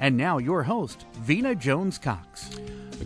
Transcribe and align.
And 0.00 0.16
now, 0.16 0.38
your 0.38 0.62
host, 0.62 1.04
Vena 1.12 1.54
Jones 1.54 1.98
Cox. 1.98 2.58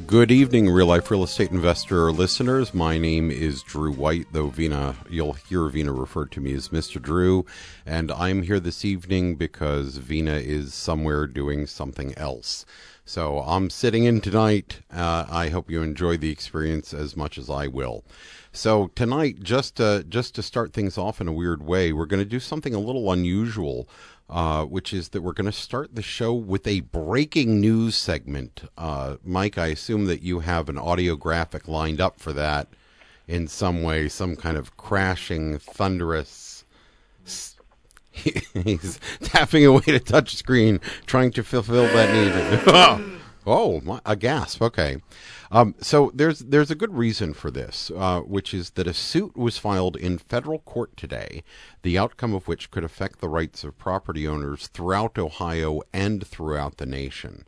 Good 0.07 0.31
evening, 0.31 0.71
real 0.71 0.87
life 0.87 1.11
real 1.11 1.25
estate 1.25 1.51
investor 1.51 2.13
listeners. 2.13 2.73
My 2.73 2.99
name 2.99 3.33
is 3.33 3.65
Drew 3.65 3.93
White, 3.93 4.29
though 4.31 4.47
Vena, 4.47 4.95
you'll 5.11 5.33
hear 5.33 5.67
Vena 5.69 5.93
referred 5.93 6.31
to 6.33 6.41
me 6.41 6.53
as 6.53 6.69
Mr. 6.69 7.03
Drew, 7.03 7.47
and 7.85 8.13
I'm 8.13 8.43
here 8.43 8.61
this 8.61 8.85
evening 8.85 9.35
because 9.35 9.97
Vina 9.97 10.35
is 10.35 10.73
somewhere 10.73 11.27
doing 11.27 11.67
something 11.67 12.17
else. 12.17 12.65
So 13.05 13.41
I'm 13.41 13.71
sitting 13.71 14.05
in 14.05 14.21
tonight. 14.21 14.81
Uh, 14.91 15.27
I 15.29 15.49
hope 15.49 15.71
you 15.71 15.83
enjoy 15.83 16.17
the 16.17 16.31
experience 16.31 16.95
as 16.95 17.17
much 17.17 17.39
as 17.39 17.51
I 17.51 17.67
will. 17.67 18.05
So 18.53 18.87
tonight, 18.95 19.43
just 19.43 19.77
to, 19.77 20.05
just 20.09 20.35
to 20.37 20.43
start 20.43 20.73
things 20.73 20.97
off 20.97 21.21
in 21.21 21.27
a 21.27 21.33
weird 21.33 21.63
way, 21.63 21.93
we're 21.93 22.07
going 22.07 22.23
to 22.23 22.25
do 22.25 22.41
something 22.41 22.73
a 22.73 22.79
little 22.79 23.13
unusual 23.13 23.89
uh, 24.29 24.65
which 24.65 24.93
is 24.93 25.11
that 25.11 25.23
we're 25.23 25.33
going 25.33 25.45
to 25.47 25.53
start 25.53 25.95
the 25.95 26.03
show 26.03 26.33
with 26.33 26.67
a 26.67 26.81
breaking 26.81 27.61
news 27.61 27.95
segment. 27.95 28.63
Uh, 28.77 29.17
Mike, 29.25 29.59
I 29.59 29.67
assume 29.69 30.07
that 30.07 30.23
you 30.23 30.41
have 30.41 30.69
an 30.69 30.79
audio 30.79 31.17
graphic 31.17 31.69
lined 31.69 32.01
up 32.01 32.19
for 32.19 32.33
that 32.33 32.69
in 33.27 33.49
some 33.49 33.83
way, 33.83 34.09
some 34.09 34.37
kind 34.37 34.57
of 34.57 34.77
crashing, 34.77 35.59
thunderous. 35.59 36.65
He's 38.13 39.01
tapping 39.23 39.67
away 39.67 39.83
to 39.83 40.01
touch 40.01 40.37
screen, 40.37 40.81
trying 41.07 41.33
to 41.33 41.43
fulfill 41.43 41.87
that 41.89 42.13
need. 42.13 43.11
oh, 43.47 43.81
my, 43.81 44.01
a 44.05 44.17
gasp. 44.17 44.63
Okay. 44.63 44.99
Um, 45.51 45.75
so 45.81 46.11
there's 46.15 46.41
there's 46.41 46.71
a 46.71 46.75
good 46.75 46.95
reason 46.95 47.35
for 47.35 47.51
this, 47.51 47.91
uh, 47.97 48.21
which 48.21 48.53
is 48.53 48.71
that 48.71 48.87
a 48.87 48.95
suit 48.95 49.37
was 49.37 49.59
filed 49.59 49.97
in 49.97 50.19
federal 50.19 50.59
court 50.61 50.97
today, 50.97 51.45
the 51.83 51.97
outcome 51.99 52.35
of 52.35 52.49
which 52.49 52.71
could 52.71 52.85
affect 52.85 53.21
the 53.21 53.29
rights 53.29 53.65
of 53.65 53.79
property 53.79 54.27
owners 54.27 54.67
throughout 54.69 55.19
Ohio 55.19 55.83
and 55.93 56.27
throughout 56.27 56.79
the 56.79 56.87
nation. 56.87 57.45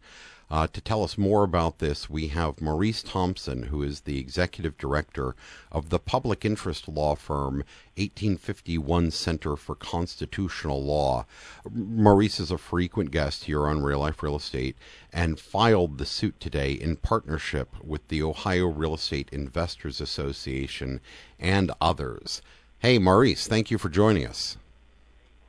Uh, 0.49 0.67
to 0.69 0.81
tell 0.81 1.03
us 1.03 1.19
more 1.19 1.43
about 1.43 1.79
this, 1.79 2.09
we 2.09 2.29
have 2.29 2.61
Maurice 2.61 3.03
Thompson, 3.03 3.65
who 3.65 3.83
is 3.83 4.03
the 4.03 4.19
executive 4.19 4.79
director 4.79 5.35
of 5.73 5.91
the 5.91 5.99
public 5.99 6.45
interest 6.45 6.87
law 6.87 7.17
firm 7.17 7.65
1851 7.97 9.11
Center 9.11 9.57
for 9.57 9.75
Constitutional 9.75 10.83
Law. 10.83 11.27
Maurice 11.73 12.39
is 12.39 12.53
a 12.53 12.59
frequent 12.59 13.11
guest 13.11 13.45
here 13.45 13.67
on 13.67 13.83
Real 13.83 13.99
Life 13.99 14.23
Real 14.23 14.37
Estate 14.37 14.77
and 15.13 15.41
filed 15.41 15.99
the 15.99 16.07
suit 16.07 16.39
today 16.39 16.73
in 16.73 16.95
partnership 16.97 17.75
with 17.83 18.07
the 18.07 18.23
Ohio 18.23 18.67
Real 18.67 18.95
Estate 18.95 19.29
Investors 19.33 20.01
Association 20.01 21.01
and 21.41 21.73
others. 21.81 22.41
Hey, 22.79 23.01
Maurice, 23.01 23.49
thank 23.49 23.73
you 23.73 23.79
for 23.79 23.89
joining 23.89 24.27
us. 24.27 24.57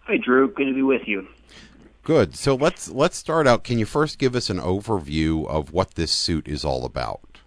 Hi, 0.06 0.18
Drew. 0.18 0.48
Good 0.48 0.66
to 0.66 0.74
be 0.74 0.82
with 0.82 1.08
you. 1.08 1.28
Good. 2.08 2.38
So 2.38 2.56
let's 2.56 2.88
let's 2.88 3.18
start 3.18 3.48
out. 3.48 3.66
Can 3.66 3.80
you 3.80 3.86
first 3.86 4.18
give 4.18 4.34
us 4.34 4.50
an 4.50 4.60
overview 4.60 5.46
of 5.46 5.74
what 5.74 5.96
this 5.96 6.10
suit 6.10 6.48
is 6.48 6.64
all 6.64 6.86
about? 6.86 7.40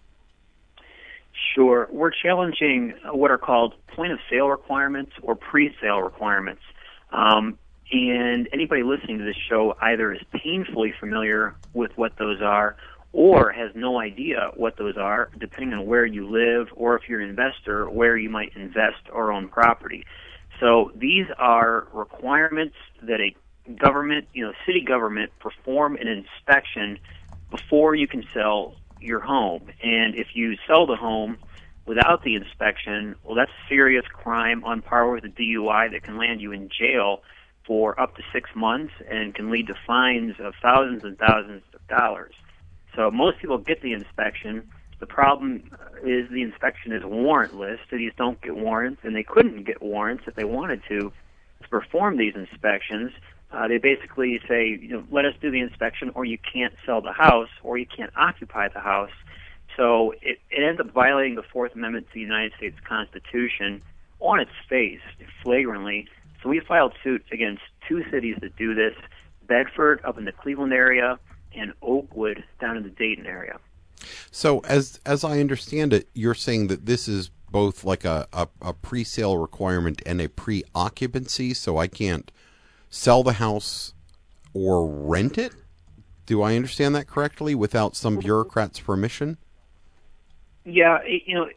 Sure. 1.54 1.88
We're 1.90 2.10
challenging 2.10 2.92
what 3.10 3.30
are 3.30 3.38
called 3.38 3.72
point 3.96 4.12
of 4.12 4.18
sale 4.28 4.48
requirements 4.50 5.12
or 5.22 5.34
pre-sale 5.34 6.02
requirements. 6.02 6.60
Um, 7.10 7.58
and 7.90 8.50
anybody 8.52 8.82
listening 8.82 9.16
to 9.16 9.24
this 9.24 9.36
show 9.48 9.78
either 9.80 10.12
is 10.12 10.20
painfully 10.30 10.92
familiar 11.00 11.54
with 11.72 11.92
what 11.96 12.18
those 12.18 12.42
are 12.42 12.76
or 13.14 13.52
has 13.52 13.70
no 13.74 13.98
idea 13.98 14.50
what 14.56 14.76
those 14.76 14.98
are, 14.98 15.30
depending 15.38 15.72
on 15.72 15.86
where 15.86 16.04
you 16.04 16.28
live 16.28 16.68
or 16.76 16.98
if 16.98 17.08
you're 17.08 17.22
an 17.22 17.30
investor, 17.30 17.88
where 17.88 18.18
you 18.18 18.28
might 18.28 18.54
invest 18.54 19.08
or 19.10 19.32
own 19.32 19.48
property. 19.48 20.04
So 20.60 20.92
these 20.94 21.28
are 21.38 21.88
requirements 21.94 22.76
that 23.00 23.22
a 23.22 23.34
government, 23.76 24.28
you 24.32 24.44
know, 24.44 24.52
city 24.66 24.82
government 24.82 25.32
perform 25.38 25.96
an 25.96 26.08
inspection 26.08 26.98
before 27.50 27.94
you 27.94 28.06
can 28.06 28.24
sell 28.32 28.74
your 29.00 29.20
home. 29.20 29.70
And 29.82 30.14
if 30.14 30.28
you 30.34 30.56
sell 30.66 30.86
the 30.86 30.96
home 30.96 31.38
without 31.86 32.22
the 32.22 32.34
inspection, 32.34 33.16
well, 33.24 33.34
that's 33.34 33.50
a 33.50 33.68
serious 33.68 34.04
crime 34.12 34.64
on 34.64 34.82
par 34.82 35.10
with 35.10 35.24
a 35.24 35.28
DUI 35.28 35.90
that 35.92 36.02
can 36.02 36.16
land 36.16 36.40
you 36.40 36.52
in 36.52 36.68
jail 36.68 37.22
for 37.66 37.98
up 38.00 38.16
to 38.16 38.22
six 38.32 38.50
months 38.54 38.92
and 39.08 39.34
can 39.34 39.50
lead 39.50 39.66
to 39.68 39.74
fines 39.86 40.34
of 40.38 40.54
thousands 40.62 41.04
and 41.04 41.18
thousands 41.18 41.62
of 41.74 41.86
dollars. 41.88 42.34
So 42.96 43.10
most 43.10 43.38
people 43.38 43.58
get 43.58 43.82
the 43.82 43.92
inspection. 43.92 44.68
The 44.98 45.06
problem 45.06 45.70
is 46.04 46.28
the 46.30 46.42
inspection 46.42 46.92
is 46.92 47.02
warrantless. 47.02 47.78
Cities 47.88 48.12
don't 48.16 48.40
get 48.40 48.56
warrants, 48.56 49.00
and 49.04 49.14
they 49.14 49.22
couldn't 49.22 49.64
get 49.64 49.82
warrants 49.82 50.24
if 50.26 50.34
they 50.34 50.44
wanted 50.44 50.82
to 50.88 51.12
to 51.62 51.68
perform 51.68 52.16
these 52.16 52.34
inspections 52.34 53.12
uh, 53.52 53.68
they 53.68 53.78
basically 53.78 54.40
say, 54.48 54.78
you 54.80 54.88
know, 54.88 55.04
let 55.10 55.24
us 55.24 55.34
do 55.40 55.50
the 55.50 55.60
inspection, 55.60 56.10
or 56.14 56.24
you 56.24 56.38
can't 56.52 56.74
sell 56.86 57.00
the 57.00 57.12
house, 57.12 57.48
or 57.62 57.78
you 57.78 57.86
can't 57.86 58.12
occupy 58.16 58.68
the 58.68 58.80
house. 58.80 59.10
So 59.76 60.12
it, 60.22 60.38
it 60.50 60.62
ends 60.62 60.80
up 60.80 60.92
violating 60.92 61.34
the 61.34 61.42
Fourth 61.42 61.74
Amendment 61.74 62.06
to 62.08 62.14
the 62.14 62.20
United 62.20 62.52
States 62.56 62.76
Constitution 62.86 63.82
on 64.20 64.40
its 64.40 64.50
face, 64.68 65.00
flagrantly. 65.42 66.06
So 66.42 66.48
we 66.48 66.60
filed 66.60 66.92
suit 67.02 67.24
against 67.32 67.62
two 67.88 68.04
cities 68.10 68.36
that 68.40 68.56
do 68.56 68.74
this: 68.74 68.94
Bedford 69.46 70.00
up 70.04 70.16
in 70.18 70.24
the 70.24 70.32
Cleveland 70.32 70.72
area, 70.72 71.18
and 71.54 71.72
Oakwood 71.82 72.44
down 72.60 72.76
in 72.76 72.82
the 72.82 72.90
Dayton 72.90 73.26
area. 73.26 73.58
So, 74.30 74.60
as 74.60 75.00
as 75.04 75.24
I 75.24 75.40
understand 75.40 75.92
it, 75.92 76.08
you're 76.14 76.34
saying 76.34 76.68
that 76.68 76.86
this 76.86 77.08
is 77.08 77.30
both 77.50 77.84
like 77.84 78.04
a, 78.04 78.28
a, 78.32 78.48
a 78.62 78.72
pre-sale 78.72 79.36
requirement 79.36 80.00
and 80.06 80.20
a 80.20 80.28
pre-occupancy. 80.28 81.52
So 81.54 81.78
I 81.78 81.88
can't 81.88 82.30
sell 82.90 83.22
the 83.22 83.34
house 83.34 83.94
or 84.52 84.86
rent 84.86 85.38
it? 85.38 85.54
Do 86.26 86.42
I 86.42 86.54
understand 86.56 86.94
that 86.94 87.06
correctly 87.06 87.54
without 87.54 87.96
some 87.96 88.14
mm-hmm. 88.14 88.20
bureaucrat's 88.20 88.80
permission? 88.80 89.38
Yeah, 90.64 90.98
you 91.04 91.34
know, 91.34 91.48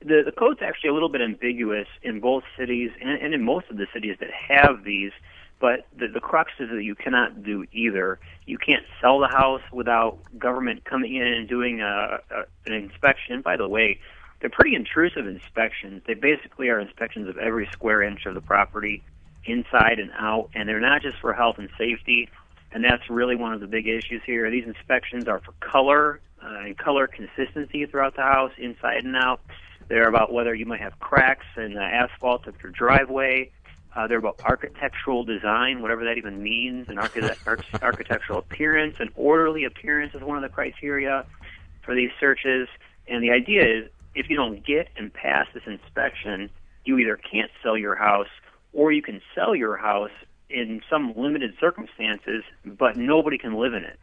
the 0.00 0.22
the 0.24 0.32
code's 0.32 0.60
actually 0.62 0.90
a 0.90 0.94
little 0.94 1.08
bit 1.08 1.20
ambiguous 1.20 1.88
in 2.02 2.20
both 2.20 2.44
cities 2.56 2.90
and, 3.00 3.20
and 3.20 3.34
in 3.34 3.42
most 3.42 3.66
of 3.70 3.76
the 3.76 3.86
cities 3.92 4.16
that 4.20 4.30
have 4.30 4.84
these. 4.84 5.12
But 5.60 5.86
the, 5.96 6.08
the 6.08 6.20
crux 6.20 6.52
is 6.58 6.68
that 6.70 6.82
you 6.82 6.94
cannot 6.94 7.42
do 7.42 7.64
either. 7.72 8.18
You 8.44 8.58
can't 8.58 8.84
sell 9.00 9.18
the 9.18 9.28
house 9.28 9.62
without 9.72 10.18
government 10.38 10.84
coming 10.84 11.14
in 11.14 11.26
and 11.26 11.48
doing 11.48 11.80
a, 11.80 12.18
a, 12.30 12.44
an 12.66 12.72
inspection. 12.72 13.40
By 13.40 13.56
the 13.56 13.68
way, 13.68 13.98
they're 14.40 14.50
pretty 14.50 14.74
intrusive 14.74 15.26
inspections. 15.26 16.02
They 16.06 16.14
basically 16.14 16.68
are 16.68 16.78
inspections 16.80 17.28
of 17.28 17.38
every 17.38 17.66
square 17.72 18.02
inch 18.02 18.26
of 18.26 18.34
the 18.34 18.40
property 18.42 19.02
inside 19.46 19.98
and 19.98 20.10
out, 20.18 20.50
and 20.54 20.68
they're 20.68 20.80
not 20.80 21.02
just 21.02 21.18
for 21.20 21.32
health 21.32 21.56
and 21.58 21.68
safety. 21.78 22.28
And 22.72 22.84
that's 22.84 23.08
really 23.08 23.36
one 23.36 23.52
of 23.52 23.60
the 23.60 23.66
big 23.66 23.86
issues 23.86 24.22
here. 24.26 24.50
These 24.50 24.66
inspections 24.66 25.28
are 25.28 25.40
for 25.40 25.52
color 25.60 26.20
uh, 26.42 26.64
and 26.64 26.76
color 26.76 27.06
consistency 27.06 27.86
throughout 27.86 28.16
the 28.16 28.22
house, 28.22 28.52
inside 28.58 29.04
and 29.04 29.16
out. 29.16 29.40
They're 29.88 30.08
about 30.08 30.32
whether 30.32 30.54
you 30.54 30.66
might 30.66 30.80
have 30.80 30.98
cracks 30.98 31.46
in 31.56 31.74
the 31.74 31.82
asphalt 31.82 32.46
of 32.46 32.54
your 32.62 32.72
driveway. 32.72 33.50
Uh, 33.94 34.08
they're 34.08 34.18
about 34.18 34.40
architectural 34.44 35.24
design, 35.24 35.80
whatever 35.80 36.04
that 36.04 36.18
even 36.18 36.42
means, 36.42 36.88
and 36.88 36.98
architect- 36.98 37.46
architectural 37.82 38.40
appearance. 38.40 38.96
And 38.98 39.10
orderly 39.14 39.64
appearance 39.64 40.14
is 40.14 40.22
one 40.22 40.36
of 40.36 40.42
the 40.42 40.48
criteria 40.48 41.24
for 41.82 41.94
these 41.94 42.10
searches. 42.18 42.68
And 43.06 43.22
the 43.22 43.30
idea 43.30 43.62
is 43.62 43.90
if 44.14 44.28
you 44.28 44.36
don't 44.36 44.64
get 44.66 44.88
and 44.96 45.12
pass 45.12 45.46
this 45.54 45.62
inspection, 45.66 46.50
you 46.84 46.98
either 46.98 47.16
can't 47.16 47.50
sell 47.62 47.76
your 47.76 47.94
house 47.94 48.28
or 48.74 48.92
you 48.92 49.02
can 49.02 49.22
sell 49.34 49.54
your 49.54 49.76
house 49.76 50.10
in 50.50 50.82
some 50.90 51.14
limited 51.16 51.54
circumstances, 51.58 52.42
but 52.64 52.96
nobody 52.96 53.38
can 53.38 53.54
live 53.54 53.74
in 53.74 53.84
it. 53.84 53.98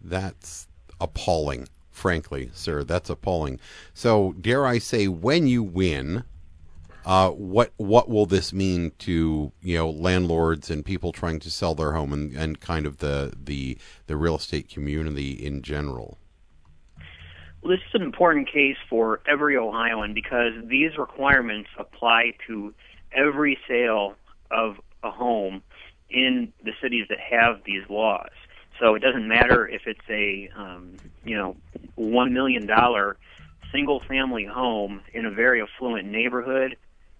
That's 0.00 0.66
appalling. 1.00 1.68
frankly, 1.90 2.50
sir. 2.54 2.82
That's 2.84 3.10
appalling. 3.10 3.60
So, 3.92 4.34
dare 4.40 4.66
I 4.66 4.78
say, 4.78 5.08
when 5.08 5.46
you 5.46 5.62
win, 5.62 6.24
uh, 7.04 7.30
what 7.30 7.72
what 7.76 8.08
will 8.08 8.26
this 8.26 8.52
mean 8.52 8.92
to 8.98 9.52
you 9.62 9.76
know 9.76 9.90
landlords 9.90 10.70
and 10.70 10.84
people 10.84 11.12
trying 11.12 11.40
to 11.40 11.50
sell 11.50 11.74
their 11.74 11.92
home 11.92 12.12
and, 12.12 12.32
and 12.34 12.60
kind 12.60 12.86
of 12.86 12.98
the 12.98 13.32
the 13.44 13.76
the 14.06 14.16
real 14.16 14.36
estate 14.36 14.68
community 14.68 15.32
in 15.32 15.62
general? 15.62 16.18
Well, 17.60 17.70
this 17.70 17.80
is 17.80 17.94
an 17.94 18.02
important 18.02 18.50
case 18.50 18.76
for 18.88 19.20
every 19.26 19.56
Ohioan 19.56 20.14
because 20.14 20.52
these 20.64 20.96
requirements 20.98 21.70
apply 21.78 22.34
to 22.48 22.74
every 23.14 23.58
sale 23.68 24.14
of 24.50 24.76
a 25.02 25.10
home 25.10 25.62
in 26.10 26.52
the 26.64 26.72
cities 26.82 27.06
that 27.08 27.18
have 27.18 27.62
these 27.64 27.82
laws. 27.88 28.30
So 28.80 28.94
it 28.94 29.00
doesn't 29.00 29.26
matter 29.26 29.66
if 29.66 29.82
it's 29.86 30.00
a 30.08 30.48
um, 30.56 30.98
you 31.24 31.36
know 31.36 31.56
one 31.94 32.32
million 32.32 32.66
dollar 32.66 33.16
single 33.72 34.00
family 34.08 34.44
home 34.44 35.00
in 35.14 35.24
a 35.24 35.30
very 35.30 35.62
affluent 35.62 36.08
neighborhood. 36.08 36.76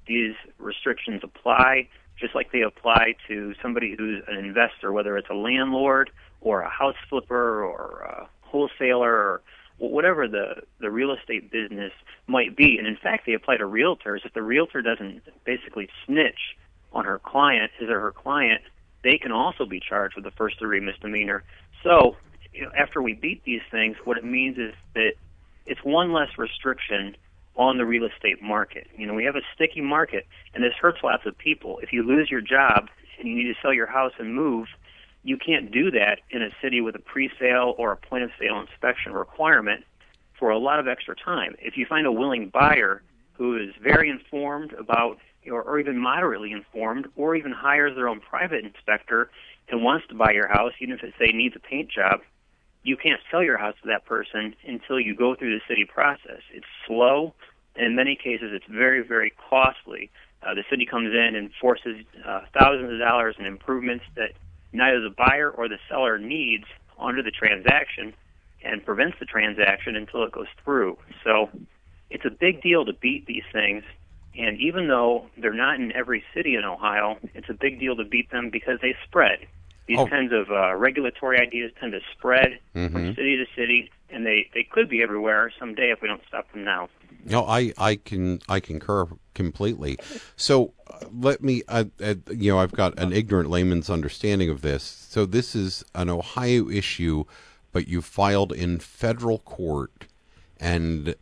These 0.06 0.34
restrictions 0.58 1.20
apply 1.22 1.88
just 2.18 2.34
like 2.34 2.52
they 2.52 2.62
apply 2.62 3.14
to 3.28 3.54
somebody 3.60 3.94
who's 3.98 4.22
an 4.28 4.36
investor, 4.36 4.92
whether 4.92 5.16
it's 5.16 5.30
a 5.30 5.34
landlord 5.34 6.10
or 6.40 6.60
a 6.60 6.70
house 6.70 6.96
flipper 7.08 7.64
or 7.64 8.00
a 8.00 8.28
wholesaler 8.42 9.12
or 9.12 9.42
whatever 9.90 10.28
the 10.28 10.62
the 10.80 10.90
real 10.90 11.12
estate 11.12 11.50
business 11.50 11.92
might 12.26 12.56
be. 12.56 12.78
And 12.78 12.86
in 12.86 12.96
fact, 12.96 13.26
they 13.26 13.34
apply 13.34 13.56
to 13.56 13.64
realtors. 13.64 14.24
If 14.24 14.32
the 14.34 14.42
realtor 14.42 14.82
doesn't 14.82 15.22
basically 15.44 15.88
snitch 16.06 16.56
on 16.92 17.04
her 17.04 17.18
client, 17.18 17.70
his 17.78 17.88
or 17.88 18.00
her 18.00 18.12
client, 18.12 18.62
they 19.02 19.18
can 19.18 19.32
also 19.32 19.64
be 19.64 19.80
charged 19.80 20.16
with 20.16 20.26
a 20.26 20.30
first 20.32 20.58
degree 20.58 20.80
misdemeanor. 20.80 21.42
So, 21.82 22.16
you 22.52 22.62
know, 22.62 22.70
after 22.78 23.02
we 23.02 23.14
beat 23.14 23.42
these 23.44 23.62
things, 23.70 23.96
what 24.04 24.18
it 24.18 24.24
means 24.24 24.58
is 24.58 24.74
that 24.94 25.14
it's 25.66 25.82
one 25.82 26.12
less 26.12 26.38
restriction 26.38 27.16
on 27.56 27.76
the 27.76 27.84
real 27.84 28.04
estate 28.04 28.42
market. 28.42 28.86
You 28.96 29.06
know, 29.06 29.14
we 29.14 29.24
have 29.24 29.36
a 29.36 29.42
sticky 29.54 29.80
market, 29.80 30.26
and 30.54 30.62
this 30.62 30.72
hurts 30.80 30.98
lots 31.02 31.26
of 31.26 31.36
people. 31.36 31.80
If 31.82 31.92
you 31.92 32.02
lose 32.02 32.30
your 32.30 32.40
job 32.40 32.88
and 33.18 33.28
you 33.28 33.34
need 33.34 33.52
to 33.52 33.60
sell 33.60 33.72
your 33.72 33.86
house 33.86 34.12
and 34.18 34.34
move, 34.34 34.68
you 35.24 35.36
can't 35.36 35.70
do 35.70 35.90
that 35.92 36.20
in 36.30 36.42
a 36.42 36.50
city 36.60 36.80
with 36.80 36.94
a 36.96 36.98
pre-sale 36.98 37.74
or 37.78 37.92
a 37.92 37.96
point 37.96 38.24
of 38.24 38.30
sale 38.38 38.60
inspection 38.60 39.12
requirement 39.12 39.84
for 40.38 40.50
a 40.50 40.58
lot 40.58 40.80
of 40.80 40.88
extra 40.88 41.14
time. 41.14 41.54
If 41.60 41.76
you 41.76 41.86
find 41.86 42.06
a 42.06 42.12
willing 42.12 42.48
buyer 42.48 43.02
who 43.34 43.56
is 43.56 43.70
very 43.80 44.10
informed 44.10 44.72
about 44.72 45.18
or, 45.50 45.62
or 45.62 45.80
even 45.80 45.98
moderately 45.98 46.52
informed, 46.52 47.06
or 47.16 47.34
even 47.34 47.52
hires 47.52 47.94
their 47.96 48.08
own 48.08 48.20
private 48.20 48.64
inspector 48.64 49.30
and 49.68 49.82
wants 49.82 50.06
to 50.08 50.14
buy 50.14 50.30
your 50.32 50.48
house, 50.48 50.72
even 50.80 50.94
if 50.94 51.02
it 51.02 51.14
say 51.18 51.32
needs 51.32 51.56
a 51.56 51.60
paint 51.60 51.90
job, 51.90 52.20
you 52.84 52.96
can't 52.96 53.20
sell 53.30 53.42
your 53.42 53.58
house 53.58 53.74
to 53.82 53.88
that 53.88 54.04
person 54.04 54.54
until 54.66 55.00
you 55.00 55.14
go 55.14 55.34
through 55.34 55.56
the 55.56 55.64
city 55.68 55.84
process. 55.84 56.40
It's 56.52 56.66
slow, 56.86 57.34
and 57.76 57.86
in 57.86 57.96
many 57.96 58.16
cases, 58.16 58.50
it's 58.52 58.66
very, 58.66 59.02
very 59.02 59.32
costly. 59.48 60.10
Uh, 60.42 60.54
the 60.54 60.64
city 60.68 60.84
comes 60.84 61.12
in 61.12 61.36
and 61.36 61.50
forces 61.60 62.04
uh, 62.26 62.42
thousands 62.58 62.92
of 62.92 62.98
dollars 62.98 63.36
in 63.38 63.46
improvements 63.46 64.04
that 64.16 64.32
neither 64.72 65.00
the 65.00 65.14
buyer 65.16 65.50
or 65.50 65.68
the 65.68 65.78
seller 65.88 66.18
needs 66.18 66.64
under 66.98 67.22
the 67.22 67.30
transaction 67.30 68.14
and 68.64 68.84
prevents 68.84 69.18
the 69.18 69.26
transaction 69.26 69.96
until 69.96 70.22
it 70.24 70.32
goes 70.32 70.46
through. 70.64 70.96
So 71.24 71.50
it's 72.10 72.24
a 72.24 72.30
big 72.30 72.62
deal 72.62 72.84
to 72.84 72.92
beat 72.92 73.26
these 73.26 73.44
things 73.52 73.84
and 74.36 74.58
even 74.58 74.88
though 74.88 75.26
they're 75.36 75.52
not 75.52 75.76
in 75.76 75.92
every 75.92 76.24
city 76.34 76.54
in 76.54 76.64
Ohio, 76.64 77.18
it's 77.34 77.50
a 77.50 77.54
big 77.54 77.78
deal 77.78 77.96
to 77.96 78.04
beat 78.04 78.30
them 78.30 78.50
because 78.50 78.78
they 78.80 78.94
spread. 79.04 79.46
These 79.86 79.98
oh. 79.98 80.06
kinds 80.06 80.32
of 80.32 80.50
uh, 80.50 80.74
regulatory 80.74 81.38
ideas 81.38 81.72
tend 81.78 81.92
to 81.92 82.00
spread 82.16 82.58
mm-hmm. 82.74 82.92
from 82.92 83.14
city 83.14 83.36
to 83.36 83.44
city, 83.54 83.90
and 84.10 84.24
they, 84.24 84.48
they 84.54 84.62
could 84.62 84.88
be 84.88 85.02
everywhere 85.02 85.52
someday 85.58 85.90
if 85.90 86.00
we 86.00 86.08
don't 86.08 86.22
stop 86.26 86.50
them 86.52 86.64
now. 86.64 86.88
No, 87.24 87.46
I, 87.46 87.72
I 87.78 87.96
can 87.96 88.40
I 88.48 88.60
concur 88.60 89.06
completely. 89.34 89.98
So 90.36 90.72
uh, 90.88 91.06
let 91.12 91.42
me, 91.42 91.62
uh, 91.68 91.84
uh, 92.02 92.14
you 92.30 92.52
know, 92.52 92.58
I've 92.58 92.72
got 92.72 92.98
an 92.98 93.12
ignorant 93.12 93.50
layman's 93.50 93.90
understanding 93.90 94.50
of 94.50 94.62
this. 94.62 94.82
So 94.82 95.26
this 95.26 95.54
is 95.54 95.84
an 95.94 96.10
Ohio 96.10 96.68
issue, 96.68 97.24
but 97.72 97.88
you 97.88 98.02
filed 98.02 98.52
in 98.52 98.78
federal 98.78 99.38
court, 99.38 100.06
and 100.58 101.14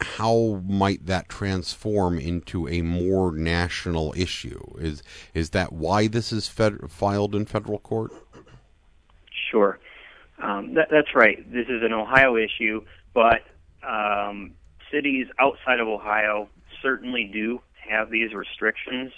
how 0.00 0.62
might 0.66 1.06
that 1.06 1.28
transform 1.28 2.18
into 2.18 2.68
a 2.68 2.82
more 2.82 3.32
national 3.32 4.14
issue? 4.16 4.62
Is 4.78 5.02
is 5.34 5.50
that 5.50 5.72
why 5.72 6.06
this 6.06 6.32
is 6.32 6.48
fed, 6.48 6.78
filed 6.88 7.34
in 7.34 7.46
federal 7.46 7.80
court? 7.80 8.12
Sure, 9.50 9.78
um, 10.40 10.74
that, 10.74 10.88
that's 10.90 11.14
right. 11.14 11.50
This 11.52 11.66
is 11.68 11.82
an 11.82 11.92
Ohio 11.92 12.36
issue, 12.36 12.84
but 13.14 13.42
um, 13.82 14.52
cities 14.90 15.26
outside 15.38 15.80
of 15.80 15.88
Ohio 15.88 16.48
certainly 16.82 17.24
do 17.32 17.60
have 17.88 18.10
these 18.10 18.34
restrictions. 18.34 19.12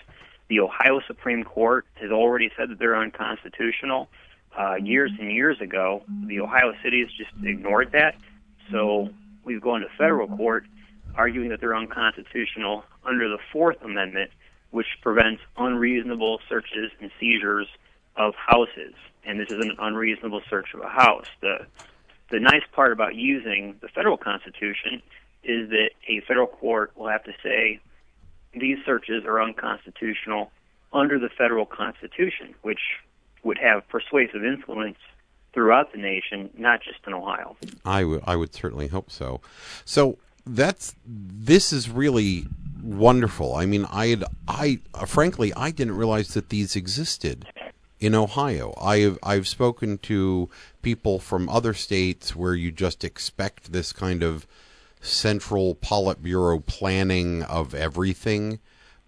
The 0.49 0.61
Ohio 0.61 1.01
Supreme 1.07 1.45
Court 1.45 1.87
has 1.95 2.11
already 2.11 2.51
said 2.57 2.71
that 2.71 2.79
they're 2.79 2.97
unconstitutional. 2.97 4.09
Uh, 4.57 4.75
years 4.75 5.13
and 5.19 5.31
years 5.31 5.61
ago, 5.61 6.03
the 6.27 6.41
Ohio 6.41 6.73
cities 6.83 7.09
just 7.17 7.31
ignored 7.45 7.93
that. 7.93 8.17
So 8.71 9.11
we've 9.45 9.61
gone 9.61 9.81
to 9.83 9.89
federal 9.97 10.27
court 10.29 10.65
arguing 11.15 11.49
that 11.51 11.61
they're 11.61 11.77
unconstitutional 11.77 12.85
under 13.05 13.29
the 13.29 13.39
Fourth 13.53 13.81
Amendment, 13.83 14.31
which 14.71 14.87
prevents 15.03 15.43
unreasonable 15.57 16.41
searches 16.49 16.91
and 17.01 17.11
seizures 17.19 17.67
of 18.17 18.35
houses. 18.35 18.95
And 19.25 19.39
this 19.39 19.51
is 19.51 19.65
an 19.65 19.77
unreasonable 19.79 20.43
search 20.49 20.75
of 20.75 20.81
a 20.81 20.89
house. 20.89 21.27
The 21.41 21.67
the 22.31 22.39
nice 22.39 22.63
part 22.73 22.93
about 22.93 23.17
using 23.17 23.77
the 23.83 23.89
federal 23.89 24.17
constitution 24.17 25.03
is 25.43 25.71
that 25.71 25.91
a 26.09 26.21
federal 26.27 26.47
court 26.47 26.93
will 26.97 27.09
have 27.09 27.25
to 27.25 27.33
say 27.43 27.81
these 28.55 28.79
searches 28.85 29.25
are 29.25 29.41
unconstitutional 29.41 30.51
under 30.93 31.19
the 31.19 31.29
federal 31.29 31.67
constitution, 31.67 32.55
which 32.63 32.81
would 33.43 33.59
have 33.59 33.89
persuasive 33.89 34.45
influence 34.45 34.99
throughout 35.53 35.93
the 35.93 35.99
nation, 35.99 36.51
not 36.57 36.81
just 36.83 36.99
in 37.07 37.15
Ohio. 37.15 37.57
I, 37.85 38.03
w- 38.03 38.23
I 38.27 38.37
would 38.37 38.55
certainly 38.55 38.89
hope 38.89 39.11
so. 39.11 39.41
So 39.85 40.19
that's 40.47 40.95
this 41.07 41.73
is 41.73 41.89
really 41.89 42.47
wonderful. 42.83 43.55
I 43.55 43.67
mean, 43.67 43.87
I 43.91 44.09
had 44.09 44.25
I 44.49 44.81
uh, 44.95 45.07
frankly 45.07 45.53
I 45.55 45.71
didn't 45.71 45.97
realize 45.97 46.35
that 46.35 46.49
these 46.49 46.77
existed 46.77 47.47
in 47.99 48.15
Ohio. 48.15 48.75
I've 48.81 49.19
I've 49.23 49.47
spoken 49.47 49.99
to 49.99 50.49
people 50.83 51.19
from 51.19 51.49
other 51.49 51.75
states 51.75 52.35
where 52.35 52.55
you 52.55 52.71
just 52.71 53.05
expect 53.05 53.73
this 53.73 53.93
kind 53.93 54.23
of 54.23 54.47
central 55.00 55.75
Politburo 55.75 56.64
planning 56.64 57.43
of 57.43 57.75
everything, 57.75 58.61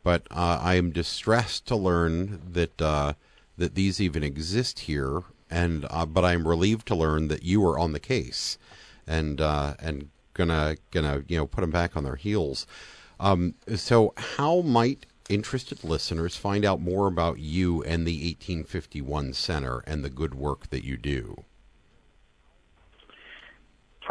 but 0.02 0.26
uh, 0.30 0.58
I 0.62 0.74
am 0.74 0.90
distressed 0.90 1.66
to 1.66 1.76
learn 1.76 2.40
that 2.52 2.80
uh, 2.80 3.14
that 3.56 3.74
these 3.74 4.00
even 4.00 4.22
exist 4.22 4.80
here. 4.80 5.22
And 5.50 5.86
uh, 5.90 6.06
but 6.06 6.24
I'm 6.24 6.48
relieved 6.48 6.86
to 6.88 6.94
learn 6.94 7.28
that 7.28 7.42
you 7.42 7.64
are 7.66 7.78
on 7.78 7.92
the 7.92 8.00
case, 8.00 8.56
and 9.06 9.40
uh, 9.40 9.74
and 9.78 10.08
gonna 10.34 10.76
gonna 10.90 11.24
you 11.28 11.36
know 11.36 11.46
put 11.46 11.60
them 11.60 11.70
back 11.70 11.96
on 11.96 12.04
their 12.04 12.16
heels. 12.16 12.66
Um, 13.20 13.54
so, 13.76 14.14
how 14.16 14.62
might 14.62 15.06
interested 15.28 15.84
listeners 15.84 16.36
find 16.36 16.64
out 16.64 16.80
more 16.80 17.06
about 17.06 17.38
you 17.38 17.82
and 17.84 18.06
the 18.06 18.14
1851 18.14 19.32
Center 19.34 19.78
and 19.86 20.04
the 20.04 20.10
good 20.10 20.34
work 20.34 20.70
that 20.70 20.84
you 20.84 20.96
do? 20.96 21.44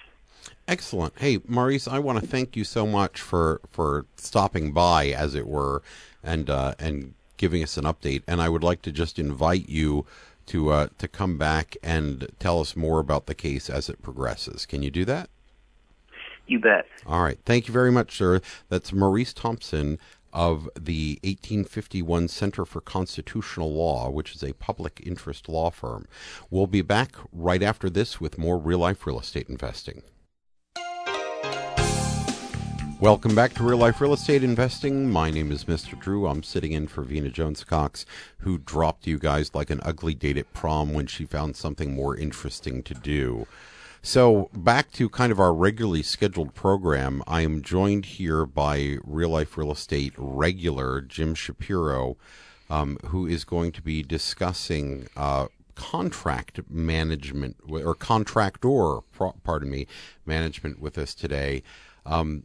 Excellent. 0.67 1.15
Hey, 1.19 1.39
Maurice, 1.47 1.89
I 1.89 1.99
want 1.99 2.21
to 2.21 2.27
thank 2.27 2.55
you 2.55 2.65
so 2.65 2.87
much 2.87 3.21
for 3.21 3.61
for 3.71 4.05
stopping 4.17 4.73
by, 4.73 5.07
as 5.09 5.35
it 5.35 5.47
were, 5.47 5.83
and 6.23 6.51
uh, 6.51 6.75
and 6.79 7.15
giving 7.39 7.63
us 7.63 7.79
an 7.79 7.85
update. 7.85 8.23
And 8.27 8.43
I 8.43 8.49
would 8.51 8.63
like 8.63 8.83
to 8.83 8.93
just 8.93 9.19
invite 9.19 9.69
you 9.69 10.05
to 10.47 10.71
uh, 10.71 10.89
to 10.99 11.09
come 11.09 11.39
back 11.39 11.77
and 11.83 12.29
tell 12.39 12.61
us 12.61 12.77
more 12.77 13.01
about 13.01 13.27
the 13.27 13.35
case 13.35 13.71
as 13.71 13.89
it 13.89 14.03
progresses. 14.03 14.67
Can 14.67 14.83
you 14.83 14.91
do 14.91 15.07
that? 15.07 15.31
You 16.47 16.59
bet. 16.59 16.87
All 17.07 17.23
right. 17.23 17.39
Thank 17.45 17.69
you 17.69 17.73
very 17.73 17.93
much, 17.93 18.17
sir. 18.17 18.41
That's 18.69 18.93
Maurice 18.93 19.33
Thompson 19.33 19.99
of 20.33 20.69
the 20.79 21.19
1851 21.23 22.29
Center 22.29 22.65
for 22.65 22.81
Constitutional 22.81 23.73
Law, 23.73 24.11
which 24.11 24.35
is 24.35 24.43
a 24.43 24.53
public 24.55 25.03
interest 25.05 25.49
law 25.49 25.71
firm. 25.71 26.07
We'll 26.51 26.67
be 26.67 26.83
back 26.83 27.17
right 27.33 27.63
after 27.63 27.89
this 27.89 28.21
with 28.21 28.39
more 28.39 28.59
real 28.59 28.81
life 28.81 29.07
real 29.07 29.19
estate 29.19 29.49
investing. 29.49 30.03
Welcome 33.01 33.37
back 33.37 33.55
to 33.55 33.63
Real 33.63 33.79
Life 33.79 34.01
Real 34.01 34.13
Estate 34.13 34.43
Investing. 34.43 35.09
My 35.09 35.31
name 35.31 35.53
is 35.53 35.67
Mr. 35.67 35.97
Drew. 35.97 36.27
I'm 36.27 36.43
sitting 36.43 36.73
in 36.73 36.89
for 36.89 37.03
Vena 37.03 37.31
Jones 37.31 37.63
Cox, 37.63 38.05
who 38.39 38.59
dropped 38.59 39.07
you 39.07 39.21
guys 39.21 39.55
like 39.55 39.71
an 39.71 39.79
ugly 39.85 40.15
date 40.15 40.37
at 40.37 40.53
prom 40.53 40.93
when 40.93 41.07
she 41.07 41.25
found 41.25 41.55
something 41.55 41.95
more 41.95 42.17
interesting 42.17 42.83
to 42.83 42.95
do. 42.95 43.47
So, 44.03 44.51
back 44.53 44.91
to 44.93 45.09
kind 45.09 45.31
of 45.31 45.39
our 45.39 45.55
regularly 45.55 46.03
scheduled 46.03 46.55
program, 46.55 47.23
I 47.29 47.43
am 47.43 47.63
joined 47.63 48.05
here 48.05 48.45
by 48.45 48.97
Real 49.05 49.31
Life 49.31 49.57
Real 49.57 49.71
Estate 49.71 50.15
regular 50.17 51.01
Jim 51.01 51.37
Shapiro, 51.37 52.17
um, 52.69 52.99
who 53.07 53.29
is 53.29 53.45
going 53.45 53.71
to 53.73 53.83
be 53.83 54.03
discussing 54.03 55.07
uh, 55.17 55.47
contract 55.77 56.63
management 56.69 57.59
or 57.69 57.95
contractor, 57.95 59.03
pardon 59.45 59.71
me, 59.71 59.87
management 60.27 60.81
with 60.81 60.99
us 60.99 61.15
today. 61.15 61.63
Um, 62.05 62.43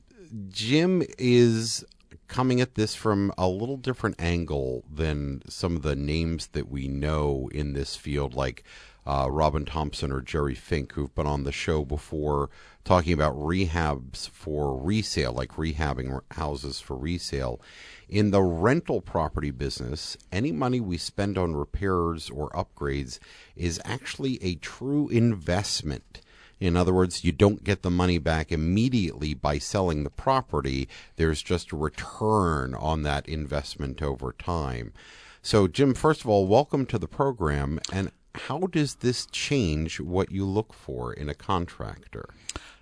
Jim 0.49 1.03
is 1.19 1.85
coming 2.27 2.59
at 2.59 2.75
this 2.75 2.95
from 2.95 3.31
a 3.37 3.47
little 3.47 3.77
different 3.77 4.15
angle 4.19 4.83
than 4.91 5.43
some 5.47 5.75
of 5.75 5.83
the 5.83 5.95
names 5.95 6.47
that 6.47 6.69
we 6.69 6.87
know 6.87 7.49
in 7.53 7.73
this 7.73 7.95
field, 7.95 8.33
like 8.33 8.63
uh, 9.05 9.27
Robin 9.29 9.65
Thompson 9.65 10.11
or 10.11 10.21
Jerry 10.21 10.55
Fink, 10.55 10.93
who've 10.93 11.13
been 11.13 11.27
on 11.27 11.43
the 11.43 11.51
show 11.51 11.85
before 11.85 12.49
talking 12.83 13.13
about 13.13 13.35
rehabs 13.35 14.27
for 14.29 14.75
resale, 14.75 15.33
like 15.33 15.51
rehabbing 15.51 16.19
houses 16.31 16.79
for 16.79 16.97
resale. 16.97 17.61
In 18.09 18.31
the 18.31 18.41
rental 18.41 19.01
property 19.01 19.51
business, 19.51 20.17
any 20.31 20.51
money 20.51 20.79
we 20.79 20.97
spend 20.97 21.37
on 21.37 21.55
repairs 21.55 22.29
or 22.29 22.49
upgrades 22.51 23.19
is 23.55 23.79
actually 23.85 24.41
a 24.41 24.55
true 24.55 25.09
investment 25.09 26.21
in 26.63 26.77
other 26.77 26.93
words, 26.93 27.25
you 27.25 27.33
don't 27.33 27.63
get 27.63 27.81
the 27.81 27.91
money 27.91 28.17
back 28.17 28.49
immediately 28.49 29.33
by 29.33 29.57
selling 29.57 30.03
the 30.03 30.09
property. 30.09 30.87
There's 31.17 31.41
just 31.41 31.73
a 31.73 31.75
return 31.75 32.73
on 32.73 33.03
that 33.03 33.27
investment 33.27 34.01
over 34.01 34.31
time. 34.31 34.93
So, 35.41 35.67
Jim, 35.67 35.93
first 35.93 36.21
of 36.21 36.29
all, 36.29 36.47
welcome 36.47 36.85
to 36.85 36.97
the 36.97 37.07
program. 37.07 37.81
And 37.91 38.11
how 38.33 38.59
does 38.59 38.95
this 38.95 39.25
change 39.25 39.99
what 39.99 40.31
you 40.31 40.45
look 40.45 40.71
for 40.71 41.11
in 41.11 41.27
a 41.27 41.33
contractor? 41.33 42.29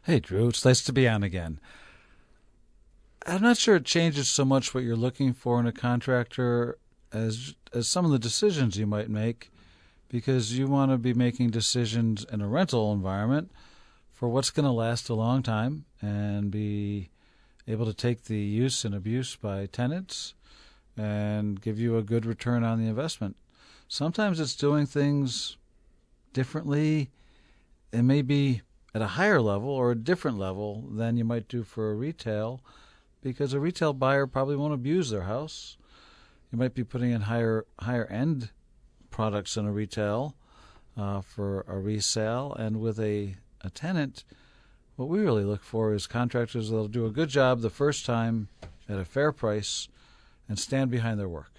Hey, 0.04 0.20
Drew, 0.20 0.50
it's 0.50 0.64
nice 0.64 0.84
to 0.84 0.94
be 0.94 1.08
on 1.08 1.24
again. 1.24 1.60
I'm 3.26 3.42
not 3.42 3.58
sure 3.58 3.78
it 3.78 3.86
changes 3.86 4.30
so 4.30 4.46
much 4.46 4.76
what 4.76 4.84
you're 4.84 4.96
looking 4.96 5.34
for 5.34 5.60
in 5.60 5.66
a 5.66 5.72
contractor 5.72 6.78
as 7.12 7.56
as 7.74 7.88
some 7.88 8.06
of 8.06 8.12
the 8.12 8.20
decisions 8.20 8.78
you 8.78 8.86
might 8.86 9.10
make 9.10 9.50
because 10.08 10.58
you 10.58 10.68
want 10.68 10.92
to 10.92 10.98
be 10.98 11.14
making 11.14 11.50
decisions 11.50 12.26
in 12.32 12.42
a 12.42 12.48
rental 12.48 12.92
environment 12.94 13.52
for 14.22 14.30
what's 14.30 14.52
going 14.52 14.68
to 14.68 14.72
last 14.72 15.10
a 15.10 15.16
long 15.16 15.42
time 15.42 15.84
and 16.00 16.52
be 16.52 17.10
able 17.68 17.88
to 17.88 17.94
take 17.94 18.26
the 18.26 18.38
use 18.38 18.86
and 18.86 18.94
abuse 18.94 19.36
by 19.36 19.66
tenants 19.66 20.36
and 20.96 21.60
give 21.60 21.80
you 21.80 21.98
a 21.98 22.04
good 22.04 22.24
return 22.24 22.64
on 22.64 22.80
the 22.80 22.88
investment. 22.88 23.36
Sometimes 23.88 24.40
it's 24.40 24.56
doing 24.56 24.86
things 24.86 25.58
differently. 26.34 27.10
It 27.92 28.04
may 28.04 28.22
be 28.22 28.62
at 28.94 29.02
a 29.02 29.18
higher 29.18 29.42
level 29.42 29.70
or 29.70 29.90
a 29.90 29.96
different 29.96 30.38
level 30.38 30.84
than 30.92 31.18
you 31.18 31.26
might 31.26 31.48
do 31.48 31.64
for 31.64 31.90
a 31.90 31.96
retail 31.96 32.62
because 33.24 33.54
a 33.54 33.60
retail 33.60 33.92
buyer 33.92 34.28
probably 34.28 34.56
won't 34.56 34.76
abuse 34.76 35.10
their 35.10 35.24
house. 35.24 35.78
You 36.52 36.60
might 36.60 36.76
be 36.76 36.84
putting 36.84 37.10
in 37.10 37.22
higher 37.22 37.66
higher 37.80 38.06
end 38.06 38.52
products 39.10 39.58
in 39.58 39.66
a 39.66 39.72
retail 39.72 40.36
uh, 40.96 41.22
for 41.22 41.66
a 41.68 41.80
resale, 41.80 42.54
and 42.54 42.80
with 42.80 43.00
a 43.00 43.38
a 43.64 43.70
tenant, 43.70 44.24
what 44.96 45.10
we 45.10 45.20
really 45.20 45.44
look 45.44 45.64
for 45.64 45.94
is 45.94 46.08
contractors 46.08 46.70
that'll 46.70 46.88
do 46.88 47.06
a 47.06 47.12
good 47.12 47.30
job 47.30 47.62
the 47.62 47.70
first 47.70 48.06
time 48.06 48.50
at 48.88 48.98
a 48.98 49.06
fair 49.06 49.32
price 49.32 49.88
and 50.48 50.60
stand 50.60 50.92
behind 50.92 51.20
their 51.20 51.30
work. 51.30 51.52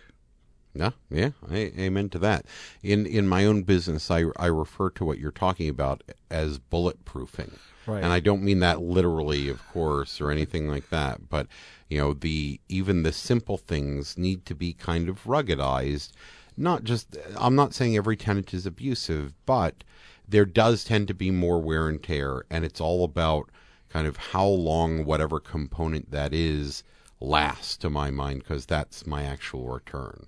Yeah, 0.75 0.91
yeah, 1.11 1.31
I, 1.51 1.73
amen 1.79 2.09
to 2.11 2.19
that. 2.21 2.47
In 2.83 3.05
in 3.05 3.29
my 3.29 3.45
own 3.45 3.63
business, 3.63 4.11
I 4.11 4.25
I 4.37 4.47
refer 4.47 4.89
to 4.91 5.05
what 5.05 5.19
you're 5.19 5.31
talking 5.31 5.69
about 5.69 6.03
as 6.31 6.59
bulletproofing, 6.59 7.59
right. 7.87 8.03
and 8.03 8.11
I 8.11 8.21
don't 8.21 8.43
mean 8.43 8.61
that 8.61 8.81
literally, 8.81 9.51
of 9.51 9.67
course, 9.69 10.19
or 10.19 10.31
anything 10.31 10.69
like 10.69 10.89
that. 10.89 11.29
But 11.29 11.47
you 11.91 11.99
know, 11.99 12.15
the 12.15 12.59
even 12.71 13.03
the 13.03 13.13
simple 13.13 13.59
things 13.59 14.17
need 14.17 14.47
to 14.47 14.55
be 14.55 14.73
kind 14.73 15.11
of 15.11 15.25
ruggedized. 15.25 16.13
Not 16.57 16.85
just, 16.85 17.17
I'm 17.37 17.55
not 17.55 17.73
saying 17.73 17.97
every 17.97 18.17
tenant 18.17 18.53
is 18.53 18.67
abusive, 18.67 19.33
but 19.47 19.85
there 20.33 20.47
does 20.47 20.83
tend 20.83 21.07
to 21.09 21.15
be 21.15 21.31
more 21.31 21.61
wear 21.61 21.89
and 21.89 22.03
tear, 22.03 22.45
and 22.51 22.65
it's 22.65 22.81
all 22.81 23.05
about 23.05 23.51
kind 23.91 24.07
of 24.07 24.17
how 24.17 24.47
long 24.47 25.05
whatever 25.05 25.39
component 25.39 26.11
that 26.11 26.33
is 26.33 26.83
lasts 27.21 27.77
to 27.77 27.91
my 27.91 28.11
mind 28.11 28.41
because 28.41 28.65
that's 28.65 29.07
my 29.07 29.23
actual 29.25 29.69
return. 29.69 30.27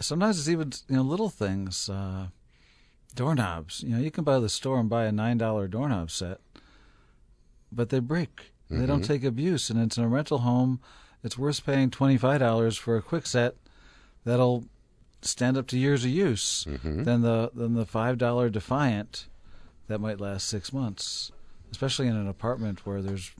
Sometimes 0.00 0.38
it's 0.38 0.48
even 0.48 0.72
you 0.88 0.96
know 0.96 1.02
little 1.02 1.28
things, 1.28 1.90
uh, 1.90 2.28
doorknobs. 3.14 3.82
You 3.82 3.96
know, 3.96 4.02
you 4.02 4.12
can 4.12 4.24
buy 4.24 4.38
the 4.38 4.48
store 4.48 4.78
and 4.78 4.88
buy 4.88 5.04
a 5.04 5.12
nine 5.12 5.36
dollar 5.36 5.66
doorknob 5.66 6.10
set, 6.10 6.38
but 7.70 7.88
they 7.88 7.98
break. 7.98 8.52
Mm-hmm. 8.70 8.80
They 8.80 8.86
don't 8.86 9.00
mm-hmm. 9.00 9.12
take 9.12 9.24
abuse, 9.24 9.68
and 9.68 9.82
it's 9.82 9.98
in 9.98 10.04
a 10.04 10.08
rental 10.08 10.38
home. 10.38 10.80
It's 11.24 11.36
worth 11.36 11.66
paying 11.66 11.90
twenty 11.90 12.16
five 12.16 12.38
dollars 12.38 12.78
for 12.78 12.96
a 12.96 13.02
Kwikset 13.02 13.54
that'll 14.24 14.64
stand 15.24 15.56
up 15.56 15.66
to 15.68 15.78
years 15.78 16.04
of 16.04 16.10
use 16.10 16.64
mm-hmm. 16.68 17.04
than 17.04 17.22
the 17.22 17.50
than 17.54 17.74
the 17.74 17.86
five 17.86 18.18
dollar 18.18 18.50
Defiant 18.50 19.26
that 19.88 20.00
might 20.00 20.20
last 20.20 20.48
six 20.48 20.72
months, 20.72 21.32
especially 21.70 22.06
in 22.06 22.16
an 22.16 22.28
apartment 22.28 22.86
where 22.86 23.02
there's 23.02 23.32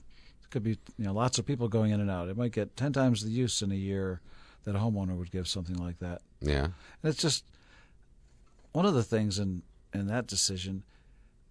could 0.49 0.63
be 0.63 0.77
you 0.97 1.05
know 1.05 1.13
lots 1.13 1.39
of 1.39 1.45
people 1.45 1.67
going 1.67 1.91
in 1.91 1.99
and 1.99 2.11
out. 2.11 2.29
It 2.29 2.37
might 2.37 2.51
get 2.51 2.77
ten 2.77 2.93
times 2.93 3.23
the 3.23 3.31
use 3.31 3.61
in 3.61 3.71
a 3.71 3.75
year 3.75 4.21
that 4.65 4.75
a 4.75 4.79
homeowner 4.79 5.17
would 5.17 5.31
give 5.31 5.47
something 5.47 5.75
like 5.75 5.99
that. 5.99 6.21
Yeah, 6.41 6.65
and 6.65 6.73
it's 7.03 7.21
just 7.21 7.43
one 8.71 8.85
of 8.85 8.93
the 8.93 9.03
things 9.03 9.39
in 9.39 9.63
in 9.93 10.07
that 10.07 10.27
decision. 10.27 10.83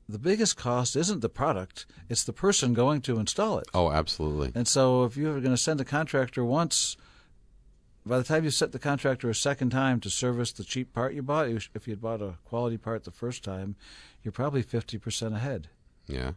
The 0.08 0.18
biggest 0.18 0.56
cost 0.56 0.96
isn't 0.96 1.20
the 1.20 1.28
product; 1.28 1.86
it's 2.08 2.24
the 2.24 2.32
person 2.32 2.74
going 2.74 3.00
to 3.02 3.18
install 3.18 3.58
it. 3.58 3.66
Oh, 3.72 3.90
absolutely. 3.90 4.52
And 4.54 4.68
so, 4.68 5.04
if 5.04 5.16
you're 5.16 5.40
going 5.40 5.54
to 5.54 5.56
send 5.56 5.80
a 5.80 5.84
contractor 5.84 6.44
once 6.44 6.96
by 8.04 8.18
the 8.18 8.24
time 8.24 8.44
you 8.44 8.50
set 8.50 8.72
the 8.72 8.78
contractor 8.78 9.30
a 9.30 9.34
second 9.34 9.70
time 9.70 10.00
to 10.00 10.10
service 10.10 10.52
the 10.52 10.64
cheap 10.64 10.92
part 10.92 11.14
you 11.14 11.22
bought, 11.22 11.48
if 11.48 11.86
you 11.86 11.92
had 11.92 12.00
bought 12.00 12.22
a 12.22 12.34
quality 12.44 12.76
part 12.76 13.04
the 13.04 13.10
first 13.10 13.44
time, 13.44 13.76
you're 14.22 14.32
probably 14.32 14.62
50% 14.62 15.34
ahead. 15.34 15.68
Yeah. 16.06 16.32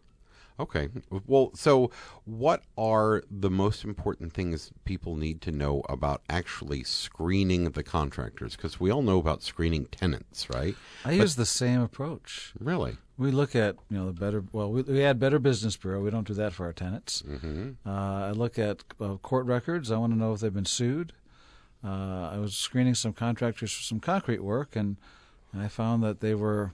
Okay. 0.60 0.88
Well, 1.28 1.52
so 1.54 1.92
what 2.24 2.64
are 2.78 3.24
the 3.30 3.50
most 3.50 3.84
important 3.84 4.32
things 4.32 4.72
people 4.86 5.16
need 5.16 5.42
to 5.42 5.52
know 5.52 5.82
about 5.90 6.22
actually 6.30 6.84
screening 6.84 7.72
the 7.72 7.84
contractors? 7.84 8.56
Because 8.56 8.80
we 8.80 8.90
all 8.90 9.02
know 9.02 9.20
about 9.20 9.44
screening 9.44 9.86
tenants, 9.86 10.50
right? 10.50 10.76
I 11.04 11.10
but, 11.10 11.18
use 11.18 11.36
the 11.36 11.46
same 11.46 11.82
approach. 11.82 12.54
Really? 12.60 12.98
We 13.18 13.32
look 13.32 13.54
at 13.56 13.76
you 13.90 13.98
know 13.98 14.06
the 14.08 14.14
better. 14.14 14.44
Well, 14.54 14.72
we, 14.72 14.82
we 14.84 15.04
add 15.04 15.20
Better 15.20 15.40
Business 15.40 15.76
Bureau. 15.76 16.02
We 16.02 16.10
don't 16.10 16.28
do 16.28 16.34
that 16.36 16.54
for 16.54 16.66
our 16.66 16.74
tenants. 16.74 17.22
Mm-hmm. 17.22 17.72
Uh, 17.86 18.28
I 18.28 18.32
look 18.32 18.58
at 18.58 18.84
uh, 19.00 19.16
court 19.18 19.46
records. 19.46 19.92
I 19.92 19.98
want 19.98 20.14
to 20.14 20.20
know 20.20 20.34
if 20.34 20.40
they've 20.40 20.54
been 20.54 20.66
sued. 20.66 21.14
Uh, 21.84 22.30
I 22.34 22.38
was 22.38 22.56
screening 22.56 22.96
some 22.96 23.14
contractors 23.14 23.72
for 23.74 23.84
some 23.84 24.00
concrete 24.00 24.44
work, 24.44 24.76
and 24.76 24.98
I 25.56 25.68
found 25.68 26.04
that 26.04 26.20
they 26.20 26.36
were 26.36 26.74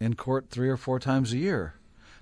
in 0.00 0.14
court 0.14 0.50
three 0.50 0.68
or 0.68 0.76
four 0.76 0.98
times 0.98 1.32
a 1.32 1.38
year. 1.38 1.74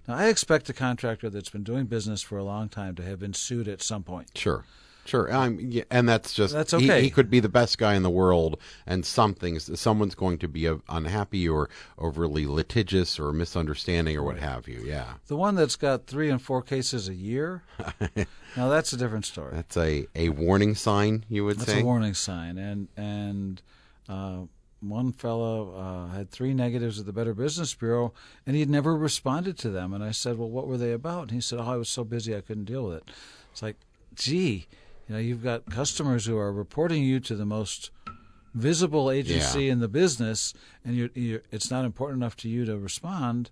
Now, 0.07 0.15
I 0.15 0.27
expect 0.27 0.69
a 0.69 0.75
contractor 0.75 1.31
that's 1.31 1.49
been 1.49 1.63
doing 1.63 1.87
business 1.87 2.23
for 2.23 2.37
a 2.37 2.45
long 2.45 2.69
time 2.69 2.95
to 2.97 3.03
have 3.03 3.19
been 3.19 3.35
sued 3.35 3.69
at 3.69 3.83
some 3.83 4.03
point. 4.03 4.31
Sure. 4.37 4.65
Sure, 5.05 5.31
I'm, 5.31 5.61
yeah, 5.61 5.85
and 5.91 6.09
that's 6.09 6.33
just 6.33 6.55
that's 6.55 6.73
okay. 6.73 7.01
He, 7.01 7.05
he, 7.05 7.11
could 7.11 7.29
be 7.29 7.41
the 7.41 7.49
best 7.49 7.77
guy 7.77 7.95
in 7.95 8.03
the 8.03 8.11
world, 8.11 8.59
and 8.87 9.05
something 9.05 9.59
someone's 9.59 10.15
going 10.15 10.39
to 10.39 10.49
be 10.49 10.71
unhappy 10.89 11.47
or 11.49 11.69
overly 11.99 12.47
litigious 12.47 13.19
or 13.19 13.33
misunderstanding 13.33 14.17
or 14.17 14.23
what 14.23 14.39
have 14.39 14.67
you. 14.67 14.83
Yeah, 14.85 15.15
the 15.27 15.37
one 15.37 15.57
that's 15.57 15.77
got 15.77 16.07
three 16.07 16.31
and 16.31 16.41
four 16.41 16.63
cases 16.63 17.09
a 17.09 17.15
year. 17.15 17.63
now 18.57 18.69
that's 18.69 18.95
a 18.95 18.97
different 18.97 19.27
story. 19.27 19.51
That's 19.55 19.77
a, 19.77 20.07
a 20.15 20.31
warning 20.31 20.75
sign, 20.75 21.27
you 21.29 21.45
would 21.45 21.59
that's 21.59 21.73
say. 21.73 21.81
a 21.81 21.85
warning 21.85 22.15
sign, 22.15 22.57
and 22.57 22.89
and 22.97 23.61
uh, 24.09 24.41
one 24.81 25.13
fellow 25.13 25.75
uh, 25.77 26.15
had 26.15 26.31
three 26.31 26.55
negatives 26.55 26.99
at 26.99 27.07
the 27.07 27.13
Better 27.13 27.35
Business 27.35 27.75
Bureau, 27.75 28.13
and 28.47 28.57
he'd 28.57 28.71
never 28.71 28.97
responded 28.97 29.59
to 29.59 29.71
them. 29.71 29.93
And 29.93 30.03
I 30.03 30.13
said, 30.13 30.39
"Well, 30.39 30.51
what 30.51 30.67
were 30.67 30.79
they 30.79 30.93
about?" 30.93 31.23
And 31.23 31.31
he 31.33 31.41
said, 31.41 31.59
"Oh, 31.59 31.73
I 31.73 31.77
was 31.77 31.89
so 31.89 32.05
busy 32.05 32.35
I 32.35 32.41
couldn't 32.41 32.65
deal 32.65 32.87
with 32.87 32.99
it." 32.99 33.11
It's 33.53 33.63
like, 33.63 33.77
gee, 34.15 34.67
you 35.09 35.15
know, 35.15 35.21
you've 35.21 35.43
got 35.43 35.67
customers 35.67 36.27
who 36.27 36.37
are 36.37 36.53
reporting 36.53 37.03
you 37.03 37.21
to 37.21 37.35
the 37.35 37.45
most 37.47 37.91
visible 38.55 39.11
agency 39.11 39.65
Yeah. 39.65 39.73
in 39.73 39.81
the 39.81 39.89
business, 39.89 40.55
and 40.85 40.95
you're, 40.97 41.11
you're, 41.15 41.43
it's 41.51 41.71
not 41.71 41.85
important 41.85 42.19
enough 42.23 42.37
to 42.39 42.49
you 42.49 42.65
to 42.65 42.79
respond. 42.79 43.51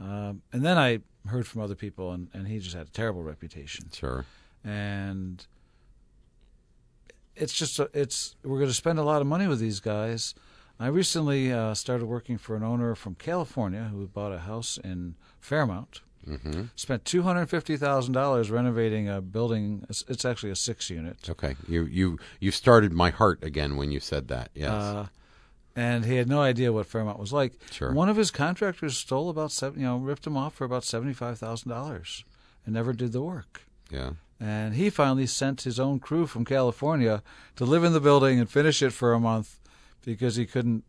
Um, 0.00 0.42
and 0.52 0.64
then 0.64 0.76
I 0.78 1.00
heard 1.28 1.46
from 1.46 1.62
other 1.62 1.74
people, 1.74 2.12
and, 2.12 2.28
and 2.34 2.46
he 2.48 2.58
just 2.58 2.74
had 2.76 2.86
a 2.88 2.90
terrible 2.90 3.22
reputation 3.22 3.86
Sure. 3.92 4.26
and 4.62 5.46
it's 7.36 7.52
just 7.52 7.78
a, 7.80 7.90
it's 7.92 8.36
we're 8.44 8.58
going 8.58 8.70
to 8.70 8.74
spend 8.74 8.98
a 8.98 9.02
lot 9.02 9.20
of 9.20 9.26
money 9.26 9.48
with 9.48 9.58
these 9.58 9.80
guys. 9.80 10.34
I 10.78 10.86
recently 10.86 11.52
uh, 11.52 11.74
started 11.74 12.06
working 12.06 12.38
for 12.38 12.54
an 12.56 12.62
owner 12.62 12.94
from 12.94 13.14
California 13.16 13.88
who 13.92 14.06
bought 14.06 14.32
a 14.32 14.38
house 14.40 14.78
in 14.84 15.16
Fairmount. 15.40 16.00
Mm-hmm. 16.28 16.62
Spent 16.76 17.04
two 17.04 17.22
hundred 17.22 17.46
fifty 17.46 17.76
thousand 17.76 18.14
dollars 18.14 18.50
renovating 18.50 19.08
a 19.08 19.20
building. 19.20 19.84
It's, 19.88 20.04
it's 20.08 20.24
actually 20.24 20.52
a 20.52 20.56
six 20.56 20.88
unit. 20.90 21.28
Okay. 21.28 21.56
You 21.68 21.84
you 21.84 22.18
you 22.40 22.50
started 22.50 22.92
my 22.92 23.10
heart 23.10 23.42
again 23.44 23.76
when 23.76 23.90
you 23.90 24.00
said 24.00 24.28
that. 24.28 24.50
Yes. 24.54 24.70
Uh, 24.70 25.06
and 25.76 26.04
he 26.04 26.16
had 26.16 26.28
no 26.28 26.40
idea 26.40 26.72
what 26.72 26.86
Fairmount 26.86 27.18
was 27.18 27.32
like. 27.32 27.54
Sure. 27.70 27.92
One 27.92 28.08
of 28.08 28.16
his 28.16 28.30
contractors 28.30 28.96
stole 28.96 29.28
about 29.28 29.50
seven, 29.52 29.80
you 29.80 29.86
know, 29.86 29.96
ripped 29.96 30.26
him 30.26 30.36
off 30.36 30.54
for 30.54 30.64
about 30.64 30.84
seventy 30.84 31.12
five 31.14 31.38
thousand 31.38 31.70
dollars, 31.70 32.24
and 32.64 32.74
never 32.74 32.92
did 32.92 33.12
the 33.12 33.22
work. 33.22 33.62
yeah. 33.90 34.12
And 34.40 34.74
he 34.74 34.90
finally 34.90 35.26
sent 35.26 35.62
his 35.62 35.78
own 35.78 36.00
crew 36.00 36.26
from 36.26 36.44
California 36.44 37.22
to 37.56 37.64
live 37.64 37.84
in 37.84 37.92
the 37.92 38.00
building 38.00 38.40
and 38.40 38.50
finish 38.50 38.82
it 38.82 38.90
for 38.90 39.12
a 39.12 39.20
month 39.20 39.58
because 40.04 40.36
he 40.36 40.44
couldn't. 40.44 40.84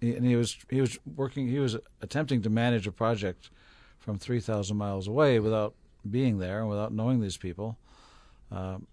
He, 0.00 0.14
and 0.14 0.24
he 0.24 0.36
was 0.36 0.56
he 0.68 0.80
was 0.80 0.98
working. 1.16 1.48
He 1.48 1.58
was 1.58 1.76
attempting 2.02 2.42
to 2.42 2.50
manage 2.50 2.86
a 2.86 2.92
project 2.92 3.50
from 4.00 4.18
three 4.18 4.40
thousand 4.40 4.76
miles 4.76 5.06
away 5.06 5.38
without 5.38 5.74
being 6.10 6.38
there 6.38 6.60
and 6.60 6.68
without 6.68 6.92
knowing 6.92 7.20
these 7.20 7.36
people. 7.36 7.76
Um, 8.50 8.86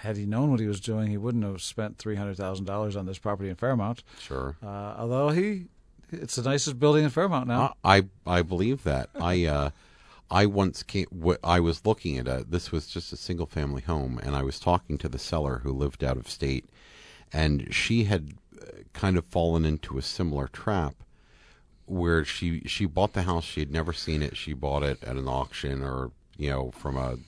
had 0.00 0.16
he 0.16 0.26
known 0.26 0.50
what 0.50 0.60
he 0.60 0.66
was 0.66 0.80
doing, 0.80 1.08
he 1.10 1.16
wouldn't 1.16 1.44
have 1.44 1.60
spent 1.62 1.98
three 1.98 2.16
hundred 2.16 2.36
thousand 2.36 2.64
dollars 2.64 2.96
on 2.96 3.06
this 3.06 3.18
property 3.18 3.48
in 3.48 3.56
Fairmount. 3.56 4.02
Sure. 4.18 4.56
Uh, 4.62 4.94
although 4.98 5.30
he, 5.30 5.66
it's 6.12 6.36
the 6.36 6.42
nicest 6.42 6.78
building 6.78 7.04
in 7.04 7.10
Fairmount 7.10 7.48
now. 7.48 7.74
I 7.84 8.04
I 8.26 8.42
believe 8.42 8.84
that. 8.84 9.10
I 9.20 9.44
uh, 9.44 9.70
I 10.30 10.46
once 10.46 10.82
came. 10.82 11.06
wh- 11.24 11.42
I 11.42 11.60
was 11.60 11.84
looking 11.84 12.18
at 12.18 12.28
a. 12.28 12.44
This 12.48 12.70
was 12.70 12.86
just 12.86 13.12
a 13.12 13.16
single 13.16 13.46
family 13.46 13.82
home, 13.82 14.20
and 14.22 14.36
I 14.36 14.42
was 14.42 14.60
talking 14.60 14.98
to 14.98 15.08
the 15.08 15.18
seller 15.18 15.60
who 15.62 15.72
lived 15.72 16.04
out 16.04 16.16
of 16.16 16.28
state, 16.28 16.66
and 17.32 17.72
she 17.74 18.04
had 18.04 18.34
uh, 18.60 18.66
kind 18.92 19.16
of 19.16 19.24
fallen 19.24 19.64
into 19.64 19.98
a 19.98 20.02
similar 20.02 20.46
trap, 20.48 20.94
where 21.86 22.24
she 22.24 22.60
she 22.66 22.86
bought 22.86 23.12
the 23.12 23.22
house. 23.22 23.44
She 23.44 23.60
had 23.60 23.70
never 23.70 23.92
seen 23.92 24.22
it. 24.22 24.36
She 24.36 24.52
bought 24.52 24.82
it 24.82 25.02
at 25.02 25.16
an 25.16 25.28
auction 25.28 25.82
or 25.82 26.10
you 26.36 26.50
know 26.50 26.70
from 26.72 26.96
a 26.96 27.18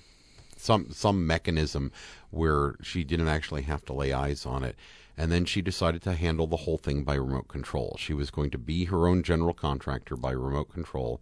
some 0.56 0.90
some 0.90 1.26
mechanism 1.26 1.92
where 2.30 2.74
she 2.82 3.04
didn't 3.04 3.28
actually 3.28 3.62
have 3.62 3.84
to 3.86 3.92
lay 3.92 4.12
eyes 4.12 4.44
on 4.44 4.64
it. 4.64 4.76
And 5.16 5.32
then 5.32 5.44
she 5.44 5.62
decided 5.62 6.02
to 6.02 6.12
handle 6.12 6.46
the 6.46 6.58
whole 6.58 6.78
thing 6.78 7.02
by 7.02 7.14
remote 7.14 7.48
control. 7.48 7.96
She 7.98 8.14
was 8.14 8.30
going 8.30 8.50
to 8.50 8.58
be 8.58 8.84
her 8.84 9.08
own 9.08 9.24
general 9.24 9.54
contractor 9.54 10.16
by 10.16 10.30
remote 10.30 10.72
control. 10.72 11.20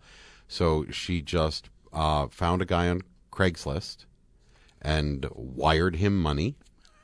So 0.48 0.84
she 0.90 1.22
just 1.22 1.70
uh, 1.94 2.26
found 2.28 2.60
a 2.60 2.66
guy 2.66 2.88
on 2.90 3.02
Craigslist 3.32 4.04
and 4.82 5.26
wired 5.34 5.96
him 5.96 6.20
money 6.20 6.56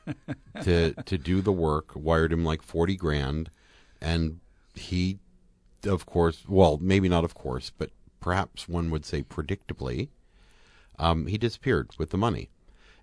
to 0.63 0.93
to 0.93 1.17
do 1.17 1.41
the 1.41 1.51
work. 1.51 1.91
Wired 1.95 2.33
him 2.33 2.45
like 2.45 2.61
forty 2.61 2.95
grand, 2.95 3.49
and 4.01 4.39
he, 4.75 5.19
of 5.85 6.05
course, 6.05 6.43
well, 6.47 6.77
maybe 6.81 7.09
not 7.09 7.23
of 7.23 7.33
course, 7.33 7.71
but 7.77 7.91
perhaps 8.19 8.69
one 8.69 8.89
would 8.89 9.05
say 9.05 9.23
predictably, 9.23 10.09
um, 10.97 11.27
he 11.27 11.37
disappeared 11.37 11.91
with 11.97 12.11
the 12.11 12.17
money. 12.17 12.49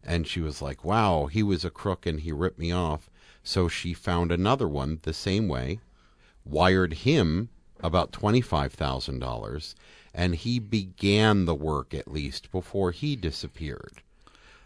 And 0.03 0.27
she 0.27 0.41
was 0.41 0.63
like, 0.63 0.85
wow, 0.85 1.27
he 1.27 1.43
was 1.43 1.65
a 1.65 1.71
crook 1.71 2.07
and 2.07 2.21
he 2.21 2.33
ripped 2.33 2.59
me 2.59 2.73
off. 2.73 3.11
So 3.43 3.69
she 3.69 3.93
found 3.93 4.33
another 4.33 4.69
one 4.69 5.01
the 5.03 5.13
same 5.13 5.49
way, 5.49 5.81
wired 6.45 6.95
him 6.95 7.51
about 7.83 8.13
$25,000, 8.13 9.75
and 10.15 10.35
he 10.35 10.59
began 10.59 11.45
the 11.45 11.55
work 11.55 11.95
at 11.95 12.11
least 12.11 12.51
before 12.51 12.93
he 12.93 13.17
disappeared. 13.17 14.03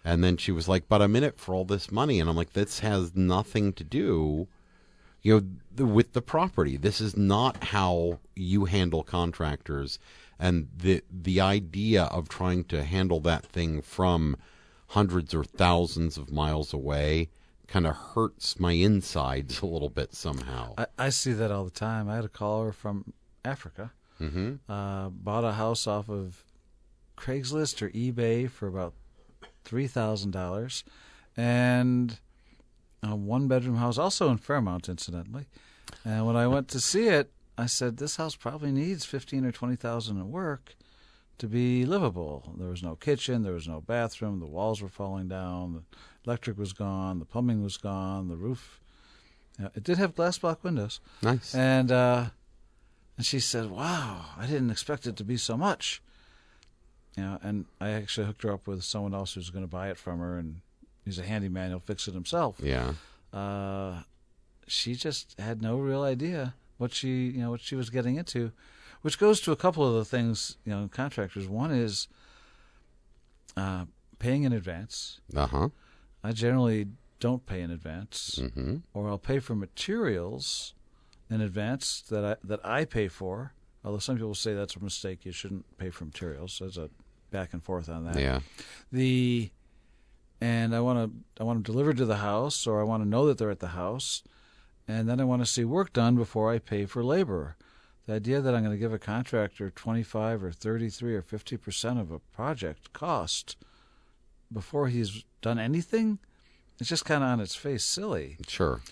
And 0.04 0.22
then 0.22 0.36
she 0.36 0.52
was 0.52 0.68
like, 0.68 0.88
but 0.88 1.00
I'm 1.00 1.16
in 1.16 1.24
it 1.24 1.38
for 1.38 1.54
all 1.54 1.64
this 1.64 1.90
money. 1.90 2.20
And 2.20 2.28
I'm 2.28 2.36
like, 2.36 2.52
this 2.52 2.80
has 2.80 3.16
nothing 3.16 3.72
to 3.74 3.84
do 3.84 4.48
you 5.24 5.34
know 5.34 5.46
the, 5.74 5.84
with 5.84 6.12
the 6.12 6.22
property 6.22 6.76
this 6.76 7.00
is 7.00 7.16
not 7.16 7.64
how 7.64 8.20
you 8.36 8.66
handle 8.66 9.02
contractors 9.02 9.98
and 10.38 10.68
the 10.76 11.02
the 11.10 11.40
idea 11.40 12.04
of 12.04 12.28
trying 12.28 12.62
to 12.64 12.84
handle 12.84 13.18
that 13.18 13.44
thing 13.44 13.82
from 13.82 14.36
hundreds 14.88 15.34
or 15.34 15.42
thousands 15.42 16.16
of 16.16 16.30
miles 16.30 16.72
away 16.72 17.28
kind 17.66 17.86
of 17.86 17.96
hurts 17.96 18.60
my 18.60 18.72
insides 18.72 19.60
a 19.62 19.66
little 19.66 19.90
bit 19.90 20.14
somehow 20.14 20.74
I, 20.78 20.86
I 20.98 21.08
see 21.08 21.32
that 21.32 21.50
all 21.50 21.64
the 21.64 21.70
time. 21.70 22.08
I 22.08 22.16
had 22.16 22.24
a 22.24 22.28
caller 22.28 22.70
from 22.70 23.12
Africa. 23.44 23.92
mm-hmm. 24.20 24.70
uh, 24.70 25.08
bought 25.08 25.44
a 25.44 25.52
house 25.52 25.86
off 25.86 26.08
of 26.08 26.44
Craigslist 27.16 27.82
or 27.82 27.90
eBay 27.90 28.50
for 28.50 28.66
about 28.66 28.94
three 29.64 29.86
thousand 29.86 30.32
dollars, 30.32 30.84
and 31.36 32.18
a 33.12 33.16
one 33.16 33.48
bedroom 33.48 33.76
house, 33.76 33.98
also 33.98 34.30
in 34.30 34.38
Fairmount, 34.38 34.88
incidentally. 34.88 35.46
And 36.04 36.26
when 36.26 36.36
I 36.36 36.46
went 36.46 36.68
to 36.68 36.80
see 36.80 37.08
it, 37.08 37.32
I 37.56 37.66
said, 37.66 37.96
"This 37.96 38.16
house 38.16 38.36
probably 38.36 38.72
needs 38.72 39.04
fifteen 39.04 39.44
or 39.44 39.52
twenty 39.52 39.76
thousand 39.76 40.18
at 40.18 40.26
work 40.26 40.74
to 41.38 41.46
be 41.46 41.84
livable." 41.84 42.54
There 42.58 42.68
was 42.68 42.82
no 42.82 42.96
kitchen, 42.96 43.42
there 43.42 43.52
was 43.52 43.68
no 43.68 43.80
bathroom, 43.80 44.40
the 44.40 44.46
walls 44.46 44.82
were 44.82 44.88
falling 44.88 45.28
down, 45.28 45.74
the 45.74 45.82
electric 46.26 46.58
was 46.58 46.72
gone, 46.72 47.18
the 47.18 47.24
plumbing 47.24 47.62
was 47.62 47.76
gone, 47.76 48.28
the 48.28 48.36
roof. 48.36 48.80
Uh, 49.62 49.68
it 49.74 49.84
did 49.84 49.98
have 49.98 50.16
glass 50.16 50.38
block 50.38 50.64
windows. 50.64 51.00
nice 51.22 51.54
And 51.54 51.92
uh, 51.92 52.26
and 53.16 53.24
she 53.24 53.38
said, 53.40 53.70
"Wow, 53.70 54.24
I 54.36 54.46
didn't 54.46 54.70
expect 54.70 55.06
it 55.06 55.16
to 55.16 55.24
be 55.24 55.36
so 55.36 55.56
much." 55.56 56.02
You 57.16 57.22
know, 57.22 57.38
and 57.42 57.66
I 57.80 57.90
actually 57.90 58.26
hooked 58.26 58.42
her 58.42 58.52
up 58.52 58.66
with 58.66 58.82
someone 58.82 59.14
else 59.14 59.34
who's 59.34 59.50
going 59.50 59.62
to 59.64 59.70
buy 59.70 59.90
it 59.90 59.96
from 59.96 60.18
her, 60.18 60.36
and 60.36 60.62
he's 61.04 61.18
a 61.18 61.22
handyman; 61.22 61.70
he'll 61.70 61.80
fix 61.80 62.08
it 62.08 62.14
himself. 62.14 62.56
yeah 62.60 62.94
Uh, 63.32 64.02
she 64.66 64.94
just 64.94 65.38
had 65.38 65.60
no 65.60 65.76
real 65.76 66.02
idea 66.02 66.54
what 66.78 66.92
she, 66.92 67.26
you 67.26 67.40
know, 67.40 67.50
what 67.50 67.60
she 67.60 67.76
was 67.76 67.90
getting 67.90 68.16
into, 68.16 68.50
which 69.02 69.18
goes 69.18 69.40
to 69.42 69.52
a 69.52 69.56
couple 69.56 69.86
of 69.86 69.94
the 69.94 70.04
things, 70.04 70.56
you 70.64 70.72
know, 70.72 70.88
contractors. 70.90 71.46
One 71.46 71.70
is 71.70 72.08
uh, 73.56 73.84
paying 74.18 74.44
in 74.44 74.52
advance. 74.52 75.20
uh-huh 75.34 75.68
I 76.22 76.32
generally 76.32 76.86
don't 77.20 77.44
pay 77.44 77.60
in 77.60 77.70
advance 77.70 78.38
mm-hmm. 78.40 78.76
or 78.94 79.08
I'll 79.08 79.18
pay 79.18 79.38
for 79.38 79.54
materials 79.54 80.74
in 81.30 81.40
advance 81.40 82.02
that 82.08 82.24
I 82.24 82.36
that 82.44 82.64
I 82.64 82.84
pay 82.86 83.08
for. 83.08 83.52
Although 83.84 83.98
some 83.98 84.16
people 84.16 84.34
say 84.34 84.54
that's 84.54 84.76
a 84.76 84.82
mistake, 84.82 85.26
you 85.26 85.32
shouldn't 85.32 85.76
pay 85.76 85.90
for 85.90 86.06
materials. 86.06 86.58
There's 86.58 86.78
a 86.78 86.88
back 87.30 87.52
and 87.52 87.62
forth 87.62 87.90
on 87.90 88.06
that. 88.06 88.18
yeah 88.18 88.40
The 88.90 89.50
and 90.44 90.74
I 90.74 90.80
want 90.80 90.98
to 90.98 91.42
I 91.42 91.44
want 91.44 91.56
them 91.56 91.72
delivered 91.72 91.96
to 91.96 92.04
the 92.04 92.18
house, 92.18 92.66
or 92.66 92.78
I 92.78 92.84
want 92.84 93.02
to 93.02 93.08
know 93.08 93.24
that 93.26 93.38
they're 93.38 93.50
at 93.50 93.60
the 93.60 93.68
house, 93.68 94.22
and 94.86 95.08
then 95.08 95.18
I 95.18 95.24
want 95.24 95.40
to 95.40 95.50
see 95.50 95.64
work 95.64 95.94
done 95.94 96.16
before 96.16 96.52
I 96.52 96.58
pay 96.58 96.84
for 96.84 97.02
labor. 97.02 97.56
The 98.06 98.12
idea 98.12 98.42
that 98.42 98.54
I'm 98.54 98.62
going 98.62 98.76
to 98.76 98.84
give 98.84 98.92
a 98.92 98.98
contractor 98.98 99.70
25 99.70 100.44
or 100.44 100.52
33 100.52 101.14
or 101.14 101.22
50 101.22 101.56
percent 101.56 101.98
of 101.98 102.12
a 102.12 102.18
project 102.18 102.92
cost 102.92 103.56
before 104.52 104.88
he's 104.88 105.24
done 105.40 105.58
anything, 105.58 106.18
it's 106.78 106.90
just 106.90 107.06
kind 107.06 107.24
of 107.24 107.30
on 107.30 107.40
its 107.40 107.54
face 107.54 107.82
silly. 107.82 108.36
sure 108.46 108.82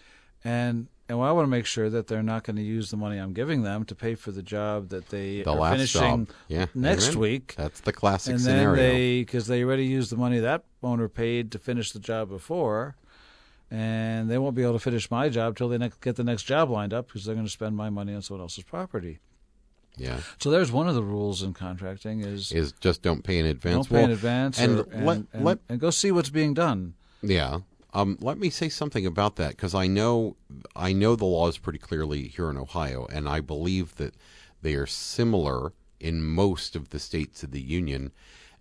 And 0.42 0.88
and 1.12 1.20
I 1.22 1.32
want 1.32 1.44
to 1.44 1.50
make 1.50 1.66
sure 1.66 1.90
that 1.90 2.06
they're 2.06 2.22
not 2.22 2.44
going 2.44 2.56
to 2.56 2.62
use 2.62 2.90
the 2.90 2.96
money 2.96 3.18
I'm 3.18 3.32
giving 3.34 3.62
them 3.62 3.84
to 3.84 3.94
pay 3.94 4.14
for 4.14 4.30
the 4.32 4.42
job 4.42 4.88
that 4.88 5.08
they 5.10 5.42
the 5.42 5.50
are 5.50 5.56
last 5.56 5.72
finishing 5.74 6.28
yeah 6.48 6.66
next 6.74 7.08
Amen. 7.10 7.18
week. 7.20 7.54
that's 7.56 7.80
the 7.80 7.92
classic 7.92 8.34
And 8.34 8.40
then 8.44 8.58
scenario 8.58 8.76
they, 8.82 9.20
because 9.20 9.46
they 9.46 9.62
already 9.62 9.84
used 9.86 10.10
the 10.10 10.16
money 10.16 10.38
that 10.40 10.64
owner 10.82 11.08
paid 11.08 11.52
to 11.52 11.58
finish 11.58 11.92
the 11.92 12.00
job 12.00 12.28
before, 12.28 12.96
and 13.70 14.30
they 14.30 14.38
won't 14.38 14.54
be 14.54 14.62
able 14.62 14.72
to 14.74 14.78
finish 14.78 15.10
my 15.10 15.28
job 15.28 15.56
till 15.56 15.68
they 15.68 15.78
ne- 15.78 15.90
get 16.00 16.16
the 16.16 16.24
next 16.24 16.42
job 16.44 16.68
lined 16.70 16.92
up 16.92 17.06
because 17.06 17.24
they're 17.24 17.34
going 17.34 17.46
to 17.46 17.52
spend 17.52 17.76
my 17.76 17.90
money 17.90 18.14
on 18.14 18.22
someone 18.22 18.42
else's 18.42 18.64
property. 18.64 19.20
yeah 19.96 20.18
So 20.38 20.50
there's 20.50 20.70
one 20.72 20.88
of 20.88 20.94
the 20.94 21.02
rules 21.02 21.42
in 21.42 21.52
contracting 21.54 22.20
is 22.24 22.52
is 22.52 22.72
just 22.80 23.02
don't 23.02 23.22
pay 23.22 23.38
in 23.38 23.46
advance 23.46 23.86
don't 23.86 23.98
pay 23.98 24.04
in 24.04 24.10
advance 24.10 24.58
and 24.58 24.80
or- 24.80 24.86
and, 24.92 25.06
let- 25.06 25.24
and- 25.32 25.44
let- 25.44 25.58
and 25.68 25.80
go 25.80 25.90
see 25.90 26.10
what's 26.12 26.30
being 26.30 26.54
done. 26.54 26.94
Yeah. 27.22 27.60
Um, 27.94 28.16
let 28.20 28.38
me 28.38 28.48
say 28.48 28.68
something 28.68 29.04
about 29.04 29.36
that 29.36 29.50
because 29.50 29.74
I 29.74 29.86
know 29.86 30.36
I 30.74 30.92
know 30.92 31.14
the 31.14 31.26
laws 31.26 31.58
pretty 31.58 31.78
clearly 31.78 32.28
here 32.28 32.48
in 32.48 32.56
Ohio, 32.56 33.06
and 33.12 33.28
I 33.28 33.40
believe 33.40 33.96
that 33.96 34.14
they 34.62 34.74
are 34.74 34.86
similar 34.86 35.72
in 36.00 36.24
most 36.24 36.74
of 36.74 36.90
the 36.90 36.98
states 36.98 37.42
of 37.42 37.50
the 37.50 37.60
union. 37.60 38.12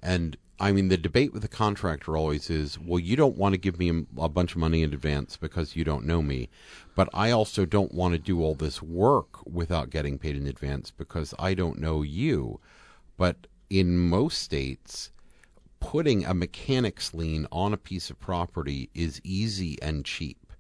And 0.04 0.38
I 0.60 0.72
mean, 0.72 0.90
the 0.90 0.98
debate 0.98 1.34
with 1.34 1.42
the 1.42 1.48
contractor 1.48 2.16
always 2.16 2.50
is, 2.50 2.78
well, 2.78 3.00
you 3.00 3.16
don't 3.16 3.38
want 3.38 3.54
to 3.54 3.58
give 3.58 3.80
me 3.80 4.06
a 4.18 4.30
bunch 4.30 4.52
of 4.52 4.58
money 4.60 4.84
in 4.84 4.94
advance 4.94 5.36
because 5.38 5.76
you 5.76 5.84
don't 5.84 6.06
know 6.06 6.22
me, 6.22 6.50
but 6.94 7.10
I 7.14 7.32
also 7.32 7.66
don't 7.66 7.94
want 7.94 8.14
to 8.14 8.20
do 8.20 8.44
all 8.44 8.54
this 8.54 8.82
work 8.82 9.44
without 9.46 9.90
getting 9.90 10.20
paid 10.20 10.36
in 10.36 10.46
advance 10.46 10.92
because 10.92 11.34
I 11.40 11.56
don't 11.56 11.80
know 11.80 12.04
you. 12.04 12.60
But 13.18 13.48
in 13.72 13.98
most 13.98 14.40
states, 14.40 15.12
putting 15.82 16.24
a 16.24 16.34
mechanic's 16.34 17.14
lien 17.14 17.46
on 17.52 17.74
a 17.74 17.78
piece 17.78 18.10
of 18.10 18.20
property 18.20 18.90
is 18.94 19.20
easy 19.26 19.78
and 19.82 20.06
cheap 20.06 20.54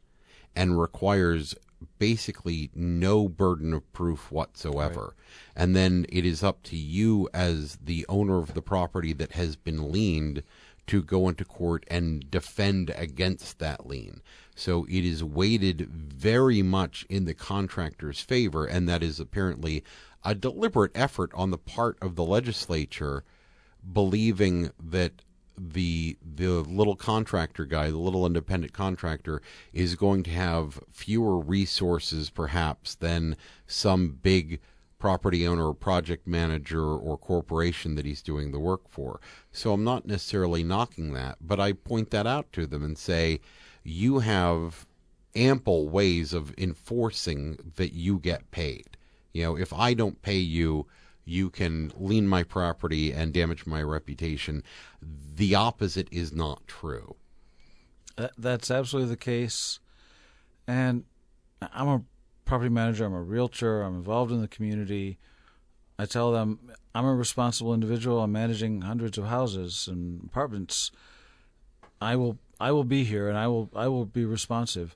and 0.54 0.82
requires 0.82 1.56
basically 1.98 2.70
no 2.76 3.30
burden 3.30 3.74
of 3.74 3.94
proof 3.94 4.32
whatsoever. 4.32 5.16
Right. 5.16 5.64
And 5.64 5.76
then 5.76 6.06
it 6.10 6.26
is 6.26 6.44
up 6.44 6.64
to 6.64 6.76
you 6.76 7.30
as 7.34 7.78
the 7.82 8.06
owner 8.10 8.40
of 8.40 8.54
the 8.54 8.62
property 8.62 9.14
that 9.14 9.32
has 9.32 9.56
been 9.56 9.92
liened 9.92 10.44
to 10.88 11.02
go 11.02 11.30
into 11.30 11.46
court 11.46 11.86
and 11.88 12.30
defend 12.30 12.92
against 12.96 13.60
that 13.60 13.88
lien. 13.88 14.22
So 14.56 14.86
it 14.90 15.06
is 15.06 15.24
weighted 15.24 15.88
very 15.90 16.62
much 16.62 17.06
in 17.10 17.26
the 17.26 17.34
contractor's 17.34 18.20
favor, 18.20 18.66
and 18.66 18.90
that 18.90 19.02
is 19.02 19.20
apparently 19.20 19.84
a 20.24 20.36
deliberate 20.36 20.92
effort 20.94 21.32
on 21.34 21.52
the 21.52 21.58
part 21.58 21.98
of 22.02 22.16
the 22.16 22.26
legislature 22.26 23.24
believing 23.94 24.72
that 24.80 25.14
the 25.58 26.18
the 26.36 26.62
little 26.62 26.96
contractor 26.96 27.66
guy, 27.66 27.90
the 27.90 27.98
little 27.98 28.26
independent 28.26 28.74
contractor, 28.74 29.42
is 29.74 29.96
going 29.96 30.24
to 30.24 30.32
have 30.32 30.80
fewer 30.92 31.40
resources 31.40 32.30
perhaps 32.30 32.96
than 32.96 33.36
some 33.68 34.18
big 34.22 34.60
property 34.98 35.48
owner 35.48 35.68
or 35.68 35.74
project 35.74 36.28
manager 36.28 36.86
or 36.86 37.18
corporation 37.18 37.96
that 37.96 38.06
he's 38.06 38.22
doing 38.22 38.52
the 38.52 38.60
work 38.60 38.88
for. 38.88 39.20
So 39.52 39.74
I'm 39.74 39.84
not 39.84 40.06
necessarily 40.06 40.64
knocking 40.64 41.14
that, 41.14 41.38
but 41.42 41.60
I 41.60 41.74
point 41.74 42.12
that 42.12 42.28
out 42.28 42.54
to 42.54 42.68
them 42.68 42.84
and 42.84 42.98
say, 42.98 43.40
you 43.84 44.20
have 44.20 44.86
ample 45.36 45.90
ways 45.90 46.34
of 46.34 46.54
enforcing 46.58 47.58
that 47.78 47.94
you 47.94 48.20
get 48.20 48.52
paid. 48.52 48.98
You 49.34 49.44
know, 49.44 49.58
if 49.58 49.74
I 49.74 49.96
don't 49.96 50.22
pay 50.22 50.38
you, 50.38 50.86
you 51.26 51.50
can 51.50 51.92
lien 51.96 52.28
my 52.28 52.44
property 52.44 53.12
and 53.12 53.34
damage 53.34 53.66
my 53.66 53.82
reputation. 53.82 54.64
The 55.02 55.56
opposite 55.56 56.08
is 56.12 56.34
not 56.34 56.68
true. 56.68 57.16
Uh, 58.18 58.28
that's 58.38 58.70
absolutely 58.70 59.10
the 59.10 59.18
case. 59.18 59.80
And 60.68 61.06
I'm 61.62 61.88
a 61.88 62.02
property 62.46 62.70
manager, 62.70 63.06
I'm 63.06 63.14
a 63.14 63.22
realtor, 63.22 63.82
I'm 63.82 63.96
involved 63.96 64.32
in 64.32 64.42
the 64.42 64.48
community. 64.48 65.18
I 65.98 66.06
tell 66.06 66.32
them 66.32 66.72
I'm 66.96 67.06
a 67.06 67.14
responsible 67.14 67.74
individual. 67.74 68.22
I'm 68.22 68.32
managing 68.32 68.82
hundreds 68.82 69.18
of 69.18 69.26
houses 69.26 69.88
and 69.88 70.24
apartments. 70.24 70.92
I 72.02 72.16
will 72.16 72.40
I 72.60 72.72
will 72.72 72.84
be 72.84 73.04
here 73.04 73.30
and 73.30 73.38
I 73.38 73.48
will 73.48 73.70
I 73.76 73.88
will 73.88 74.06
be 74.06 74.26
responsive. 74.26 74.96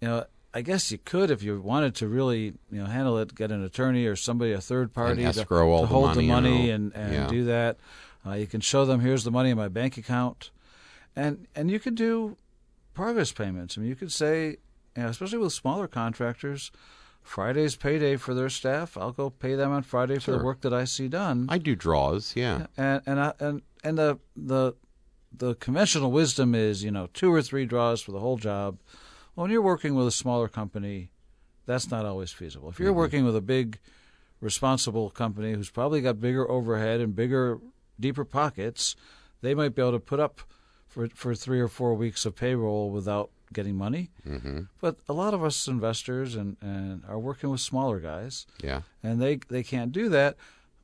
You 0.00 0.08
know, 0.08 0.24
I 0.54 0.60
guess 0.60 0.92
you 0.92 0.98
could 0.98 1.30
if 1.30 1.42
you 1.42 1.60
wanted 1.60 1.94
to 1.96 2.08
really, 2.08 2.54
you 2.70 2.78
know, 2.80 2.84
handle 2.84 3.18
it, 3.18 3.34
get 3.34 3.50
an 3.50 3.64
attorney 3.64 4.06
or 4.06 4.16
somebody, 4.16 4.52
a 4.52 4.60
third 4.60 4.92
party 4.92 5.24
to, 5.24 5.32
to, 5.32 5.44
hold 5.44 6.14
the 6.14 6.22
money, 6.22 6.26
the 6.26 6.28
money 6.28 6.70
and, 6.70 6.94
and 6.94 7.12
yeah. 7.12 7.26
do 7.26 7.44
that. 7.44 7.78
Uh, 8.26 8.34
you 8.34 8.46
can 8.46 8.60
show 8.60 8.84
them 8.84 9.00
here's 9.00 9.24
the 9.24 9.30
money 9.30 9.50
in 9.50 9.56
my 9.56 9.68
bank 9.68 9.96
account, 9.96 10.50
and 11.16 11.46
and 11.56 11.70
you 11.70 11.80
could 11.80 11.94
do 11.94 12.36
progress 12.94 13.32
payments. 13.32 13.76
I 13.76 13.80
mean, 13.80 13.88
you 13.88 13.96
could 13.96 14.12
say, 14.12 14.58
you 14.96 15.02
know, 15.02 15.08
especially 15.08 15.38
with 15.38 15.52
smaller 15.52 15.88
contractors, 15.88 16.70
Friday's 17.22 17.74
payday 17.74 18.16
for 18.16 18.34
their 18.34 18.48
staff. 18.48 18.96
I'll 18.96 19.12
go 19.12 19.30
pay 19.30 19.54
them 19.54 19.72
on 19.72 19.82
Friday 19.82 20.18
for 20.18 20.32
the 20.32 20.44
work 20.44 20.60
that 20.60 20.72
I 20.72 20.84
see 20.84 21.08
done. 21.08 21.46
I 21.48 21.58
do 21.58 21.74
draws, 21.74 22.36
yeah. 22.36 22.66
And 22.76 23.02
and 23.06 23.20
I, 23.20 23.32
and 23.40 23.62
and 23.82 23.98
the 23.98 24.18
the 24.36 24.74
the 25.36 25.54
conventional 25.56 26.12
wisdom 26.12 26.54
is, 26.54 26.84
you 26.84 26.90
know, 26.90 27.08
two 27.14 27.32
or 27.32 27.42
three 27.42 27.64
draws 27.64 28.02
for 28.02 28.12
the 28.12 28.20
whole 28.20 28.36
job 28.36 28.78
when 29.34 29.50
you're 29.50 29.62
working 29.62 29.94
with 29.94 30.06
a 30.06 30.12
smaller 30.12 30.48
company, 30.48 31.10
that's 31.66 31.90
not 31.90 32.04
always 32.04 32.32
feasible. 32.32 32.68
If 32.68 32.78
you're 32.78 32.90
mm-hmm. 32.90 32.98
working 32.98 33.24
with 33.24 33.36
a 33.36 33.40
big, 33.40 33.78
responsible 34.40 35.10
company 35.10 35.52
who's 35.52 35.70
probably 35.70 36.00
got 36.00 36.20
bigger 36.20 36.48
overhead 36.50 37.00
and 37.00 37.14
bigger, 37.14 37.58
deeper 37.98 38.24
pockets, 38.24 38.96
they 39.40 39.54
might 39.54 39.74
be 39.74 39.82
able 39.82 39.92
to 39.92 40.00
put 40.00 40.20
up 40.20 40.40
for 40.86 41.08
for 41.08 41.34
three 41.34 41.60
or 41.60 41.68
four 41.68 41.94
weeks 41.94 42.26
of 42.26 42.36
payroll 42.36 42.90
without 42.90 43.30
getting 43.52 43.76
money. 43.76 44.10
Mm-hmm. 44.26 44.62
But 44.80 44.96
a 45.08 45.12
lot 45.12 45.34
of 45.34 45.44
us 45.44 45.68
investors 45.68 46.34
and, 46.34 46.56
and 46.60 47.02
are 47.08 47.18
working 47.18 47.50
with 47.50 47.60
smaller 47.60 48.00
guys. 48.00 48.46
Yeah. 48.62 48.82
And 49.02 49.20
they 49.20 49.36
they 49.48 49.62
can't 49.62 49.92
do 49.92 50.08
that. 50.10 50.36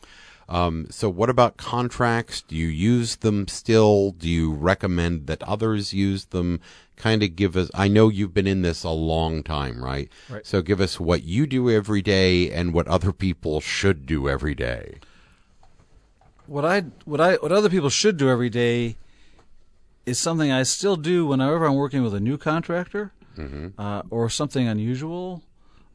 Um, 0.50 0.88
so, 0.90 1.10
what 1.10 1.30
about 1.30 1.56
contracts? 1.56 2.42
Do 2.42 2.58
you 2.58 2.68
use 2.68 3.16
them 3.16 3.48
still? 3.48 4.12
Do 4.12 4.28
you 4.28 4.52
recommend 4.52 5.28
that 5.28 5.42
others 5.44 5.94
use 5.94 6.26
them? 6.26 6.60
Kind 7.02 7.24
of 7.24 7.36
give 7.36 7.58
us. 7.58 7.72
I 7.74 7.88
know 7.88 8.10
you've 8.10 8.34
been 8.34 8.46
in 8.46 8.62
this 8.62 8.84
a 8.84 8.92
long 8.92 9.42
time, 9.42 9.84
right? 9.84 10.08
Right. 10.30 10.46
So, 10.46 10.62
give 10.62 10.80
us 10.80 11.00
what 11.00 11.24
you 11.24 11.48
do 11.48 11.68
every 11.68 12.04
day 12.04 12.52
and 12.52 12.76
what 12.76 12.88
other 12.88 13.12
people 13.12 13.60
should 13.60 14.06
do 14.06 14.30
every 14.30 14.54
day. 14.54 15.00
What 16.46 16.64
I 16.64 16.82
what 17.06 17.20
I 17.20 17.38
what 17.38 17.52
other 17.52 17.70
people 17.70 17.90
should 17.90 18.18
do 18.18 18.30
every 18.30 18.52
day 18.52 18.98
is 20.06 20.20
something 20.20 20.52
I 20.52 20.62
still 20.62 20.96
do 20.96 21.26
whenever 21.26 21.66
I'm 21.66 21.74
working 21.74 22.04
with 22.04 22.14
a 22.14 22.20
new 22.20 22.38
contractor 22.38 23.14
mm-hmm. 23.36 23.70
uh, 23.82 24.04
or 24.12 24.30
something 24.30 24.68
unusual, 24.68 25.42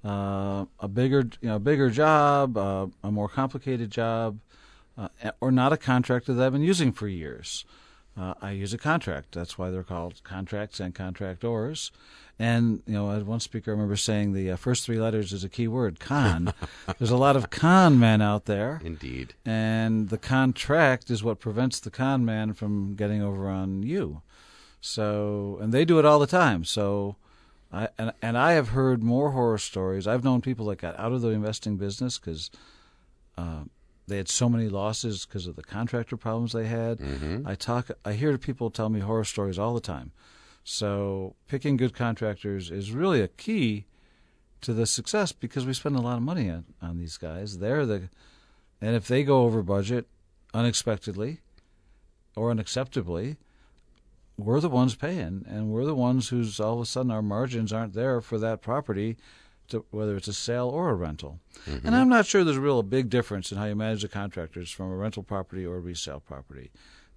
uh, 0.04 0.64
a 0.80 0.88
bigger 0.88 1.28
you 1.40 1.50
know 1.50 1.60
bigger 1.60 1.88
job, 1.88 2.56
uh, 2.56 2.88
a 3.04 3.12
more 3.12 3.28
complicated 3.28 3.92
job 3.92 4.40
uh, 4.98 5.08
or 5.40 5.52
not 5.52 5.72
a 5.72 5.76
contractor 5.76 6.34
that 6.34 6.44
I've 6.44 6.52
been 6.52 6.62
using 6.62 6.92
for 6.92 7.08
years. 7.08 7.64
Uh, 8.18 8.34
I 8.40 8.52
use 8.52 8.72
a 8.72 8.78
contract. 8.78 9.32
That's 9.32 9.58
why 9.58 9.70
they're 9.70 9.82
called 9.82 10.22
contracts 10.24 10.80
and 10.80 10.94
contractors. 10.94 11.90
And 12.38 12.82
you 12.86 12.94
know, 12.94 13.18
one 13.20 13.40
speaker 13.40 13.70
I 13.70 13.72
remember 13.72 13.96
saying 13.96 14.32
the 14.32 14.50
uh, 14.50 14.56
first 14.56 14.84
three 14.84 14.98
letters 14.98 15.32
is 15.32 15.44
a 15.44 15.48
key 15.48 15.68
word: 15.68 16.00
con. 16.00 16.52
There's 16.98 17.10
a 17.10 17.16
lot 17.16 17.36
of 17.36 17.50
con 17.50 17.98
men 17.98 18.20
out 18.20 18.44
there, 18.44 18.80
Indeed. 18.84 19.34
and 19.44 20.10
the 20.10 20.18
contract 20.18 21.10
is 21.10 21.22
what 21.24 21.40
prevents 21.40 21.80
the 21.80 21.90
con 21.90 22.24
man 22.24 22.52
from 22.52 22.94
getting 22.94 23.22
over 23.22 23.48
on 23.48 23.82
you. 23.82 24.22
So, 24.80 25.58
and 25.60 25.72
they 25.72 25.84
do 25.84 25.98
it 25.98 26.04
all 26.04 26.18
the 26.18 26.26
time. 26.26 26.64
So, 26.64 27.16
I 27.72 27.88
and 27.98 28.12
and 28.20 28.36
I 28.36 28.52
have 28.52 28.70
heard 28.70 29.02
more 29.02 29.30
horror 29.30 29.58
stories. 29.58 30.06
I've 30.06 30.24
known 30.24 30.42
people 30.42 30.66
that 30.66 30.78
got 30.78 30.98
out 30.98 31.12
of 31.12 31.22
the 31.22 31.30
investing 31.30 31.76
business 31.76 32.18
because 32.18 32.50
uh, 33.38 33.64
they 34.06 34.16
had 34.16 34.28
so 34.28 34.48
many 34.48 34.68
losses 34.68 35.26
because 35.26 35.46
of 35.46 35.56
the 35.56 35.62
contractor 35.62 36.16
problems 36.16 36.52
they 36.52 36.66
had. 36.66 36.98
Mm-hmm. 36.98 37.46
I 37.46 37.54
talk, 37.54 37.90
I 38.04 38.12
hear 38.12 38.36
people 38.38 38.70
tell 38.70 38.88
me 38.88 39.00
horror 39.00 39.24
stories 39.24 39.58
all 39.58 39.74
the 39.74 39.80
time. 39.80 40.12
So, 40.62 41.36
picking 41.48 41.76
good 41.76 41.94
contractors 41.94 42.70
is 42.70 42.90
really 42.90 43.20
a 43.20 43.28
key 43.28 43.86
to 44.62 44.72
the 44.72 44.86
success 44.86 45.32
because 45.32 45.64
we 45.64 45.72
spend 45.72 45.96
a 45.96 46.00
lot 46.00 46.16
of 46.16 46.22
money 46.22 46.50
on, 46.50 46.64
on 46.82 46.98
these 46.98 47.16
guys. 47.16 47.58
They're 47.58 47.86
the, 47.86 48.08
and 48.80 48.96
if 48.96 49.06
they 49.06 49.22
go 49.22 49.42
over 49.42 49.62
budget 49.62 50.06
unexpectedly 50.54 51.40
or 52.34 52.52
unacceptably, 52.52 53.36
we're 54.38 54.60
the 54.60 54.68
ones 54.68 54.94
paying, 54.94 55.44
and 55.48 55.68
we're 55.70 55.84
the 55.84 55.94
ones 55.94 56.28
who's 56.28 56.60
all 56.60 56.74
of 56.74 56.80
a 56.80 56.86
sudden 56.86 57.10
our 57.10 57.22
margins 57.22 57.72
aren't 57.72 57.94
there 57.94 58.20
for 58.20 58.38
that 58.38 58.60
property, 58.60 59.16
to, 59.68 59.84
whether 59.90 60.16
it's 60.16 60.28
a 60.28 60.32
sale 60.32 60.68
or 60.68 60.90
a 60.90 60.94
rental. 60.94 61.40
And 61.66 61.82
mm-hmm. 61.82 61.94
I'm 61.94 62.08
not 62.08 62.26
sure 62.26 62.44
there's 62.44 62.56
a 62.56 62.60
real 62.60 62.82
big 62.82 63.10
difference 63.10 63.50
in 63.50 63.58
how 63.58 63.64
you 63.64 63.74
manage 63.74 64.02
the 64.02 64.08
contractors 64.08 64.70
from 64.70 64.90
a 64.90 64.96
rental 64.96 65.22
property 65.22 65.64
or 65.64 65.76
a 65.76 65.80
resale 65.80 66.20
property. 66.20 66.70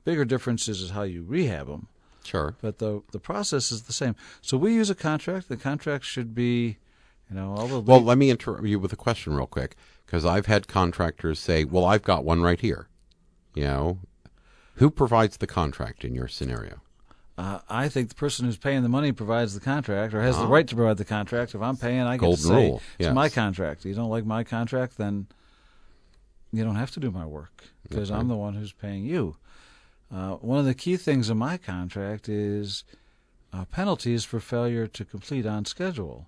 Bigger 0.06 0.26
differences 0.26 0.82
is 0.82 0.92
how 0.92 1.04
you 1.04 1.24
rehab 1.24 1.68
them, 1.68 1.88
Sure. 2.24 2.56
but 2.62 2.80
the 2.80 3.02
the 3.12 3.20
process 3.20 3.72
is 3.72 3.84
the 3.84 3.94
same. 3.94 4.16
So 4.42 4.58
we 4.58 4.74
use 4.74 4.90
a 4.90 4.96
contract. 4.96 5.50
The 5.50 5.58
contract 5.58 6.06
should 6.06 6.34
be, 6.34 6.78
you 7.30 7.36
know, 7.36 7.54
all 7.54 7.68
the 7.68 7.80
Well, 7.82 8.02
let 8.02 8.18
me 8.18 8.30
interrupt 8.30 8.66
you 8.66 8.80
with 8.80 8.94
a 8.94 8.98
question 8.98 9.34
real 9.34 9.48
quick 9.48 9.76
because 10.06 10.26
I've 10.26 10.46
had 10.48 10.68
contractors 10.68 11.40
say, 11.40 11.64
"Well, 11.64 11.86
I've 11.86 12.04
got 12.04 12.24
one 12.24 12.42
right 12.42 12.60
here." 12.60 12.88
You 13.54 13.64
know, 13.64 14.00
who 14.76 14.90
provides 14.90 15.38
the 15.38 15.48
contract 15.48 16.06
in 16.06 16.16
your 16.16 16.28
scenario? 16.28 16.82
Uh, 17.40 17.60
I 17.70 17.88
think 17.88 18.10
the 18.10 18.16
person 18.16 18.46
who's 18.46 18.58
paying 18.58 18.84
the 18.84 18.90
money 18.90 19.14
provides 19.14 19.54
the 19.54 19.62
contract 19.62 20.14
or 20.14 20.22
has 20.22 20.38
the 20.38 20.46
right 20.46 20.68
to 20.68 20.76
provide 20.76 20.98
the 20.98 21.06
contract. 21.06 21.56
If 21.56 21.62
I'm 21.62 21.78
paying, 21.78 22.02
I 22.02 22.16
get 22.16 22.22
Golden 22.22 22.38
to 22.38 22.48
say 22.48 22.68
rule, 22.68 22.82
it's 22.98 23.06
yes. 23.06 23.16
my 23.16 23.30
contract. 23.30 23.86
You 23.86 23.94
don't 23.94 24.10
like 24.10 24.26
my 24.26 24.44
contract, 24.44 24.98
then 24.98 25.28
you 26.52 26.66
don't 26.66 26.76
have 26.76 26.92
to 26.92 27.00
do 27.00 27.12
my 27.12 27.26
work 27.26 27.64
because 27.88 28.12
I'm 28.12 28.28
the 28.28 28.36
one 28.36 28.56
who's 28.56 28.74
paying 28.74 29.06
you. 29.06 29.38
Uh, 30.14 30.34
one 30.34 30.60
of 30.60 30.66
the 30.66 30.74
key 30.74 30.98
things 30.98 31.30
in 31.30 31.38
my 31.38 31.58
contract 31.58 32.28
is 32.28 32.84
uh, 33.54 33.64
penalties 33.66 34.26
for 34.26 34.42
failure 34.42 34.86
to 34.88 35.06
complete 35.06 35.46
on 35.46 35.64
schedule. 35.64 36.28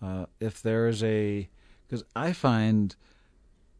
Uh, 0.00 0.26
if 0.40 0.62
there 0.62 0.88
is 0.88 1.02
a, 1.02 1.46
because 1.86 2.04
I 2.16 2.32
find 2.32 2.96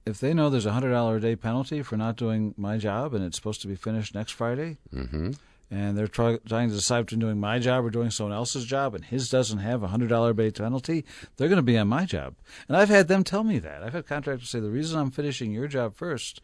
if 0.05 0.21
they 0.21 0.35
know 0.35 0.51
there's 0.51 0.67
a 0.67 0.73
hundred 0.73 0.91
dollar 0.91 1.17
a 1.17 1.21
day 1.21 1.35
penalty 1.37 1.83
for 1.83 1.97
not 1.97 2.17
doing 2.17 2.53
my 2.59 2.77
job 2.77 3.15
and 3.15 3.25
it's 3.25 3.37
supposed 3.37 3.63
to 3.63 3.69
be 3.69 3.75
finished 3.77 4.15
next 4.15 4.33
Friday, 4.33 4.77
Mm-hmm. 4.95 5.33
And 5.71 5.97
they're 5.97 6.09
try, 6.09 6.39
trying 6.47 6.69
to 6.71 6.75
decide 6.75 7.07
between 7.07 7.21
doing 7.21 7.39
my 7.39 7.59
job 7.59 7.85
or 7.85 7.91
doing 7.91 8.11
someone 8.11 8.35
else's 8.35 8.65
job, 8.65 8.95
and 8.95 9.05
his 9.05 9.29
doesn't 9.29 9.59
have 9.59 9.83
a 9.83 9.89
hundred 9.89 10.09
dollar 10.09 10.33
base 10.33 10.53
penalty, 10.53 11.05
they're 11.37 11.49
going 11.49 11.57
to 11.57 11.63
be 11.63 11.79
on 11.79 11.89
my 11.89 12.05
job. 12.05 12.35
And 12.69 12.77
I've 12.77 12.89
had 12.89 13.09
them 13.09 13.25
tell 13.25 13.45
me 13.45 13.59
that. 13.59 13.83
I've 13.83 13.93
had 13.93 14.07
contractors 14.07 14.49
say 14.49 14.61
the 14.61 14.71
reason 14.71 14.99
I'm 14.99 15.11
finishing 15.11 15.53
your 15.53 15.69
job 15.69 15.97
first 15.97 16.41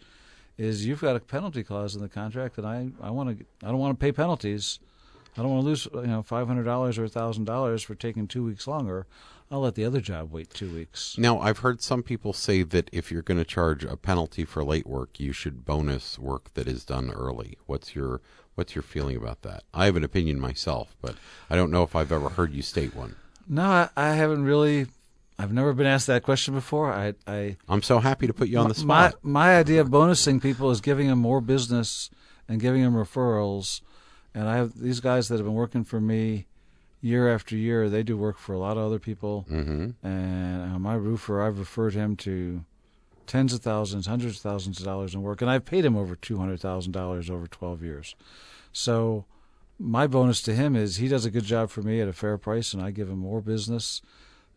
is 0.58 0.86
you've 0.86 1.00
got 1.00 1.16
a 1.16 1.20
penalty 1.20 1.62
clause 1.62 1.94
in 1.94 2.02
the 2.02 2.08
contract, 2.08 2.58
and 2.58 2.66
I 2.66 2.88
I 3.00 3.10
want 3.10 3.38
to 3.38 3.44
I 3.62 3.68
don't 3.68 3.78
want 3.78 3.98
to 3.98 4.02
pay 4.02 4.12
penalties. 4.12 4.78
I 5.36 5.42
don't 5.42 5.50
want 5.50 5.62
to 5.62 5.68
lose 5.68 5.88
you 5.94 6.06
know 6.06 6.22
five 6.22 6.46
hundred 6.46 6.64
dollars 6.64 6.98
or 6.98 7.08
thousand 7.08 7.44
dollars 7.44 7.82
for 7.82 7.94
taking 7.94 8.26
two 8.26 8.44
weeks 8.44 8.66
longer. 8.66 9.06
I'll 9.50 9.60
let 9.60 9.74
the 9.74 9.84
other 9.84 10.00
job 10.00 10.32
wait 10.32 10.50
two 10.50 10.72
weeks. 10.74 11.16
Now, 11.18 11.38
I've 11.38 11.58
heard 11.58 11.82
some 11.82 12.02
people 12.02 12.32
say 12.32 12.62
that 12.62 12.88
if 12.92 13.12
you're 13.12 13.22
going 13.22 13.38
to 13.38 13.44
charge 13.44 13.84
a 13.84 13.96
penalty 13.96 14.44
for 14.44 14.64
late 14.64 14.86
work, 14.86 15.20
you 15.20 15.32
should 15.32 15.64
bonus 15.64 16.18
work 16.18 16.52
that 16.54 16.66
is 16.66 16.84
done 16.84 17.10
early. 17.10 17.58
What's 17.66 17.94
your 17.94 18.20
What's 18.54 18.74
your 18.74 18.82
feeling 18.82 19.16
about 19.16 19.42
that? 19.42 19.64
I 19.72 19.86
have 19.86 19.96
an 19.96 20.04
opinion 20.04 20.40
myself, 20.40 20.96
but 21.02 21.16
I 21.50 21.56
don't 21.56 21.70
know 21.70 21.82
if 21.82 21.96
I've 21.96 22.12
ever 22.12 22.30
heard 22.30 22.52
you 22.52 22.62
state 22.62 22.94
one. 22.94 23.16
No, 23.48 23.62
I, 23.64 23.88
I 23.96 24.12
haven't 24.14 24.44
really. 24.44 24.86
I've 25.38 25.52
never 25.52 25.72
been 25.72 25.86
asked 25.86 26.06
that 26.06 26.22
question 26.22 26.54
before. 26.54 26.92
I 26.92 27.14
I 27.26 27.56
I'm 27.68 27.82
so 27.82 27.98
happy 27.98 28.26
to 28.28 28.32
put 28.32 28.48
you 28.48 28.58
on 28.58 28.68
the 28.68 28.84
my 28.84 29.08
spot. 29.08 29.24
my 29.24 29.58
idea 29.58 29.80
of 29.80 29.88
bonusing 29.88 30.40
people 30.40 30.70
is 30.70 30.80
giving 30.80 31.08
them 31.08 31.18
more 31.18 31.40
business 31.40 32.10
and 32.48 32.60
giving 32.60 32.82
them 32.82 32.94
referrals. 32.94 33.80
And 34.34 34.48
I 34.48 34.56
have 34.56 34.78
these 34.78 35.00
guys 35.00 35.28
that 35.28 35.36
have 35.36 35.46
been 35.46 35.54
working 35.54 35.84
for 35.84 36.00
me 36.00 36.46
year 37.00 37.32
after 37.32 37.56
year. 37.56 37.88
They 37.88 38.02
do 38.02 38.16
work 38.16 38.38
for 38.38 38.52
a 38.52 38.58
lot 38.58 38.76
of 38.76 38.84
other 38.84 38.98
people. 38.98 39.46
mm-hmm. 39.50 39.90
And 40.06 40.74
uh, 40.74 40.78
my 40.78 40.94
roofer, 40.94 41.42
I've 41.42 41.58
referred 41.58 41.94
him 41.94 42.16
to 42.16 42.64
tens 43.26 43.52
of 43.54 43.60
thousands, 43.62 44.06
hundreds 44.06 44.36
of 44.36 44.42
thousands 44.42 44.78
of 44.78 44.84
dollars 44.84 45.14
in 45.14 45.22
work, 45.22 45.40
and 45.40 45.50
I've 45.50 45.64
paid 45.64 45.84
him 45.84 45.96
over 45.96 46.16
two 46.16 46.38
hundred 46.38 46.60
thousand 46.60 46.92
dollars 46.92 47.30
over 47.30 47.46
twelve 47.46 47.82
years. 47.82 48.14
So 48.72 49.24
my 49.78 50.06
bonus 50.06 50.42
to 50.42 50.54
him 50.54 50.76
is 50.76 50.96
he 50.96 51.08
does 51.08 51.24
a 51.24 51.30
good 51.30 51.44
job 51.44 51.70
for 51.70 51.82
me 51.82 52.00
at 52.00 52.08
a 52.08 52.12
fair 52.12 52.36
price, 52.38 52.74
and 52.74 52.82
I 52.82 52.90
give 52.90 53.08
him 53.08 53.18
more 53.18 53.40
business, 53.40 54.02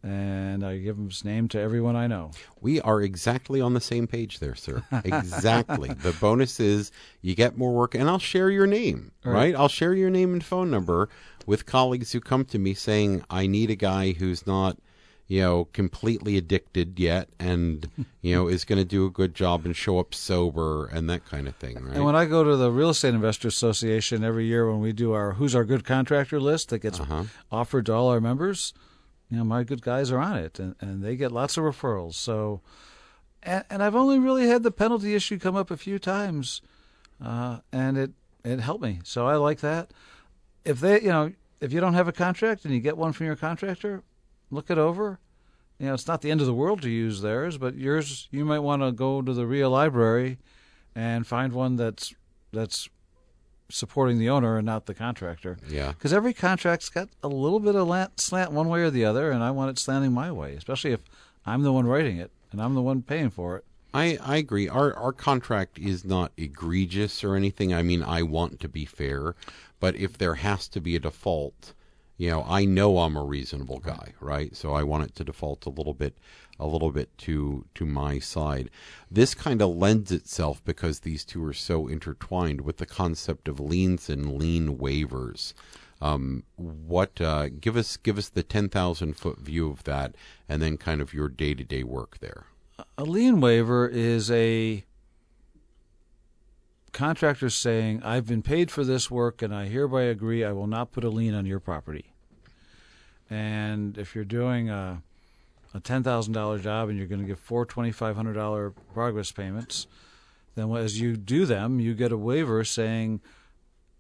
and 0.08 0.65
I 0.65 0.78
give 0.78 0.98
his 0.98 1.24
name 1.26 1.48
to 1.50 1.60
everyone 1.60 1.96
I 1.96 2.08
know. 2.08 2.32
We 2.62 2.80
are 2.82 3.02
exactly 3.02 3.60
on 3.62 3.74
the 3.74 3.82
same 3.82 4.08
page 4.08 4.39
there, 4.39 4.56
sir. 4.56 4.84
Exactly. 5.04 5.89
the 5.89 6.13
bonus 6.22 6.60
is 6.60 6.91
you 7.22 7.36
get 7.36 7.58
more 7.58 7.74
work, 7.74 7.96
and 7.96 8.10
I'll 8.10 8.20
share 8.20 8.50
your 8.50 8.67
name, 8.67 9.12
right. 9.24 9.34
Right. 9.34 9.56
I'll 9.56 9.67
share 9.67 9.93
your 9.93 10.10
name 10.10 10.34
and 10.34 10.43
phone 10.43 10.70
number 10.72 11.10
with 11.46 11.65
colleagues 11.65 12.12
who 12.12 12.20
come 12.20 12.46
to 12.46 12.60
me 12.60 12.74
saying, 12.74 13.24
I 13.30 13.48
need 13.48 13.70
a 13.70 13.76
guy 13.76 14.12
who's 14.13 14.46
not, 14.48 14.78
you 15.28 15.41
know, 15.41 15.65
completely 15.74 16.38
addicted 16.38 17.00
yet 17.00 17.30
and, 17.39 17.89
you 18.22 18.34
know, 18.36 18.48
is 18.48 18.63
going 18.65 18.80
to 18.80 18.86
do 18.86 19.06
a 19.06 19.10
good 19.10 19.34
job 19.36 19.65
and 19.65 19.76
show 19.76 20.00
up 20.00 20.13
sober 20.13 20.88
and 20.88 21.10
that 21.10 21.26
kind 21.26 21.48
of 21.48 21.56
thing, 21.56 21.76
right? 21.84 21.96
And 21.96 22.06
when 22.06 22.15
I 22.15 22.26
go 22.26 22.43
to 22.43 22.56
the 22.56 22.72
Real 22.72 22.89
Estate 22.89 23.13
Investor 23.13 23.48
Association 23.50 24.24
every 24.24 24.46
year 24.46 24.70
when 24.70 24.80
we 24.82 24.93
do 24.93 25.12
our 25.13 25.34
Who's 25.34 25.54
Our 25.56 25.65
Good 25.65 25.84
Contractor 25.86 26.39
list 26.39 26.70
that 26.70 26.80
gets 26.80 27.00
Uh-huh. 27.00 27.24
offered 27.52 27.86
to 27.88 27.93
all 27.93 28.10
our 28.10 28.22
members, 28.22 28.74
you 29.30 29.38
know, 29.38 29.44
my 29.44 29.63
good 29.63 29.82
guys 29.82 30.12
are 30.12 30.20
on 30.20 30.38
it 30.38 30.60
and, 30.60 30.76
and 30.80 31.04
they 31.04 31.16
get 31.16 31.32
lots 31.32 31.58
of 31.58 31.63
referrals. 31.63 32.13
So, 32.13 32.62
and, 33.44 33.63
and 33.70 33.84
I've 33.84 33.96
only 33.96 34.20
really 34.20 34.48
had 34.48 34.63
the 34.63 34.72
penalty 34.72 35.16
issue 35.16 35.38
come 35.38 35.56
up 35.56 35.70
a 35.70 35.78
few 35.78 36.00
times, 36.00 36.62
uh, 37.24 37.60
and 37.72 37.98
it, 37.98 38.12
it 38.44 38.60
helped 38.60 38.84
me. 38.84 39.00
So 39.04 39.28
I 39.28 39.36
like 39.36 39.60
that. 39.60 39.92
If 40.63 40.80
they, 40.80 41.02
you 41.02 41.10
know, 41.10 41.34
if 41.60 41.74
you 41.74 41.80
don't 41.80 41.94
have 41.94 42.08
a 42.08 42.13
contract 42.13 42.66
and 42.66 42.74
you 42.74 42.80
get 42.80 42.98
one 42.98 43.13
from 43.13 43.26
your 43.26 43.36
contractor, 43.36 44.04
look 44.50 44.70
it 44.70 44.78
over. 44.78 45.20
You 45.80 45.88
know, 45.88 45.94
it's 45.94 46.08
not 46.08 46.22
the 46.22 46.32
end 46.32 46.42
of 46.42 46.48
the 46.48 46.54
world 46.54 46.82
to 46.82 46.90
use 46.90 47.22
theirs, 47.22 47.58
but 47.58 47.76
yours, 47.76 48.28
you 48.32 48.46
might 48.46 48.60
want 48.60 48.82
to 48.82 48.92
go 48.92 49.22
to 49.22 49.34
the 49.34 49.46
real 49.46 49.70
library 49.70 50.40
and 50.96 51.28
find 51.28 51.54
one 51.54 51.76
that's 51.76 52.16
that's 52.52 52.90
supporting 53.69 54.17
the 54.19 54.30
owner 54.30 54.58
and 54.58 54.65
not 54.65 54.86
the 54.86 54.93
contractor. 54.93 55.58
yeah. 55.69 55.89
Because 55.89 56.13
every 56.13 56.34
contract's 56.34 56.89
got 56.89 57.10
a 57.21 57.27
little 57.27 57.60
bit 57.60 57.75
of 57.75 57.88
lant, 57.88 58.19
slant 58.19 58.51
one 58.51 58.69
way 58.69 58.82
or 58.82 58.89
the 58.89 59.06
other, 59.06 59.32
and 59.32 59.43
I 59.43 59.51
want 59.51 59.71
it 59.71 59.80
slanting 59.80 60.13
my 60.13 60.32
way, 60.32 60.56
especially 60.56 60.91
if 60.91 61.01
I'm 61.45 61.63
the 61.63 61.73
one 61.73 61.86
writing 61.88 62.17
it 62.17 62.32
and 62.51 62.62
I'm 62.62 62.75
the 62.75 62.82
one 62.82 63.01
paying 63.01 63.30
for 63.30 63.58
it. 63.58 63.65
I, 63.93 64.17
I 64.21 64.38
agree. 64.38 64.67
Our 64.67 64.93
our 64.95 65.13
contract 65.13 65.80
is 65.80 66.06
not 66.06 66.32
egregious 66.38 67.23
or 67.23 67.36
anything. 67.36 67.73
I 67.73 67.82
mean, 67.84 68.03
I 68.03 68.21
want 68.21 68.60
to 68.60 68.69
be 68.69 68.86
fair, 68.86 69.34
but 69.80 69.95
if 69.95 70.17
there 70.17 70.36
has 70.36 70.67
to 70.69 70.82
be 70.82 70.95
a 70.95 70.99
default, 70.99 71.73
you 72.17 72.30
know, 72.30 72.45
I 72.47 72.65
know 72.65 72.99
I'm 72.99 73.15
a 73.15 73.23
reasonable 73.23 73.80
guy, 73.80 74.13
right? 74.19 74.56
So 74.56 74.73
I 74.73 74.84
want 74.84 75.06
it 75.06 75.15
to 75.15 75.23
default 75.23 75.65
a 75.65 75.69
little 75.69 75.93
bit, 75.93 76.17
a 76.60 76.67
little 76.67 76.91
bit 76.91 77.15
to 77.20 77.65
to 77.76 77.86
my 77.86 78.20
side. 78.20 78.70
This 79.10 79.34
kind 79.34 79.62
of 79.62 79.76
lends 79.76 80.12
itself 80.12 80.63
because 80.63 81.00
these 81.00 81.24
two 81.26 81.43
are 81.46 81.54
so 81.54 81.88
intertwined 81.88 82.62
with 82.62 82.78
the 82.78 82.86
concept 82.86 83.48
of 83.48 83.60
liens 83.60 84.10
and 84.10 84.38
lien 84.38 84.78
waivers. 84.78 85.54
Um, 86.00 86.43
what 86.56 87.20
uh, 87.20 87.50
give 87.50 87.76
us 87.76 87.98
give 87.98 88.17
us 88.17 88.30
the 88.30 88.43
ten 88.43 88.70
thousand 88.70 89.13
foot 89.17 89.39
view 89.39 89.70
of 89.70 89.84
that, 89.86 90.15
and 90.48 90.62
then 90.62 90.78
kind 90.78 91.02
of 91.02 91.13
your 91.13 91.30
day 91.30 91.54
to 91.54 91.63
day 91.63 91.84
work 91.84 92.20
there. 92.20 92.46
A 92.98 93.04
lien 93.04 93.41
waiver 93.41 93.88
is 93.88 94.30
a 94.30 94.84
contractor 96.98 97.50
saying, 97.50 98.02
I've 98.04 98.26
been 98.26 98.41
paid 98.41 98.72
for 98.72 98.84
this 98.84 99.12
work 99.12 99.41
and 99.41 99.54
I 99.54 99.65
hereby 99.67 100.04
agree 100.04 100.43
I 100.43 100.52
will 100.52 100.67
not 100.67 100.91
put 100.91 101.04
a 101.04 101.10
lien 101.10 101.36
on 101.36 101.46
your 101.46 101.60
property. 101.60 102.13
And 103.30 103.98
if 103.98 104.15
you're 104.15 104.26
doing 104.26 104.70
a, 104.70 105.04
a 105.73 105.80
$10,000 105.80 106.62
job 106.62 106.89
and 106.89 106.97
you're 106.97 107.08
going 107.08 107.21
to 107.21 107.27
give 107.27 107.39
four 107.39 107.65
$2,500 107.65 108.73
progress 108.93 109.32
payments, 109.32 109.88
then 110.56 110.75
as 110.75 110.99
you 110.99 111.15
do 111.15 111.45
them, 111.45 111.80
you 111.80 111.93
get 111.93 112.12
a 112.12 112.17
waiver 112.17 112.63
saying, 112.63 113.21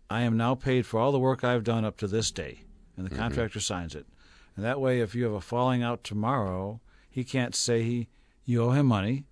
I 0.09 0.21
am 0.21 0.37
now 0.37 0.55
paid 0.55 0.85
for 0.85 0.99
all 0.99 1.11
the 1.11 1.19
work 1.19 1.43
I've 1.43 1.63
done 1.63 1.85
up 1.85 1.97
to 1.97 2.07
this 2.07 2.31
day. 2.31 2.61
And 2.95 3.05
the 3.05 3.11
mm-hmm. 3.11 3.19
contractor 3.19 3.59
signs 3.59 3.93
it. 3.93 4.07
And 4.55 4.65
that 4.65 4.81
way, 4.81 5.01
if 5.01 5.13
you 5.13 5.23
have 5.25 5.33
a 5.33 5.41
falling 5.41 5.83
out 5.83 6.03
tomorrow, 6.03 6.81
he 7.09 7.23
can't 7.23 7.53
say 7.53 7.83
he, 7.83 8.07
you 8.43 8.63
owe 8.63 8.71
him 8.71 8.87
money, 8.87 9.25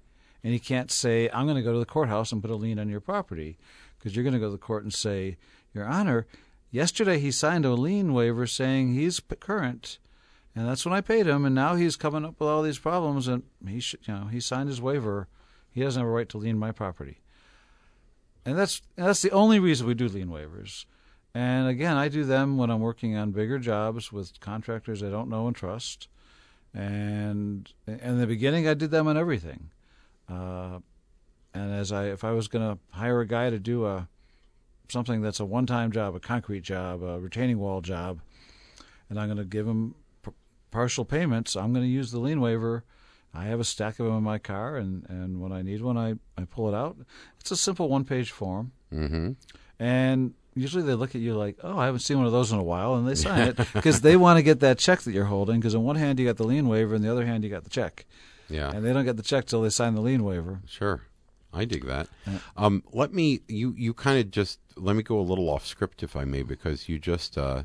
and 0.44 0.54
he 0.54 0.60
can't 0.60 0.92
say, 0.92 1.30
I'm 1.34 1.48
going 1.48 1.58
to 1.58 1.64
go 1.64 1.74
to 1.74 1.80
the 1.80 1.86
courthouse 1.86 2.32
and 2.32 2.42
put 2.42 2.52
a 2.52 2.56
lien 2.56 2.78
on 2.78 2.90
your 2.90 3.00
property, 3.00 3.58
because 3.98 4.16
you're 4.16 4.24
going 4.24 4.34
to 4.34 4.40
go 4.40 4.46
to 4.46 4.52
the 4.52 4.58
court 4.60 4.84
and 4.84 4.94
say, 4.94 5.38
Your 5.74 5.86
Honor, 5.86 6.28
yesterday 6.70 7.18
he 7.18 7.32
signed 7.32 7.66
a 7.66 7.74
lien 7.74 8.14
waiver 8.14 8.46
saying 8.46 8.94
he's 8.94 9.20
current, 9.40 9.98
and 10.56 10.68
that's 10.68 10.86
when 10.86 10.94
I 10.94 11.02
paid 11.02 11.28
him, 11.28 11.44
and 11.44 11.54
now 11.54 11.76
he's 11.76 11.98
coming 11.98 12.24
up 12.24 12.40
with 12.40 12.48
all 12.48 12.62
these 12.62 12.80
problems, 12.80 13.28
and 13.28 13.44
he 13.68 13.76
you 13.76 14.14
know, 14.14 14.28
he 14.32 14.40
signed 14.40 14.70
his 14.70 14.82
waiver. 14.82 15.28
He 15.72 15.82
doesn't 15.82 16.00
have 16.00 16.08
a 16.08 16.12
right 16.12 16.30
to 16.30 16.38
lien 16.38 16.58
my 16.58 16.72
property. 16.72 17.20
And 18.46 18.58
that's 18.58 18.82
that's 18.96 19.22
the 19.22 19.32
only 19.32 19.60
reason 19.60 19.88
we 19.88 19.96
do 19.96 20.08
lien 20.08 20.30
waivers. 20.30 20.86
And 21.34 21.68
again, 21.68 21.98
I 21.98 22.08
do 22.08 22.24
them 22.24 22.58
when 22.58 22.70
I'm 22.70 22.80
working 22.80 23.18
on 23.18 23.32
bigger 23.32 23.60
jobs 23.60 24.12
with 24.14 24.40
contractors 24.40 25.04
I 25.04 25.10
don't 25.10 25.30
know 25.30 25.48
and 25.48 25.56
trust. 25.56 26.08
And 26.74 27.70
in 27.88 28.20
the 28.20 28.28
beginning, 28.28 28.68
I 28.68 28.74
did 28.74 28.92
them 28.92 29.08
on 29.08 29.18
everything. 29.18 29.72
Uh, 30.30 30.80
and 31.54 31.74
as 31.74 31.92
I, 31.92 32.06
if 32.06 32.24
I 32.24 32.32
was 32.32 32.48
going 32.48 32.66
to 32.66 32.80
hire 32.98 33.20
a 33.20 33.28
guy 33.28 33.50
to 33.50 33.60
do 33.60 33.86
a 33.86 34.08
something 34.88 35.22
that's 35.22 35.40
a 35.40 35.46
one-time 35.46 35.92
job, 35.92 36.16
a 36.16 36.20
concrete 36.20 36.64
job, 36.64 37.02
a 37.02 37.20
retaining 37.20 37.60
wall 37.60 37.82
job, 37.82 38.22
and 39.10 39.20
I'm 39.20 39.28
going 39.28 39.38
to 39.38 39.44
give 39.44 39.68
him 39.68 39.96
partial 40.76 41.06
payments, 41.06 41.56
I'm 41.56 41.72
going 41.74 41.86
to 41.86 41.92
use 42.02 42.12
the 42.12 42.20
lien 42.20 42.42
waiver. 42.42 42.84
I 43.34 43.46
have 43.46 43.60
a 43.60 43.64
stack 43.64 44.00
of 44.00 44.06
them 44.06 44.16
in 44.18 44.24
my 44.24 44.38
car, 44.40 44.76
and, 44.78 45.06
and 45.10 45.42
when 45.42 45.52
I 45.52 45.62
need 45.62 45.82
one, 45.82 45.98
I, 45.98 46.16
I 46.38 46.46
pull 46.46 46.68
it 46.70 46.76
out. 46.76 46.98
It's 47.40 47.52
a 47.52 47.58
simple 47.58 47.88
one-page 47.90 48.32
form, 48.32 48.72
Mm-hmm. 48.94 49.32
and 49.80 50.34
usually 50.56 50.84
they 50.84 50.94
look 50.94 51.16
at 51.16 51.22
you 51.22 51.34
like, 51.36 51.58
"Oh, 51.64 51.78
I 51.78 51.86
haven't 51.86 52.00
seen 52.00 52.18
one 52.18 52.26
of 52.28 52.32
those 52.32 52.52
in 52.54 52.60
a 52.60 52.64
while," 52.64 52.96
and 52.96 53.06
they 53.08 53.16
sign 53.16 53.48
it 53.50 53.58
because 53.74 54.00
they 54.02 54.16
want 54.16 54.38
to 54.38 54.44
get 54.44 54.60
that 54.62 54.78
check 54.78 55.02
that 55.02 55.12
you're 55.12 55.26
holding. 55.26 55.60
Because 55.60 55.76
on 55.76 55.84
one 55.84 55.98
hand 55.98 56.20
you 56.20 56.26
got 56.26 56.38
the 56.38 56.46
lien 56.46 56.68
waiver, 56.68 56.96
and 56.96 57.04
the 57.04 57.12
other 57.12 57.26
hand 57.26 57.44
you 57.44 57.50
got 57.50 57.64
the 57.66 57.70
check, 57.70 58.06
Yeah. 58.50 58.72
and 58.72 58.86
they 58.86 58.94
don't 58.94 59.04
get 59.06 59.18
the 59.18 59.24
check 59.24 59.46
till 59.46 59.62
they 59.64 59.70
sign 59.70 59.96
the 59.96 60.02
lien 60.02 60.24
waiver. 60.24 60.60
Sure. 60.68 61.02
I 61.54 61.66
dig 61.66 61.86
that. 61.86 62.08
Yeah. 62.28 62.40
Um, 62.58 62.84
let 62.94 63.12
me 63.14 63.42
you 63.50 63.74
you 63.78 63.94
kind 63.94 64.20
of 64.20 64.32
just 64.32 64.60
let 64.78 64.96
me 64.96 65.04
go 65.04 65.20
a 65.20 65.28
little 65.32 65.50
off 65.50 65.66
script 65.66 66.04
if 66.04 66.16
I 66.16 66.24
may 66.26 66.44
because 66.44 66.88
you 66.90 67.00
just 67.00 67.38
uh, 67.38 67.64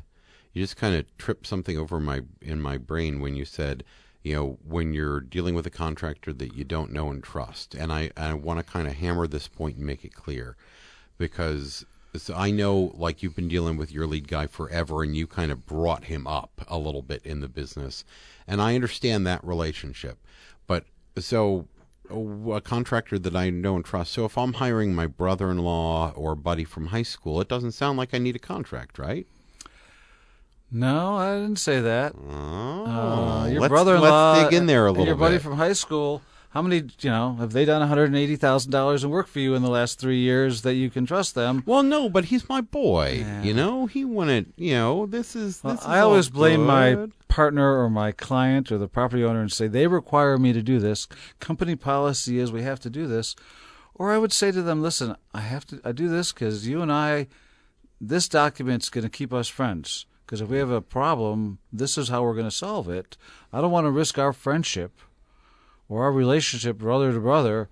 you 0.53 0.63
just 0.63 0.77
kind 0.77 0.95
of 0.95 1.05
tripped 1.17 1.47
something 1.47 1.77
over 1.77 1.99
my 1.99 2.21
in 2.41 2.61
my 2.61 2.77
brain 2.77 3.19
when 3.19 3.35
you 3.35 3.45
said 3.45 3.83
you 4.23 4.35
know 4.35 4.57
when 4.67 4.93
you're 4.93 5.19
dealing 5.19 5.55
with 5.55 5.65
a 5.65 5.71
contractor 5.71 6.33
that 6.33 6.53
you 6.55 6.63
don't 6.63 6.91
know 6.91 7.09
and 7.09 7.23
trust 7.23 7.75
and 7.75 7.91
I 7.91 8.11
I 8.17 8.33
want 8.33 8.59
to 8.59 8.71
kind 8.71 8.87
of 8.87 8.95
hammer 8.95 9.27
this 9.27 9.47
point 9.47 9.77
and 9.77 9.85
make 9.85 10.03
it 10.03 10.13
clear 10.13 10.55
because 11.17 11.85
so 12.15 12.33
I 12.35 12.51
know 12.51 12.91
like 12.95 13.23
you've 13.23 13.35
been 13.35 13.47
dealing 13.47 13.77
with 13.77 13.91
your 13.91 14.05
lead 14.05 14.27
guy 14.27 14.47
forever 14.47 15.03
and 15.03 15.15
you 15.15 15.27
kind 15.27 15.51
of 15.51 15.65
brought 15.65 16.05
him 16.05 16.27
up 16.27 16.61
a 16.67 16.77
little 16.77 17.01
bit 17.01 17.25
in 17.25 17.39
the 17.39 17.47
business 17.47 18.03
and 18.47 18.61
I 18.61 18.75
understand 18.75 19.25
that 19.27 19.43
relationship 19.43 20.17
but 20.67 20.85
so 21.17 21.67
a 22.11 22.61
contractor 22.61 23.17
that 23.19 23.35
I 23.35 23.49
know 23.49 23.75
and 23.75 23.85
trust. 23.85 24.11
So 24.11 24.25
if 24.25 24.37
I'm 24.37 24.53
hiring 24.53 24.93
my 24.93 25.07
brother-in-law 25.07 26.11
or 26.15 26.35
buddy 26.35 26.65
from 26.65 26.87
high 26.87 27.03
school, 27.03 27.39
it 27.39 27.47
doesn't 27.47 27.71
sound 27.71 27.97
like 27.97 28.13
I 28.13 28.17
need 28.17 28.35
a 28.35 28.39
contract, 28.39 28.99
right? 28.99 29.27
No, 30.71 31.17
I 31.17 31.35
didn't 31.35 31.59
say 31.59 31.81
that. 31.81 32.13
Oh, 32.15 32.85
Uh, 32.85 33.47
your 33.47 33.61
let's, 33.61 33.69
brother-in-law, 33.69 34.33
Let's 34.33 34.49
dig 34.49 34.57
in 34.57 34.65
there 34.67 34.87
a 34.87 34.91
little 34.91 35.05
your 35.05 35.15
buddy 35.15 35.35
bit. 35.35 35.41
from 35.43 35.57
high 35.57 35.73
school. 35.73 36.21
How 36.51 36.61
many, 36.61 36.83
you 36.99 37.09
know, 37.09 37.35
have 37.35 37.51
they 37.53 37.63
done 37.63 37.79
one 37.79 37.87
hundred 37.87 38.05
and 38.05 38.17
eighty 38.17 38.35
thousand 38.35 38.71
dollars 38.71 39.03
in 39.05 39.09
work 39.09 39.27
for 39.27 39.39
you 39.39 39.55
in 39.55 39.61
the 39.61 39.69
last 39.69 39.99
three 39.99 40.19
years 40.19 40.63
that 40.63 40.73
you 40.73 40.89
can 40.89 41.05
trust 41.05 41.33
them? 41.33 41.63
well, 41.65 41.81
no, 41.83 42.09
but 42.09 42.25
he's 42.25 42.47
my 42.49 42.59
boy. 42.61 43.19
Yeah. 43.21 43.41
You 43.43 43.53
know, 43.53 43.85
he 43.85 44.03
wanted. 44.03 44.51
You 44.57 44.73
know, 44.73 45.05
this 45.05 45.35
is. 45.35 45.61
Well, 45.63 45.73
This 45.75 45.81
is 45.83 45.87
I 45.87 45.99
always 46.01 46.29
blame 46.29 46.65
my 46.65 47.07
partner 47.29 47.79
or 47.81 47.89
my 47.89 48.11
client 48.11 48.69
or 48.71 48.77
the 48.77 48.89
property 48.89 49.23
owner 49.23 49.39
and 49.41 49.51
say 49.51 49.67
they 49.67 49.87
require 49.87 50.37
me 50.37 50.51
to 50.51 50.61
do 50.61 50.79
this. 50.79 51.07
Company 51.39 51.77
policy 51.77 52.37
is 52.37 52.51
we 52.51 52.63
have 52.63 52.81
to 52.81 52.89
do 52.89 53.07
this. 53.07 53.33
Or 53.95 54.11
I 54.11 54.17
would 54.17 54.33
say 54.33 54.51
to 54.51 54.61
them, 54.61 54.81
listen, 54.81 55.15
I 55.33 55.41
have 55.41 55.65
to. 55.67 55.79
I 55.85 55.91
do 55.93 56.09
this 56.09 56.31
because 56.33 56.67
you 56.67 56.81
and 56.81 56.91
I. 56.91 57.27
This 58.01 58.27
document's 58.27 58.89
going 58.89 59.03
to 59.03 59.09
keep 59.09 59.31
us 59.31 59.47
friends. 59.47 60.05
Because 60.31 60.39
if 60.39 60.47
we 60.47 60.59
have 60.59 60.69
a 60.69 60.79
problem, 60.79 61.57
this 61.73 61.97
is 61.97 62.07
how 62.07 62.23
we're 62.23 62.35
going 62.35 62.45
to 62.45 62.51
solve 62.51 62.87
it. 62.87 63.17
I 63.51 63.59
don't 63.59 63.69
want 63.69 63.83
to 63.83 63.91
risk 63.91 64.17
our 64.17 64.31
friendship 64.31 64.97
or 65.89 66.05
our 66.05 66.11
relationship, 66.13 66.77
brother 66.77 67.11
to 67.11 67.19
brother, 67.19 67.67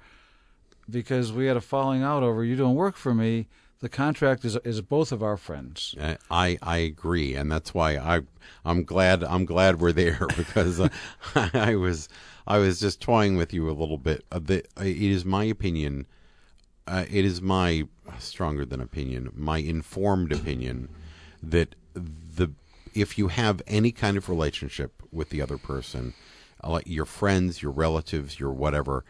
because 0.90 1.32
we 1.32 1.46
had 1.46 1.56
a 1.56 1.62
falling 1.62 2.04
out 2.04 2.22
over 2.22 2.44
you 2.44 2.58
don't 2.58 2.76
work 2.76 2.98
for 2.98 3.14
me. 3.14 3.48
The 3.80 3.88
contract 3.88 4.44
is 4.44 4.58
is 4.66 4.82
both 4.82 5.14
of 5.14 5.24
our 5.24 5.38
friends. 5.38 5.96
I 6.30 6.58
I 6.62 6.80
agree, 6.80 7.34
and 7.34 7.50
that's 7.50 7.74
why 7.74 7.96
I 7.96 8.24
I'm 8.66 8.84
glad 8.84 9.24
I'm 9.24 9.46
glad 9.46 9.80
we're 9.80 9.94
there 9.94 10.28
because 10.36 10.82
I 11.34 11.76
was 11.76 12.10
I 12.46 12.58
was 12.58 12.82
just 12.82 13.00
toying 13.00 13.38
with 13.38 13.54
you 13.54 13.70
a 13.70 13.72
little 13.72 13.98
bit. 13.98 14.26
Uh, 14.34 14.42
uh, 14.50 14.54
it 14.84 15.02
is 15.02 15.24
my 15.24 15.46
opinion. 15.46 16.08
Uh, 16.86 17.06
it 17.10 17.24
is 17.24 17.42
my 17.42 17.88
stronger 18.18 18.66
than 18.66 18.82
opinion, 18.82 19.32
my 19.34 19.60
informed 19.60 20.34
opinion 20.34 20.90
that 21.42 21.76
if 22.94 23.18
you 23.18 23.28
have 23.30 23.62
any 23.68 23.92
kind 23.92 24.18
of 24.18 24.30
relationship 24.30 25.02
with 25.12 25.30
the 25.30 25.42
other 25.42 25.58
person, 25.58 26.14
uh, 26.64 26.80
your 26.86 27.06
friends, 27.06 27.62
your 27.62 27.72
relatives, 27.72 28.40
your 28.40 28.52
whatever, 28.52 29.06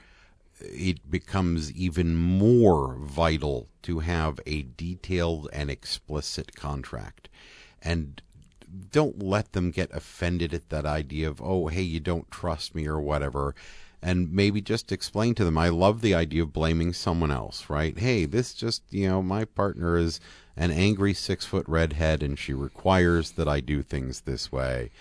it 0.62 1.10
becomes 1.10 1.72
even 1.72 2.16
more 2.16 2.96
vital 3.00 3.70
to 3.84 4.00
have 4.00 4.40
a 4.46 4.64
detailed 4.64 5.50
and 5.54 5.70
explicit 5.70 6.56
contract. 6.56 7.30
And 7.82 8.22
don't 8.92 9.24
let 9.24 9.54
them 9.54 9.72
get 9.72 9.90
offended 9.94 10.54
at 10.54 10.70
that 10.70 10.86
idea 10.86 11.30
of, 11.30 11.42
oh, 11.42 11.68
hey, 11.68 11.82
you 11.82 12.00
don't 12.00 12.30
trust 12.30 12.76
me 12.76 12.88
or 12.88 13.00
whatever. 13.00 13.56
And 14.02 14.32
maybe 14.32 14.62
just 14.62 14.92
explain 14.92 15.36
to 15.36 15.46
them. 15.46 15.58
I 15.58 15.70
love 15.70 16.02
the 16.02 16.14
idea 16.14 16.44
of 16.44 16.54
blaming 16.54 16.94
someone 16.94 17.32
else, 17.32 17.70
right? 17.70 17.98
Hey, 17.98 18.26
this 18.26 18.54
just, 18.54 18.84
you 18.90 19.10
know, 19.10 19.22
my 19.22 19.46
partner 19.46 19.98
is 19.98 20.20
an 20.60 20.72
angry 20.72 21.14
six 21.14 21.46
foot 21.46 21.66
redhead 21.68 22.22
and 22.22 22.38
she 22.38 22.54
requires 22.54 23.32
that 23.32 23.48
I 23.48 23.62
do 23.62 23.82
things 23.82 24.22
this 24.22 24.52
way. 24.52 24.92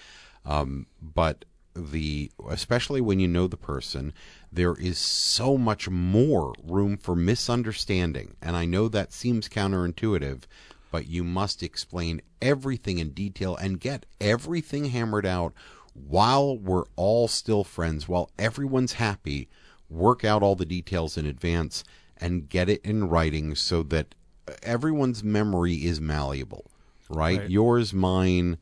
Um, 0.47 0.87
but 1.03 1.44
the 1.75 2.31
especially 2.49 3.01
when 3.01 3.21
you 3.21 3.29
know 3.29 3.47
the 3.47 3.57
person 3.57 4.12
there 4.51 4.75
is 4.75 4.99
so 4.99 5.57
much 5.57 5.88
more 5.88 6.53
room 6.64 6.97
for 6.97 7.14
misunderstanding 7.14 8.35
and 8.42 8.57
i 8.57 8.64
know 8.64 8.88
that 8.88 9.12
seems 9.12 9.49
counterintuitive 9.49 10.42
but 10.90 11.07
you 11.07 11.23
must 11.23 11.62
explain 11.62 12.21
everything 12.42 12.99
in 12.99 13.11
detail 13.11 13.55
and 13.57 13.79
get 13.79 14.07
everything 14.21 14.87
hammered 14.87 15.27
out 15.27 15.53
while 15.92 16.57
we're 16.57 16.87
all 16.97 17.29
still 17.29 17.62
friends 17.62 18.09
while 18.09 18.29
everyone's 18.38 18.94
happy 18.94 19.49
work 19.88 20.25
out 20.25 20.42
all 20.42 20.57
the 20.57 20.66
details 20.66 21.16
in 21.16 21.27
advance 21.27 21.85
and 22.16 22.49
get 22.49 22.68
it 22.68 22.81
in 22.85 23.09
writing 23.09 23.55
so 23.55 23.83
that 23.85 24.14
everyone's 24.63 25.23
memory 25.25 25.75
is 25.75 26.01
malleable 26.01 26.65
right, 27.11 27.39
Right. 27.41 27.51
yours 27.51 27.93
mine 27.95 28.59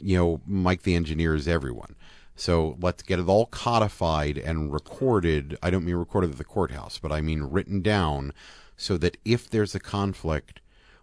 you 0.00 0.16
know, 0.16 0.40
Mike 0.46 0.82
the 0.82 0.94
engineer 0.94 1.34
is 1.34 1.48
everyone. 1.48 1.96
So 2.36 2.76
let's 2.80 3.02
get 3.02 3.18
it 3.18 3.26
all 3.26 3.46
codified 3.46 4.38
and 4.38 4.72
recorded. 4.72 5.58
I 5.60 5.70
don't 5.70 5.84
mean 5.84 5.96
recorded 5.96 6.30
at 6.30 6.38
the 6.38 6.44
courthouse, 6.44 7.00
but 7.00 7.10
I 7.10 7.20
mean 7.20 7.42
written 7.42 7.82
down 7.82 8.32
so 8.76 8.96
that 8.98 9.16
if 9.24 9.50
there's 9.50 9.74
a 9.74 9.80
conflict, 9.80 10.60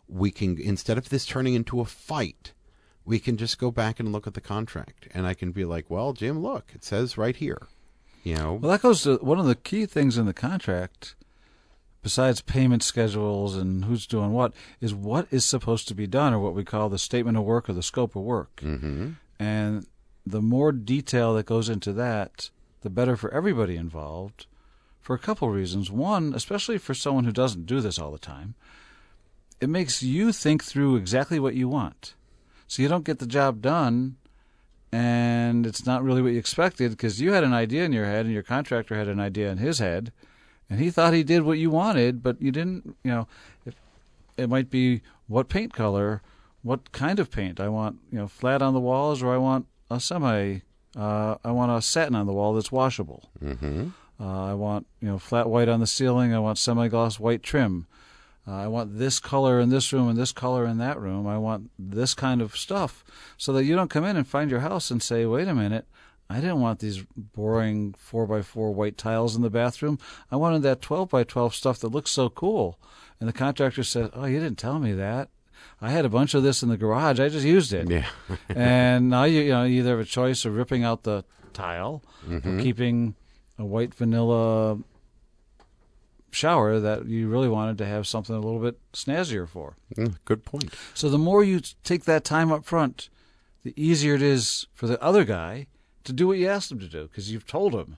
we 0.07 0.31
can, 0.31 0.57
instead 0.57 0.97
of 0.97 1.09
this 1.09 1.25
turning 1.25 1.55
into 1.55 1.81
a 1.81 1.85
fight, 1.85 2.53
we 3.03 3.19
can 3.19 3.35
just 3.35 3.59
go 3.59 3.69
back 3.69 3.99
and 3.99 4.13
look 4.13 4.27
at 4.27 4.33
the 4.33 4.39
contract. 4.39 5.09
And 5.13 5.27
I 5.27 5.33
can 5.33 5.51
be 5.51 5.65
like, 5.65 5.89
well, 5.89 6.13
Jim, 6.13 6.41
look, 6.41 6.71
it 6.73 6.85
says 6.85 7.17
right 7.17 7.35
here. 7.35 7.63
You 8.23 8.37
know, 8.37 8.53
Well, 8.53 8.71
that 8.71 8.81
goes 8.81 9.03
to 9.03 9.17
one 9.17 9.39
of 9.39 9.45
the 9.45 9.55
key 9.55 9.85
things 9.85 10.17
in 10.17 10.25
the 10.25 10.33
contract, 10.33 11.15
besides 12.05 12.39
payment 12.39 12.83
schedules 12.83 13.57
and 13.57 13.85
who's 13.85 14.05
doing 14.05 14.31
what, 14.31 14.53
is 14.79 14.93
what 14.93 15.25
is 15.31 15.43
supposed 15.43 15.87
to 15.87 15.95
be 15.95 16.05
done, 16.05 16.35
or 16.35 16.39
what 16.39 16.53
we 16.53 16.63
call 16.63 16.87
the 16.87 16.99
statement 16.99 17.35
of 17.35 17.43
work 17.43 17.67
or 17.67 17.73
the 17.73 17.81
scope 17.81 18.15
of 18.15 18.21
work. 18.21 18.59
hmm 18.59 19.13
And 19.39 19.87
the 20.23 20.39
more 20.39 20.71
detail 20.71 21.33
that 21.33 21.47
goes 21.47 21.67
into 21.67 21.91
that, 21.93 22.51
the 22.81 22.91
better 22.91 23.17
for 23.17 23.33
everybody 23.33 23.75
involved, 23.75 24.45
for 25.01 25.15
a 25.15 25.19
couple 25.19 25.49
reasons. 25.49 25.89
One, 25.89 26.35
especially 26.35 26.77
for 26.77 26.93
someone 26.93 27.23
who 27.23 27.31
doesn't 27.31 27.65
do 27.65 27.81
this 27.81 27.97
all 27.97 28.11
the 28.11 28.19
time, 28.19 28.53
it 29.59 29.67
makes 29.67 30.03
you 30.03 30.31
think 30.31 30.63
through 30.63 30.97
exactly 30.97 31.39
what 31.39 31.55
you 31.55 31.67
want. 31.67 32.13
So 32.67 32.83
you 32.83 32.87
don't 32.87 33.03
get 33.03 33.17
the 33.17 33.25
job 33.25 33.63
done 33.63 34.17
and 34.91 35.65
it's 35.65 35.87
not 35.87 36.03
really 36.03 36.21
what 36.21 36.33
you 36.33 36.37
expected 36.37 36.91
because 36.91 37.19
you 37.19 37.33
had 37.33 37.43
an 37.43 37.53
idea 37.53 37.83
in 37.83 37.93
your 37.93 38.05
head 38.05 38.25
and 38.25 38.33
your 38.33 38.43
contractor 38.43 38.95
had 38.95 39.07
an 39.07 39.19
idea 39.19 39.49
in 39.49 39.57
his 39.57 39.79
head 39.79 40.11
and 40.69 40.79
he 40.79 40.89
thought 40.89 41.13
he 41.13 41.23
did 41.23 41.43
what 41.43 41.57
you 41.57 41.69
wanted 41.69 42.21
but 42.23 42.41
you 42.41 42.51
didn't 42.51 42.95
you 43.03 43.11
know 43.11 43.27
if 43.65 43.75
it 44.37 44.49
might 44.49 44.69
be 44.69 45.01
what 45.27 45.49
paint 45.49 45.73
color 45.73 46.21
what 46.63 46.91
kind 46.91 47.19
of 47.19 47.31
paint 47.31 47.59
i 47.59 47.67
want 47.67 47.97
you 48.11 48.17
know 48.17 48.27
flat 48.27 48.61
on 48.61 48.73
the 48.73 48.79
walls 48.79 49.21
or 49.23 49.33
i 49.33 49.37
want 49.37 49.65
a 49.89 49.99
semi 49.99 50.61
uh, 50.97 51.35
i 51.43 51.51
want 51.51 51.71
a 51.71 51.81
satin 51.81 52.15
on 52.15 52.25
the 52.25 52.33
wall 52.33 52.53
that's 52.53 52.71
washable 52.71 53.29
hmm 53.39 53.87
uh, 54.19 54.45
I 54.45 54.53
want 54.53 54.87
you 55.01 55.09
know 55.09 55.17
flat 55.19 55.49
white 55.49 55.67
on 55.67 55.81
the 55.81 55.87
ceiling. 55.87 56.33
I 56.33 56.39
want 56.39 56.57
semi-gloss 56.57 57.19
white 57.19 57.43
trim. 57.43 57.85
Uh, 58.47 58.53
I 58.53 58.67
want 58.67 58.97
this 58.97 59.19
color 59.19 59.59
in 59.59 59.69
this 59.69 59.91
room 59.91 60.07
and 60.07 60.17
this 60.17 60.31
color 60.31 60.65
in 60.65 60.77
that 60.77 60.99
room. 60.99 61.27
I 61.27 61.37
want 61.37 61.69
this 61.77 62.13
kind 62.13 62.41
of 62.41 62.55
stuff, 62.55 63.03
so 63.37 63.51
that 63.53 63.65
you 63.65 63.75
don't 63.75 63.89
come 63.89 64.05
in 64.05 64.15
and 64.15 64.25
find 64.25 64.49
your 64.49 64.61
house 64.61 64.89
and 64.89 65.03
say, 65.03 65.25
"Wait 65.25 65.47
a 65.49 65.53
minute, 65.53 65.85
I 66.29 66.39
didn't 66.39 66.59
want 66.61 66.79
these 66.79 67.03
boring 67.15 67.93
four 67.97 68.25
by 68.25 68.41
four 68.41 68.71
white 68.73 68.97
tiles 68.97 69.35
in 69.35 69.41
the 69.43 69.49
bathroom. 69.49 69.99
I 70.31 70.35
wanted 70.37 70.63
that 70.63 70.81
twelve 70.81 71.09
by 71.09 71.23
twelve 71.23 71.53
stuff 71.53 71.79
that 71.79 71.89
looks 71.89 72.11
so 72.11 72.29
cool." 72.29 72.79
And 73.19 73.29
the 73.29 73.33
contractor 73.33 73.83
said, 73.83 74.09
"Oh, 74.13 74.25
you 74.25 74.39
didn't 74.39 74.57
tell 74.57 74.79
me 74.79 74.93
that." 74.93 75.29
I 75.81 75.91
had 75.91 76.05
a 76.05 76.09
bunch 76.09 76.33
of 76.33 76.43
this 76.43 76.63
in 76.63 76.69
the 76.69 76.77
garage. 76.77 77.19
I 77.19 77.29
just 77.29 77.45
used 77.45 77.73
it. 77.73 77.89
Yeah. 77.89 78.05
and 78.49 79.09
now 79.09 79.23
you, 79.25 79.41
you 79.41 79.49
know 79.51 79.63
you 79.63 79.79
either 79.79 79.91
have 79.91 79.99
a 79.99 80.05
choice 80.05 80.45
of 80.45 80.55
ripping 80.55 80.83
out 80.83 81.03
the 81.03 81.23
tile 81.53 82.01
Mm-hmm. 82.27 82.59
or 82.59 82.61
keeping 82.63 83.15
a 83.59 83.65
white 83.65 83.93
vanilla 83.93 84.79
shower 86.31 86.79
that 86.79 87.05
you 87.05 87.29
really 87.29 87.47
wanted 87.47 87.77
to 87.77 87.85
have 87.85 88.05
something 88.07 88.35
a 88.35 88.39
little 88.39 88.59
bit 88.59 88.77
snazzier 88.93 89.47
for. 89.47 89.75
Mm, 89.95 90.17
Good 90.25 90.43
point. 90.43 90.73
So 90.93 91.09
the 91.09 91.17
more 91.17 91.43
you 91.43 91.61
take 91.83 92.03
that 92.05 92.23
time 92.25 92.51
up 92.51 92.65
front, 92.65 93.09
the 93.63 93.73
easier 93.77 94.15
it 94.15 94.21
is 94.21 94.67
for 94.73 94.87
the 94.87 95.01
other 95.01 95.23
guy 95.23 95.67
to 96.05 96.13
do 96.13 96.27
what 96.27 96.37
you 96.37 96.47
asked 96.47 96.69
them 96.69 96.79
to 96.79 96.87
do 96.87 97.03
because 97.03 97.31
you've 97.31 97.45
told 97.47 97.73
them. 97.73 97.97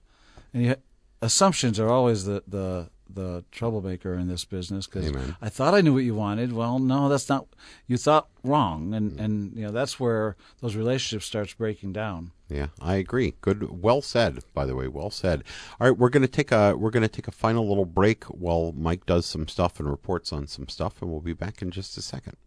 And 0.53 0.63
you, 0.63 0.75
assumptions 1.21 1.79
are 1.79 1.89
always 1.89 2.25
the, 2.25 2.43
the 2.47 2.89
the 3.09 3.43
troublemaker 3.51 4.13
in 4.13 4.27
this 4.27 4.45
business 4.45 4.85
because 4.85 5.11
I 5.41 5.49
thought 5.49 5.73
I 5.73 5.81
knew 5.81 5.93
what 5.93 6.03
you 6.03 6.15
wanted. 6.15 6.53
Well, 6.53 6.79
no, 6.79 7.09
that's 7.09 7.29
not. 7.29 7.47
You 7.87 7.97
thought 7.97 8.27
wrong, 8.43 8.93
and 8.93 9.13
mm. 9.13 9.19
and 9.19 9.55
you 9.55 9.65
know 9.65 9.71
that's 9.71 9.99
where 9.99 10.35
those 10.61 10.75
relationships 10.75 11.25
starts 11.25 11.53
breaking 11.53 11.93
down. 11.93 12.31
Yeah, 12.49 12.67
I 12.81 12.95
agree. 12.95 13.35
Good, 13.41 13.81
well 13.81 14.01
said. 14.01 14.39
By 14.53 14.65
the 14.65 14.75
way, 14.75 14.87
well 14.87 15.09
said. 15.09 15.43
All 15.79 15.87
right, 15.87 15.97
we're 15.97 16.09
gonna 16.09 16.27
take 16.27 16.51
a 16.51 16.75
we're 16.75 16.91
gonna 16.91 17.07
take 17.07 17.27
a 17.27 17.31
final 17.31 17.67
little 17.67 17.85
break 17.85 18.25
while 18.25 18.73
Mike 18.75 19.05
does 19.05 19.25
some 19.25 19.47
stuff 19.47 19.79
and 19.79 19.89
reports 19.89 20.31
on 20.31 20.47
some 20.47 20.67
stuff, 20.67 21.01
and 21.01 21.11
we'll 21.11 21.21
be 21.21 21.33
back 21.33 21.61
in 21.61 21.71
just 21.71 21.97
a 21.97 22.01
second. 22.01 22.37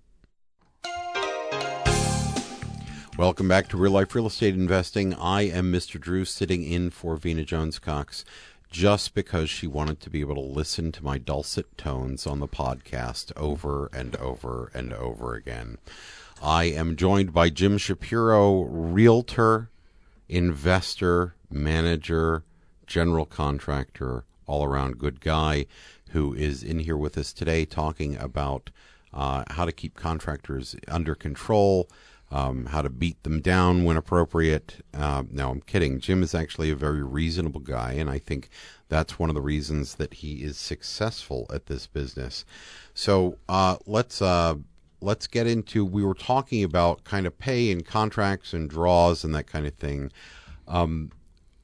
Welcome 3.21 3.49
back 3.49 3.69
to 3.69 3.77
Real 3.77 3.93
Life 3.93 4.15
Real 4.15 4.29
Estate 4.29 4.55
Investing. 4.55 5.13
I 5.13 5.43
am 5.43 5.71
Mr. 5.71 6.01
Drew, 6.01 6.25
sitting 6.25 6.65
in 6.65 6.89
for 6.89 7.17
Vena 7.17 7.45
Jones 7.45 7.79
Cox, 7.79 8.25
just 8.71 9.13
because 9.13 9.51
she 9.51 9.67
wanted 9.67 10.01
to 10.01 10.09
be 10.09 10.21
able 10.21 10.37
to 10.37 10.41
listen 10.41 10.91
to 10.93 11.05
my 11.05 11.19
dulcet 11.19 11.77
tones 11.77 12.27
on 12.27 12.41
the 12.41 12.49
podcast 12.49 13.31
over 13.37 13.91
and 13.93 14.17
over 14.17 14.71
and 14.73 14.95
over 14.95 15.35
again. 15.35 15.77
I 16.43 16.65
am 16.65 16.97
joined 16.97 17.35
by 17.35 17.51
Jim 17.51 17.77
Shapiro, 17.77 18.63
realtor, 18.63 19.69
investor, 20.27 21.35
manager, 21.51 22.43
general 22.87 23.27
contractor, 23.27 24.25
all 24.47 24.65
around 24.65 24.97
good 24.97 25.21
guy, 25.21 25.67
who 26.13 26.33
is 26.33 26.63
in 26.63 26.79
here 26.79 26.97
with 26.97 27.19
us 27.19 27.35
today 27.35 27.67
talking 27.67 28.17
about 28.17 28.71
uh, 29.13 29.45
how 29.51 29.67
to 29.67 29.73
keep 29.73 29.95
contractors 29.95 30.75
under 30.89 31.15
control, 31.15 31.87
um, 32.31 32.67
how 32.67 32.83
to 32.83 32.91
beat 32.91 33.23
them 33.23 33.41
down 33.41 33.85
when 33.85 33.97
appropriate. 33.97 34.85
Uh, 34.95 35.25
no, 35.31 35.51
I'm 35.51 35.61
kidding. 35.63 36.01
Jim 36.01 36.23
is 36.23 36.35
actually 36.35 36.71
a 36.71 36.77
very 36.77 37.03
reasonable 37.03 37.61
guy, 37.61 37.93
and 37.93 38.09
I 38.09 38.19
think 38.19 38.49
that's 38.89 39.19
one 39.19 39.31
of 39.31 39.35
the 39.35 39.41
reasons 39.41 39.97
that 39.97 40.15
he 40.15 40.43
is 40.43 40.57
successful 40.57 41.47
at 41.53 41.67
this 41.67 41.87
business. 41.87 42.45
So 42.95 43.39
uh, 43.49 43.77
let's 43.87 44.23
uh, 44.23 44.57
let's 45.01 45.27
get 45.27 45.47
into. 45.47 45.85
We 45.85 46.05
were 46.05 46.15
talking 46.15 46.63
about 46.63 47.05
kind 47.05 47.27
of 47.27 47.39
pay 47.39 47.73
and 47.73 47.85
contracts 47.85 48.53
and 48.53 48.71
draws 48.71 49.25
and 49.25 49.35
that 49.35 49.47
kind 49.47 49.67
of 49.67 49.75
thing. 49.75 50.13
Um, 50.69 51.11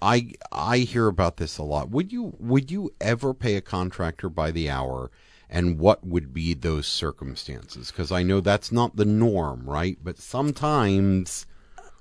I 0.03 0.33
I 0.51 0.79
hear 0.79 1.07
about 1.07 1.37
this 1.37 1.59
a 1.59 1.63
lot. 1.63 1.91
Would 1.91 2.13
you 2.13 2.35
would 2.39 2.71
you 2.71 2.93
ever 3.01 3.33
pay 3.33 3.57
a 3.57 3.61
contractor 3.61 4.29
by 4.29 4.51
the 4.51 4.69
hour? 4.69 5.11
And 5.49 5.79
what 5.79 6.05
would 6.05 6.35
be 6.35 6.55
those 6.55 6.87
circumstances? 6.87 7.91
Because 7.91 8.11
I 8.11 8.23
know 8.23 8.41
that's 8.41 8.73
not 8.73 8.97
the 8.97 9.05
norm, 9.05 9.69
right? 9.69 9.97
But 10.03 10.19
sometimes, 10.19 11.47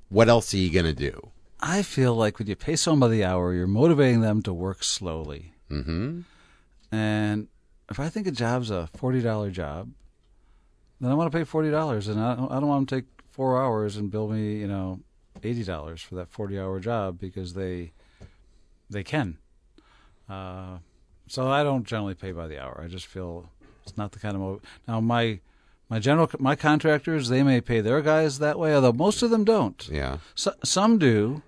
what 0.10 0.30
else 0.30 0.54
are 0.54 0.58
you 0.58 0.72
going 0.72 0.86
to 0.86 0.94
do? 0.94 1.32
I 1.60 1.84
feel 1.84 2.16
like 2.16 2.40
when 2.40 2.48
you 2.48 2.56
pay 2.56 2.76
someone 2.76 3.00
by 3.02 3.08
the 3.08 3.24
hour, 3.24 3.54
you're 3.54 3.68
motivating 3.68 4.22
them 4.22 4.42
to 4.44 4.54
work 4.54 4.84
slowly. 4.84 5.54
Mm-hmm. 5.70 6.22
And 6.92 7.48
if 7.90 8.00
I 8.00 8.10
think 8.10 8.28
a 8.28 8.32
job's 8.32 8.72
a 8.72 8.88
forty 8.96 9.22
dollar 9.22 9.52
job, 9.52 9.92
then 11.00 11.12
I 11.12 11.14
want 11.14 11.32
to 11.32 11.38
pay 11.38 11.44
forty 11.44 11.72
dollars, 11.72 12.08
and 12.08 12.20
I 12.20 12.36
don't, 12.36 12.52
I 12.52 12.60
don't 12.60 12.68
want 12.68 12.90
them 12.90 13.00
to 13.00 13.02
take 13.04 13.12
four 13.32 13.62
hours 13.62 13.98
and 13.98 14.12
bill 14.12 14.28
me, 14.28 14.58
you 14.58 14.68
know, 14.68 15.00
eighty 15.44 15.64
dollars 15.64 16.02
for 16.02 16.16
that 16.16 16.30
forty 16.30 16.60
hour 16.60 16.80
job 16.80 17.20
because 17.20 17.54
they 17.54 17.92
they 18.90 19.04
can. 19.04 19.38
Uh, 20.30 20.78
so 21.28 21.48
I 21.48 21.64
don't 21.64 21.86
generally 21.86 22.14
pay 22.14 22.32
by 22.32 22.48
the 22.48 22.62
hour. 22.62 22.82
I 22.84 22.88
just 22.88 23.08
feel 23.08 23.50
it's 23.84 23.98
not 23.98 24.12
the 24.12 24.20
kind 24.20 24.36
of 24.36 24.62
now 24.88 25.00
my 25.00 25.40
my 25.90 26.00
general 26.00 26.30
my 26.40 26.56
contractors 26.56 27.30
they 27.30 27.44
may 27.44 27.62
pay 27.62 27.82
their 27.82 28.02
guys 28.02 28.40
that 28.40 28.58
way, 28.58 28.74
although 28.74 28.94
most 28.94 29.22
of 29.22 29.30
them 29.30 29.44
don't. 29.44 29.88
Yeah. 29.92 30.18
So, 30.34 30.54
some 30.64 30.98
do, 30.98 31.44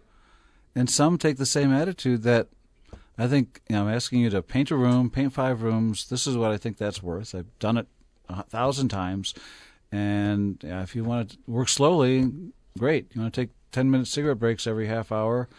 and 0.76 0.90
some 0.90 1.18
take 1.18 1.38
the 1.38 1.46
same 1.46 1.72
attitude 1.72 2.24
that 2.24 2.48
I 3.18 3.28
think 3.28 3.62
you 3.68 3.76
know, 3.76 3.88
I'm 3.88 3.94
asking 3.94 4.20
you 4.20 4.30
to 4.30 4.42
paint 4.42 4.72
a 4.72 4.76
room, 4.76 5.10
paint 5.10 5.34
five 5.34 5.64
rooms. 5.64 6.08
This 6.10 6.28
is 6.28 6.38
what 6.38 6.52
I 6.52 6.58
think 6.58 6.78
that's 6.78 7.02
worth. 7.02 7.34
I've 7.34 7.58
done 7.60 7.78
it 7.78 7.88
a 8.30 8.44
thousand 8.44 8.90
times, 8.90 9.34
and 9.92 10.62
yeah, 10.64 10.84
if 10.84 10.96
you 10.96 11.04
want 11.04 11.32
to 11.32 11.38
work 11.48 11.70
slowly, 11.70 12.32
great. 12.78 13.08
You 13.14 13.22
want 13.22 13.34
to 13.34 13.42
take 13.42 13.50
ten 13.72 13.90
minute 13.90 14.08
cigarette 14.08 14.40
breaks 14.40 14.68
every 14.68 14.88
half 14.88 15.12
hour. 15.12 15.50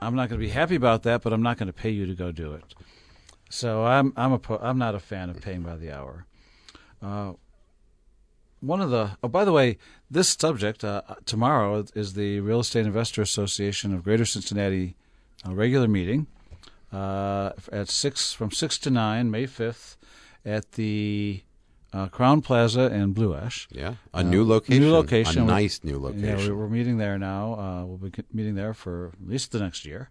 I'm 0.00 0.14
not 0.14 0.28
going 0.28 0.40
to 0.40 0.46
be 0.46 0.52
happy 0.52 0.74
about 0.74 1.04
that, 1.04 1.22
but 1.22 1.32
I'm 1.32 1.42
not 1.42 1.58
going 1.58 1.68
to 1.68 1.72
pay 1.72 1.90
you 1.90 2.06
to 2.06 2.14
go 2.14 2.32
do 2.32 2.52
it. 2.54 2.74
So 3.52 3.84
I'm 3.84 4.14
I'm 4.16 4.32
a 4.32 4.40
I'm 4.62 4.78
not 4.78 4.94
a 4.94 4.98
fan 4.98 5.28
of 5.28 5.40
paying 5.42 5.60
by 5.60 5.76
the 5.76 5.92
hour. 5.92 6.24
Uh, 7.02 7.32
one 8.60 8.80
of 8.80 8.88
the 8.90 9.10
oh 9.22 9.28
by 9.28 9.44
the 9.44 9.52
way 9.52 9.76
this 10.10 10.30
subject 10.30 10.82
uh, 10.84 11.02
tomorrow 11.26 11.84
is 11.94 12.14
the 12.14 12.40
real 12.40 12.60
estate 12.60 12.86
investor 12.86 13.20
association 13.20 13.92
of 13.92 14.04
greater 14.04 14.24
cincinnati 14.24 14.96
uh, 15.46 15.52
regular 15.54 15.86
meeting 15.88 16.28
uh, 16.94 17.50
at 17.70 17.88
six 17.90 18.32
from 18.32 18.50
six 18.50 18.78
to 18.78 18.88
nine 18.90 19.30
may 19.30 19.44
5th 19.46 19.96
at 20.46 20.72
the 20.72 21.42
uh, 21.92 22.06
Crowne 22.08 22.42
Plaza 22.42 22.86
in 22.90 23.12
blue 23.12 23.34
ash 23.34 23.68
Yeah. 23.70 23.94
A 24.14 24.22
new 24.24 24.44
location. 24.44 24.82
new 24.82 24.92
location. 24.92 25.42
A 25.42 25.44
nice 25.44 25.80
new 25.84 25.98
location. 25.98 26.38
we- 26.38 26.52
we're 26.58 26.68
meeting 26.68 26.96
there 26.96 27.18
now. 27.18 27.52
Uh, 27.54 27.84
we'll 27.84 27.98
be 27.98 28.12
meeting 28.32 28.54
there 28.54 28.72
for 28.72 29.08
at 29.22 29.28
least 29.28 29.52
the 29.52 29.58
next 29.60 29.84
year, 29.84 30.08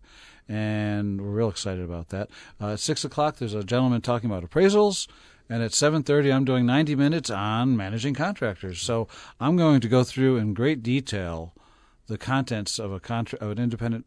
and 0.47 1.21
we're 1.21 1.31
real 1.31 1.49
excited 1.49 1.83
about 1.83 2.09
that. 2.09 2.29
Uh, 2.59 2.73
at 2.73 2.79
six 2.79 3.03
o'clock, 3.03 3.37
there's 3.37 3.53
a 3.53 3.63
gentleman 3.63 4.01
talking 4.01 4.29
about 4.29 4.43
appraisals, 4.49 5.07
and 5.49 5.61
at 5.63 5.73
seven 5.73 6.03
thirty, 6.03 6.31
I'm 6.31 6.45
doing 6.45 6.65
ninety 6.65 6.95
minutes 6.95 7.29
on 7.29 7.75
managing 7.77 8.13
contractors. 8.13 8.81
So 8.81 9.07
I'm 9.39 9.57
going 9.57 9.81
to 9.81 9.87
go 9.87 10.03
through 10.03 10.37
in 10.37 10.53
great 10.53 10.83
detail 10.83 11.53
the 12.07 12.17
contents 12.17 12.79
of 12.79 12.91
a 12.91 12.99
contra- 12.99 13.39
of 13.39 13.51
an 13.51 13.59
independent 13.59 14.05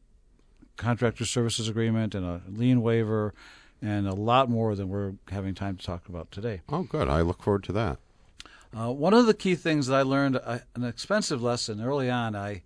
contractor 0.76 1.24
services 1.24 1.68
agreement 1.68 2.14
and 2.14 2.24
a 2.26 2.42
lien 2.48 2.82
waiver, 2.82 3.32
and 3.80 4.08
a 4.08 4.14
lot 4.14 4.50
more 4.50 4.74
than 4.74 4.88
we're 4.88 5.12
having 5.30 5.54
time 5.54 5.76
to 5.76 5.84
talk 5.86 6.08
about 6.08 6.30
today. 6.32 6.62
oh, 6.68 6.82
good. 6.82 7.08
I 7.08 7.20
look 7.20 7.42
forward 7.42 7.64
to 7.64 7.72
that. 7.72 7.98
Uh, 8.76 8.90
one 8.90 9.14
of 9.14 9.26
the 9.26 9.34
key 9.34 9.54
things 9.54 9.86
that 9.86 9.94
I 9.94 10.02
learned, 10.02 10.36
uh, 10.42 10.58
an 10.74 10.82
expensive 10.82 11.40
lesson 11.40 11.80
early 11.80 12.10
on, 12.10 12.34
I, 12.34 12.62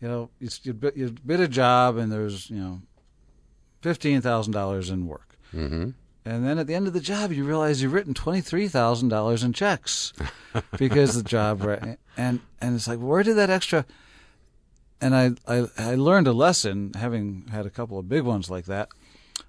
you 0.00 0.08
know, 0.08 0.30
you, 0.38 0.50
you, 0.64 0.74
bid, 0.74 0.96
you 0.96 1.14
bid 1.24 1.40
a 1.40 1.48
job 1.48 1.96
and 1.96 2.12
there's, 2.12 2.50
you 2.50 2.58
know, 2.58 2.82
fifteen 3.80 4.20
thousand 4.20 4.52
dollars 4.52 4.90
in 4.90 5.06
work, 5.06 5.36
Mm-hmm. 5.54 5.90
and 6.24 6.46
then 6.46 6.58
at 6.58 6.66
the 6.66 6.74
end 6.74 6.86
of 6.86 6.92
the 6.92 7.00
job, 7.00 7.32
you 7.32 7.44
realize 7.44 7.82
you've 7.82 7.92
written 7.92 8.14
twenty 8.14 8.40
three 8.40 8.68
thousand 8.68 9.08
dollars 9.08 9.42
in 9.42 9.52
checks 9.52 10.12
because 10.78 11.14
the 11.14 11.28
job, 11.28 11.62
and 12.16 12.40
and 12.60 12.74
it's 12.76 12.86
like, 12.88 12.98
where 12.98 13.22
did 13.22 13.34
that 13.36 13.50
extra? 13.50 13.84
And 15.00 15.14
I, 15.16 15.30
I 15.48 15.66
I 15.78 15.94
learned 15.94 16.26
a 16.28 16.32
lesson 16.32 16.92
having 16.94 17.46
had 17.50 17.64
a 17.66 17.70
couple 17.70 17.98
of 17.98 18.08
big 18.08 18.22
ones 18.22 18.50
like 18.50 18.66
that. 18.66 18.88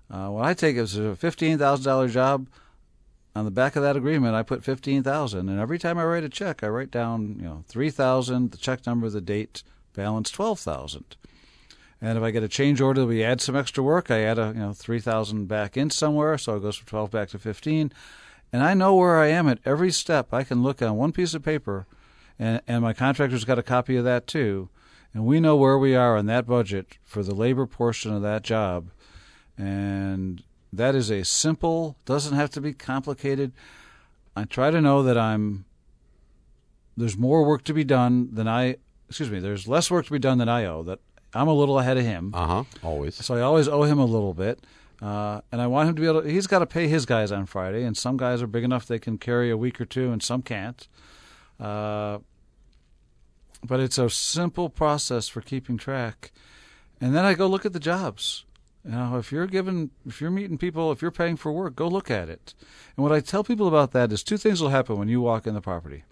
Uh, 0.10 0.30
when 0.30 0.46
I 0.46 0.54
take 0.54 0.76
it 0.78 0.82
as 0.82 0.98
a 0.98 1.16
fifteen 1.16 1.58
thousand 1.58 1.86
dollar 1.86 2.08
job, 2.08 2.48
on 3.36 3.46
the 3.46 3.52
back 3.52 3.76
of 3.76 3.84
that 3.84 3.96
agreement, 3.98 4.34
I 4.36 4.44
put 4.44 4.64
fifteen 4.64 5.04
thousand, 5.04 5.50
and 5.50 5.60
every 5.60 5.78
time 5.78 5.98
I 5.98 6.06
write 6.06 6.24
a 6.24 6.30
check, 6.30 6.64
I 6.64 6.68
write 6.68 6.90
down 6.92 7.36
you 7.38 7.46
know 7.46 7.64
three 7.68 7.90
thousand, 7.90 8.52
the 8.52 8.58
check 8.58 8.86
number, 8.86 9.10
the 9.10 9.20
date, 9.22 9.64
balance 9.94 10.32
twelve 10.32 10.60
thousand. 10.60 11.18
And 12.02 12.18
if 12.18 12.24
I 12.24 12.32
get 12.32 12.44
a 12.44 12.48
change 12.48 12.82
order, 12.82 13.06
we 13.06 13.24
add 13.24 13.42
some 13.42 13.56
extra 13.56 13.84
work. 13.84 14.10
I 14.10 14.22
add 14.22 14.40
a 14.40 14.48
you 14.56 14.60
know 14.60 14.74
three 14.74 15.00
thousand 15.00 15.48
back 15.48 15.78
in 15.78 15.90
somewhere, 15.92 16.38
so 16.38 16.56
it 16.56 16.62
goes 16.62 16.78
from 16.78 16.88
twelve 16.88 17.12
back 17.12 17.30
to 17.30 17.40
fifteen. 17.40 17.92
And 18.52 18.64
I 18.64 18.74
know 18.74 18.96
where 18.96 19.18
I 19.18 19.28
am 19.28 19.48
at 19.48 19.60
every 19.66 19.92
step. 19.92 20.34
I 20.34 20.44
can 20.44 20.64
look 20.64 20.82
on 20.82 20.98
one 20.98 21.12
piece 21.12 21.34
of 21.34 21.44
paper, 21.44 21.86
and 22.40 22.62
and 22.68 22.82
my 22.82 22.94
contractor's 22.94 23.46
got 23.46 23.60
a 23.60 23.64
copy 23.64 23.98
of 23.98 24.04
that 24.06 24.26
too, 24.26 24.70
and 25.14 25.26
we 25.26 25.40
know 25.40 25.56
where 25.56 25.78
we 25.78 25.96
are 25.96 26.18
on 26.18 26.26
that 26.26 26.48
budget 26.48 26.98
for 27.04 27.22
the 27.22 27.36
labor 27.36 27.68
portion 27.68 28.12
of 28.12 28.24
that 28.24 28.42
job, 28.42 28.90
and 29.56 30.44
that 30.74 30.96
is 30.96 31.12
a 31.12 31.24
simple, 31.24 31.98
doesn't 32.06 32.36
have 32.36 32.50
to 32.52 32.62
be 32.62 32.74
complicated. 32.74 33.52
I 34.36 34.46
try 34.46 34.72
to 34.72 34.82
know 34.82 35.04
that 35.04 35.18
I'm 35.18 35.66
there's 36.98 37.18
more 37.18 37.46
work 37.46 37.64
to 37.66 37.74
be 37.74 37.84
done 37.84 38.30
than 38.34 38.48
I 38.48 38.78
excuse 39.08 39.30
me, 39.30 39.40
there's 39.40 39.68
less 39.68 39.92
work 39.92 40.06
to 40.06 40.12
be 40.12 40.20
done 40.20 40.40
than 40.40 40.50
I 40.50 40.66
owe. 40.66 40.84
That 40.84 41.00
I'm 41.34 41.48
a 41.48 41.54
little 41.54 41.80
ahead 41.80 41.98
of 41.98 42.04
him. 42.04 42.32
Uh 42.34 42.48
huh. 42.48 42.64
Always. 42.84 43.16
So 43.16 43.36
I 43.36 43.42
always 43.42 43.68
owe 43.68 43.84
him 43.84 44.00
a 44.00 44.06
little 44.06 44.34
bit. 44.34 44.60
Uh, 45.02 45.42
and 45.52 45.60
I 45.60 45.68
want 45.68 45.90
him 45.90 45.96
to 45.96 46.02
be 46.02 46.08
able 46.08 46.22
to, 46.22 46.30
he's 46.30 46.46
got 46.46 46.60
to 46.60 46.68
pay 46.68 46.88
his 46.88 47.08
guys 47.08 47.32
on 47.32 47.48
Friday, 47.48 47.84
and 47.84 47.98
some 47.98 48.18
guys 48.18 48.42
are 48.44 48.48
big 48.48 48.64
enough 48.64 48.86
they 48.86 49.00
can 49.00 49.18
carry 49.18 49.50
a 49.50 49.58
week 49.58 49.82
or 49.82 49.86
two, 49.86 50.12
and 50.12 50.22
some 50.22 50.44
can't. 50.44 50.88
Uh, 51.60 52.20
but 53.64 53.80
it's 53.80 53.98
a 53.98 54.10
simple 54.10 54.70
process 54.70 55.28
for 55.28 55.42
keeping 55.42 55.78
track. 55.78 56.32
And 57.00 57.16
then 57.16 57.26
I 57.26 57.34
go 57.34 57.48
look 57.48 57.66
at 57.66 57.74
the 57.74 57.80
jobs. 57.80 58.46
You 58.86 58.92
know, 58.92 59.18
if 59.18 59.32
you're 59.32 59.48
given, 59.48 59.92
if 60.08 60.22
you're 60.22 60.32
meeting 60.32 60.58
people, 60.58 60.92
if 60.92 61.02
you're 61.02 61.12
paying 61.12 61.36
for 61.36 61.52
work, 61.52 61.76
go 61.76 61.88
look 61.88 62.10
at 62.12 62.30
it. 62.30 62.54
And 62.96 63.04
what 63.04 63.12
I 63.12 63.20
tell 63.20 63.44
people 63.44 63.68
about 63.68 63.92
that 63.92 64.12
is 64.12 64.24
two 64.24 64.38
things 64.38 64.62
will 64.62 64.70
happen 64.70 64.98
when 64.98 65.08
you 65.08 65.22
walk 65.22 65.46
in 65.46 65.54
the 65.54 65.62
property. 65.62 66.04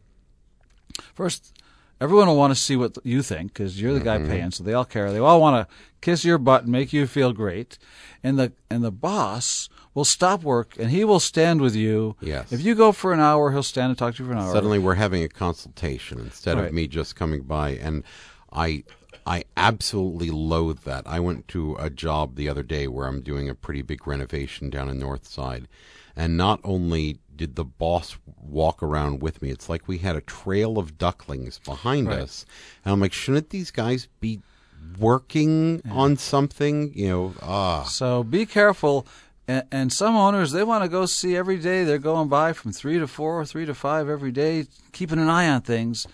first, 1.14 1.59
everyone 2.02 2.28
will 2.28 2.36
want 2.38 2.52
to 2.52 2.60
see 2.60 2.76
what 2.76 2.98
you 3.04 3.22
think 3.22 3.54
because 3.54 3.82
you're 3.82 3.94
the 3.94 4.00
guy 4.00 4.18
Mm-hmm. 4.18 4.30
paying, 4.30 4.52
so 4.52 4.64
they 4.64 4.74
all 4.74 4.86
care. 4.86 5.12
They 5.12 5.20
all 5.20 5.40
want 5.42 5.68
to 5.68 5.76
kiss 6.02 6.24
your 6.26 6.38
butt 6.38 6.64
and 6.64 6.72
make 6.72 6.94
you 6.94 7.08
feel 7.08 7.34
great, 7.34 7.78
and 8.24 8.38
the 8.40 8.54
and 8.70 8.84
the 8.84 8.92
boss 8.92 9.70
will 9.96 10.06
stop 10.06 10.44
work 10.44 10.76
and 10.80 10.92
he 10.92 11.04
will 11.04 11.20
stand 11.20 11.60
with 11.62 11.76
you. 11.76 12.16
Yes. 12.22 12.52
If 12.52 12.62
you 12.62 12.76
go 12.76 12.92
for 12.92 13.12
an 13.12 13.20
hour, 13.20 13.52
he'll 13.52 13.64
stand 13.64 13.90
and 13.90 13.98
talk 13.98 14.16
to 14.16 14.24
you 14.24 14.28
for 14.30 14.34
an 14.34 14.40
hour. 14.40 14.54
Suddenly, 14.54 14.80
we're 14.80 14.96
having 14.96 15.24
a 15.24 15.28
consultation 15.30 16.20
instead 16.20 16.58
Right. 16.58 16.68
of 16.68 16.74
me 16.74 16.88
just 16.88 17.16
coming 17.16 17.42
by, 17.42 17.72
and 17.72 18.04
I, 18.54 18.84
I 19.26 19.44
absolutely 19.58 20.30
loathe 20.30 20.80
that. 20.86 21.04
I 21.06 21.20
went 21.20 21.48
to 21.50 21.76
a 21.80 21.90
job 21.90 22.36
the 22.36 22.48
other 22.50 22.64
day 22.64 22.88
where 22.88 23.08
I'm 23.08 23.22
doing 23.22 23.50
a 23.50 23.56
pretty 23.56 23.82
big 23.82 24.08
renovation 24.08 24.70
down 24.70 24.90
in 24.90 25.00
North 25.00 25.28
Side, 25.28 25.68
and 26.16 26.38
not 26.38 26.60
only 26.64 27.20
did 27.40 27.56
the 27.56 27.64
boss 27.64 28.18
walk 28.42 28.84
around 28.84 29.22
with 29.22 29.42
me, 29.42 29.50
it's 29.50 29.70
like 29.70 29.88
we 29.88 30.00
had 30.00 30.16
a 30.18 30.22
trail 30.22 30.78
of 30.78 30.98
ducklings 30.98 31.58
behind 31.60 32.08
Right. 32.10 32.20
us, 32.20 32.46
and 32.84 32.92
I'm 32.92 33.00
like, 33.00 33.14
shouldn't 33.14 33.50
these 33.50 33.72
guys 33.72 34.10
be 34.20 34.42
working 35.00 35.82
on 35.90 36.18
something? 36.18 36.92
You 36.94 37.08
know, 37.10 37.34
ah, 37.42 37.84
So 37.84 38.24
be 38.24 38.46
careful. 38.46 39.08
And, 39.48 39.64
and 39.72 39.94
some 39.94 40.16
owners 40.16 40.52
they 40.52 40.64
want 40.64 40.84
to 40.84 40.90
go 40.90 41.06
see 41.06 41.36
every 41.36 41.58
day. 41.58 41.84
They're 41.84 41.98
going 41.98 42.28
by 42.28 42.54
from 42.54 42.72
three 42.72 43.00
to 43.00 43.08
four, 43.08 43.44
three 43.46 43.66
to 43.66 43.74
five 43.74 44.08
every 44.10 44.32
day, 44.32 44.68
keeping 44.92 45.18
an 45.18 45.30
eye 45.30 45.48
on 45.50 45.62
things. 45.62 46.06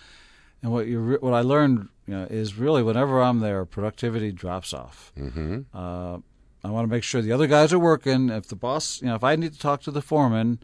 And 0.62 0.72
what 0.72 0.86
you 0.86 1.18
what 1.20 1.34
I 1.34 1.42
learned 1.42 1.88
you 2.06 2.14
know, 2.14 2.24
is 2.30 2.54
really 2.56 2.82
whenever 2.82 3.20
I'm 3.20 3.40
there, 3.40 3.64
productivity 3.66 4.32
drops 4.32 4.72
off. 4.72 5.12
hmm 5.16 5.62
Uh, 5.74 6.18
I 6.64 6.70
want 6.70 6.88
to 6.88 6.90
make 6.90 7.04
sure 7.04 7.20
the 7.22 7.30
other 7.32 7.46
guys 7.46 7.72
are 7.72 7.78
working. 7.78 8.30
If 8.30 8.48
the 8.48 8.56
boss, 8.56 9.00
you 9.00 9.08
know, 9.08 9.14
if 9.14 9.22
I 9.22 9.36
need 9.36 9.52
to 9.52 9.58
talk 9.58 9.82
to 9.82 9.90
the 9.92 10.02
foreman, 10.02 10.58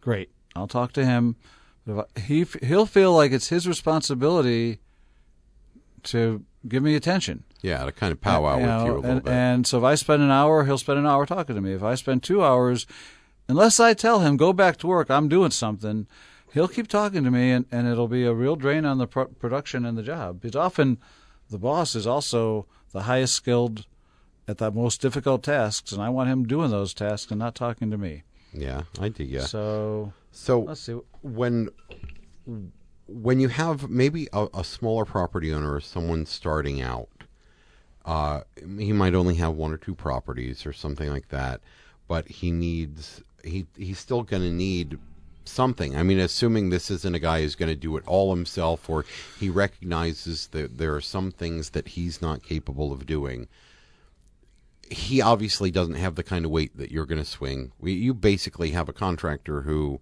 great, 0.00 0.30
I'll 0.56 0.66
talk 0.68 0.92
to 0.94 1.04
him. 1.04 1.36
But 1.86 2.08
if 2.16 2.18
I, 2.18 2.20
he 2.60 2.66
he'll 2.66 2.86
feel 2.86 3.12
like 3.14 3.32
it's 3.32 3.48
his 3.48 3.66
responsibility 3.66 4.80
to 6.04 6.44
give 6.68 6.82
me 6.82 6.94
attention. 6.94 7.44
yeah, 7.62 7.84
to 7.84 7.92
kind 7.92 8.12
of 8.12 8.20
powwow 8.20 8.56
You 8.56 8.60
with 8.62 8.66
know, 8.70 8.84
you 8.86 8.92
a 8.92 8.94
little 8.96 9.10
and, 9.10 9.24
bit. 9.24 9.32
and 9.32 9.66
so 9.66 9.78
if 9.78 9.84
I 9.84 9.94
spend 9.94 10.22
an 10.22 10.30
hour, 10.30 10.64
he'll 10.64 10.78
spend 10.78 10.98
an 10.98 11.06
hour 11.06 11.26
talking 11.26 11.54
to 11.54 11.60
me. 11.60 11.72
If 11.72 11.82
I 11.82 11.94
spend 11.94 12.22
two 12.22 12.42
hours, 12.42 12.86
unless 13.48 13.80
I 13.80 13.94
tell 13.94 14.20
him 14.20 14.36
go 14.36 14.52
back 14.52 14.76
to 14.78 14.86
work, 14.86 15.10
I'm 15.10 15.28
doing 15.28 15.50
something, 15.50 16.06
he'll 16.52 16.68
keep 16.68 16.88
talking 16.88 17.24
to 17.24 17.30
me, 17.30 17.50
and, 17.50 17.66
and 17.70 17.86
it'll 17.88 18.08
be 18.08 18.24
a 18.24 18.32
real 18.34 18.56
drain 18.56 18.84
on 18.84 18.98
the 18.98 19.06
pro- 19.06 19.26
production 19.26 19.84
and 19.84 19.96
the 19.96 20.02
job. 20.02 20.40
Because 20.40 20.56
often, 20.56 20.98
the 21.48 21.58
boss 21.58 21.94
is 21.94 22.06
also 22.06 22.66
the 22.92 23.02
highest 23.02 23.34
skilled 23.34 23.86
at 24.48 24.58
the 24.58 24.70
most 24.70 25.00
difficult 25.00 25.42
tasks, 25.42 25.92
and 25.92 26.02
I 26.02 26.08
want 26.08 26.28
him 26.30 26.46
doing 26.46 26.70
those 26.70 26.92
tasks 26.94 27.30
and 27.30 27.38
not 27.38 27.54
talking 27.54 27.90
to 27.90 27.98
me. 27.98 28.22
Yeah, 28.52 28.82
I 28.98 29.08
do. 29.08 29.24
Yeah. 29.24 29.42
So 29.42 30.12
So 30.32 30.60
let's 30.60 30.80
see. 30.80 30.98
when 31.22 31.70
when 33.06 33.40
you 33.40 33.48
have 33.48 33.90
maybe 33.90 34.28
a, 34.32 34.48
a 34.54 34.64
smaller 34.64 35.04
property 35.04 35.52
owner 35.52 35.74
or 35.74 35.80
someone 35.80 36.26
starting 36.26 36.80
out, 36.80 37.08
uh, 38.04 38.42
he 38.78 38.92
might 38.92 39.14
only 39.14 39.34
have 39.36 39.54
one 39.54 39.72
or 39.72 39.76
two 39.76 39.94
properties 39.94 40.64
or 40.64 40.72
something 40.72 41.10
like 41.10 41.28
that, 41.28 41.60
but 42.08 42.28
he 42.28 42.50
needs 42.50 43.22
he 43.44 43.66
he's 43.76 43.98
still 43.98 44.22
going 44.22 44.42
to 44.42 44.52
need 44.52 44.98
something. 45.44 45.96
I 45.96 46.02
mean, 46.02 46.18
assuming 46.18 46.70
this 46.70 46.90
isn't 46.90 47.14
a 47.14 47.18
guy 47.18 47.42
who's 47.42 47.56
going 47.56 47.70
to 47.70 47.76
do 47.76 47.96
it 47.96 48.04
all 48.06 48.34
himself, 48.34 48.88
or 48.88 49.04
he 49.38 49.50
recognizes 49.50 50.48
that 50.48 50.78
there 50.78 50.94
are 50.94 51.00
some 51.00 51.30
things 51.32 51.70
that 51.70 51.88
he's 51.88 52.22
not 52.22 52.42
capable 52.42 52.92
of 52.92 53.06
doing. 53.06 53.48
He 54.90 55.22
obviously 55.22 55.70
doesn't 55.70 55.94
have 55.94 56.16
the 56.16 56.22
kind 56.22 56.44
of 56.44 56.50
weight 56.50 56.76
that 56.76 56.90
you're 56.90 57.06
going 57.06 57.22
to 57.22 57.24
swing. 57.24 57.72
We, 57.78 57.92
you 57.92 58.12
basically 58.12 58.72
have 58.72 58.88
a 58.88 58.92
contractor 58.92 59.62
who 59.62 60.00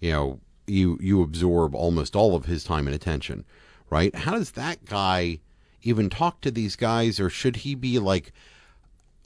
you 0.00 0.12
know 0.12 0.40
you 0.66 0.98
you 1.00 1.22
absorb 1.22 1.74
almost 1.74 2.16
all 2.16 2.34
of 2.34 2.46
his 2.46 2.64
time 2.64 2.86
and 2.86 2.94
attention 2.94 3.44
right 3.90 4.14
how 4.14 4.32
does 4.32 4.52
that 4.52 4.84
guy 4.84 5.38
even 5.82 6.08
talk 6.08 6.40
to 6.40 6.50
these 6.50 6.76
guys 6.76 7.20
or 7.20 7.28
should 7.28 7.56
he 7.56 7.74
be 7.74 7.98
like 7.98 8.32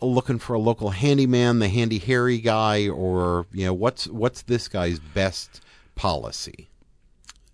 looking 0.01 0.39
for 0.39 0.55
a 0.55 0.59
local 0.59 0.91
handyman 0.91 1.59
the 1.59 1.69
handy 1.69 1.99
hairy 1.99 2.39
guy 2.39 2.89
or 2.89 3.47
you 3.53 3.65
know 3.65 3.75
what's 3.75 4.07
what's 4.09 4.43
this 4.43 4.69
guy's 4.69 4.99
best 4.99 5.61
policy 5.95 6.69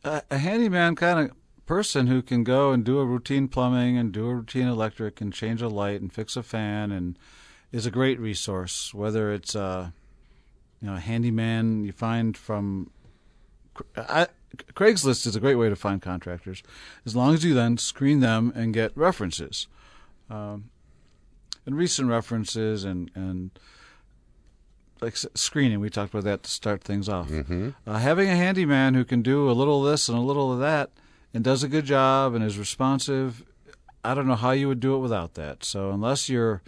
a, 0.04 0.22
a 0.30 0.38
handyman 0.38 0.94
kind 0.94 1.30
of 1.30 1.36
person 1.66 2.06
who 2.06 2.22
can 2.22 2.44
go 2.44 2.72
and 2.72 2.84
do 2.84 2.98
a 2.98 3.04
routine 3.04 3.48
plumbing 3.48 3.96
and 3.96 4.12
do 4.12 4.28
a 4.28 4.34
routine 4.34 4.66
electric 4.66 5.20
and 5.20 5.32
change 5.32 5.62
a 5.62 5.68
light 5.68 6.00
and 6.00 6.12
fix 6.12 6.36
a 6.36 6.42
fan 6.42 6.92
and 6.92 7.18
is 7.72 7.86
a 7.86 7.90
great 7.90 8.20
resource. 8.20 8.92
Whether 8.92 9.32
it's 9.32 9.54
a 9.54 9.92
you 10.80 10.88
know 10.88 10.96
a 10.96 11.00
handyman 11.00 11.84
you 11.84 11.92
find 11.92 12.36
from 12.36 12.90
I, 13.96 14.28
Craigslist 14.74 15.26
is 15.26 15.34
a 15.34 15.40
great 15.40 15.56
way 15.56 15.68
to 15.68 15.76
find 15.76 16.00
contractors, 16.00 16.62
as 17.04 17.16
long 17.16 17.34
as 17.34 17.44
you 17.44 17.54
then 17.54 17.76
screen 17.78 18.20
them 18.20 18.52
and 18.54 18.72
get 18.72 18.96
references, 18.96 19.66
um, 20.30 20.70
and 21.66 21.76
recent 21.76 22.08
references 22.08 22.84
and 22.84 23.10
and 23.14 23.50
like 25.00 25.16
screening. 25.16 25.80
We 25.80 25.90
talked 25.90 26.14
about 26.14 26.24
that 26.24 26.42
to 26.44 26.50
start 26.50 26.82
things 26.82 27.08
off. 27.08 27.28
mm-hmm. 27.28 27.70
Uh, 27.86 27.98
having 27.98 28.28
a 28.28 28.36
handyman 28.36 28.94
who 28.94 29.04
can 29.04 29.22
do 29.22 29.50
a 29.50 29.52
little 29.52 29.84
of 29.84 29.90
this 29.90 30.08
and 30.08 30.16
a 30.16 30.20
little 30.20 30.52
of 30.52 30.60
that 30.60 30.90
and 31.34 31.42
does 31.44 31.62
a 31.62 31.68
good 31.68 31.84
job 31.84 32.34
and 32.34 32.42
is 32.44 32.56
responsive, 32.58 33.44
I 34.04 34.14
don't 34.14 34.26
know 34.26 34.36
how 34.36 34.52
you 34.52 34.68
would 34.68 34.80
do 34.80 34.94
it 34.94 34.98
without 35.00 35.34
that. 35.34 35.64
So 35.64 35.90
unless 35.90 36.28
you're, 36.28 36.62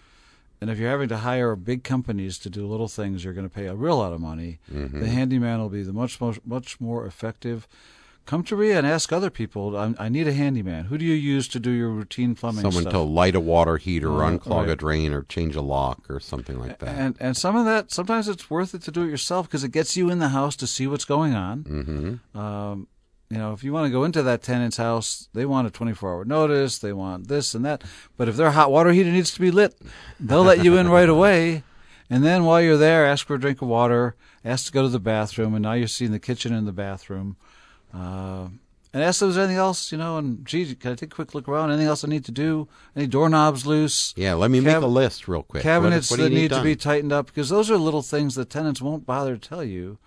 and 0.61 0.69
if 0.71 0.79
you're 0.79 0.91
having 0.91 1.09
to 1.11 1.19
hire 1.19 1.55
big 1.55 1.85
companies 1.85 2.37
to 2.41 2.51
do 2.51 2.67
little 2.67 2.89
things, 2.89 3.25
you're 3.25 3.35
going 3.35 3.49
to 3.49 3.55
pay 3.55 3.67
a 3.67 3.75
real 3.75 3.99
lot 3.99 4.12
of 4.12 4.21
money. 4.21 4.59
Mm-hmm. 4.73 5.01
The 5.01 5.09
handyman 5.09 5.61
will 5.61 5.69
be 5.69 5.83
the 5.83 5.93
much 5.93 6.21
much 6.21 6.41
much 6.45 6.81
more 6.81 7.07
effective. 7.07 7.69
Come 8.25 8.43
to 8.45 8.57
me 8.57 8.73
and 8.73 8.85
ask 8.85 9.12
other 9.12 9.31
people. 9.31 9.77
I, 9.77 9.95
I 10.01 10.09
need 10.09 10.27
a 10.27 10.33
handyman. 10.33 10.87
Who 10.87 10.99
do 10.99 11.05
you 11.05 11.14
use 11.14 11.47
to 11.47 11.61
do 11.61 11.71
your 11.71 11.91
routine 11.91 12.35
plumbing 12.35 12.62
someone 12.62 12.83
stuff? 12.83 12.93
to 12.95 12.99
light 12.99 13.37
a 13.37 13.41
water 13.41 13.77
heater 13.77 14.11
or 14.11 14.25
Uh, 14.25 14.31
unclog 14.31 14.69
a 14.69 14.75
drain 14.75 15.12
or 15.12 15.23
change 15.29 15.55
a 15.55 15.62
lock 15.62 16.11
or 16.11 16.19
something 16.19 16.59
like 16.59 16.81
that 16.81 16.89
And 16.89 17.17
and 17.21 17.37
some 17.37 17.55
of 17.55 17.67
that 17.67 17.93
sometimes 17.93 18.27
it's 18.27 18.51
worth 18.51 18.75
it 18.75 18.83
to 18.83 18.91
do 18.91 19.03
it 19.05 19.11
yourself 19.11 19.47
because 19.47 19.62
it 19.62 19.71
gets 19.71 19.97
you 19.97 20.11
in 20.11 20.19
the 20.19 20.31
house 20.31 20.57
to 20.57 20.67
see 20.67 20.89
what's 20.89 21.05
going 21.05 21.35
on. 21.37 21.62
mm-hmm. 21.62 22.37
Um, 22.37 22.89
you 23.31 23.39
know, 23.39 23.53
if 23.53 23.64
you 23.64 23.72
want 23.72 23.87
to 23.87 23.93
go 23.93 24.05
into 24.05 24.22
that 24.22 24.43
tenant's 24.43 24.77
house, 24.77 25.29
they 25.33 25.45
want 25.45 25.66
a 25.66 25.70
24 25.70 26.11
hour 26.14 26.24
notice, 26.24 26.79
they 26.79 26.93
want 26.93 27.29
this 27.29 27.55
and 27.55 27.64
that. 27.64 27.83
But 28.16 28.29
if 28.29 28.37
their 28.37 28.53
hot 28.53 28.70
water 28.70 28.93
heater 28.93 29.11
needs 29.11 29.33
to 29.35 29.41
be 29.41 29.51
lit, 29.51 29.74
they'll 30.20 30.45
let 30.45 30.64
you 30.64 30.77
in 30.77 30.89
right 30.89 31.09
away. 31.09 31.64
And 32.09 32.24
then 32.24 32.45
while 32.45 32.62
you're 32.62 32.77
there, 32.77 33.05
ask 33.05 33.27
for 33.27 33.35
a 33.35 33.41
drink 33.41 33.61
of 33.62 33.68
water, 33.68 34.14
ask 34.45 34.66
to 34.66 34.72
go 34.72 34.83
to 34.83 34.89
the 34.89 35.01
bathroom, 35.01 35.55
and 35.55 35.62
now 35.64 35.72
you're 35.72 35.89
seeing 35.89 36.12
the 36.12 36.20
kitchen 36.20 36.55
and 36.55 36.68
the 36.68 36.72
bathroom. 36.72 37.37
Uh, 37.93 38.49
and 38.93 39.03
ask 39.03 39.16
if 39.20 39.27
there's 39.27 39.39
anything 39.39 39.57
else, 39.57 39.91
you 39.91 39.99
know, 39.99 40.16
and 40.16 40.47
gee, 40.47 40.74
can 40.74 40.93
I 40.93 40.95
take 40.95 41.12
a 41.12 41.14
quick 41.14 41.35
look 41.35 41.49
around? 41.49 41.70
Anything 41.70 41.89
else 41.89 42.05
I 42.05 42.09
need 42.09 42.24
to 42.27 42.33
do? 42.33 42.68
Any 42.95 43.07
doorknobs 43.07 43.66
loose? 43.66 44.14
yeah 44.16 44.35
let 44.35 44.51
me 44.51 44.59
Cab- 44.62 44.66
make 44.66 44.83
a 44.83 44.87
list 44.87 45.29
real 45.29 45.43
quick 45.43 45.62
cabinets 45.62 46.11
what 46.11 46.20
you 46.20 46.24
that 46.24 46.35
need, 46.35 46.51
to 46.51 46.62
be 46.62 46.77
tightened 46.77 47.12
up 47.12 47.27
because 47.27 47.49
those 47.49 47.70
are 47.70 47.77
little 47.77 48.03
things 48.03 48.37
that 48.37 48.49
tenants 48.49 48.81
won't 48.81 49.05
bother 49.05 49.37
to 49.37 49.49
tell 49.49 49.64
you. 49.64 49.99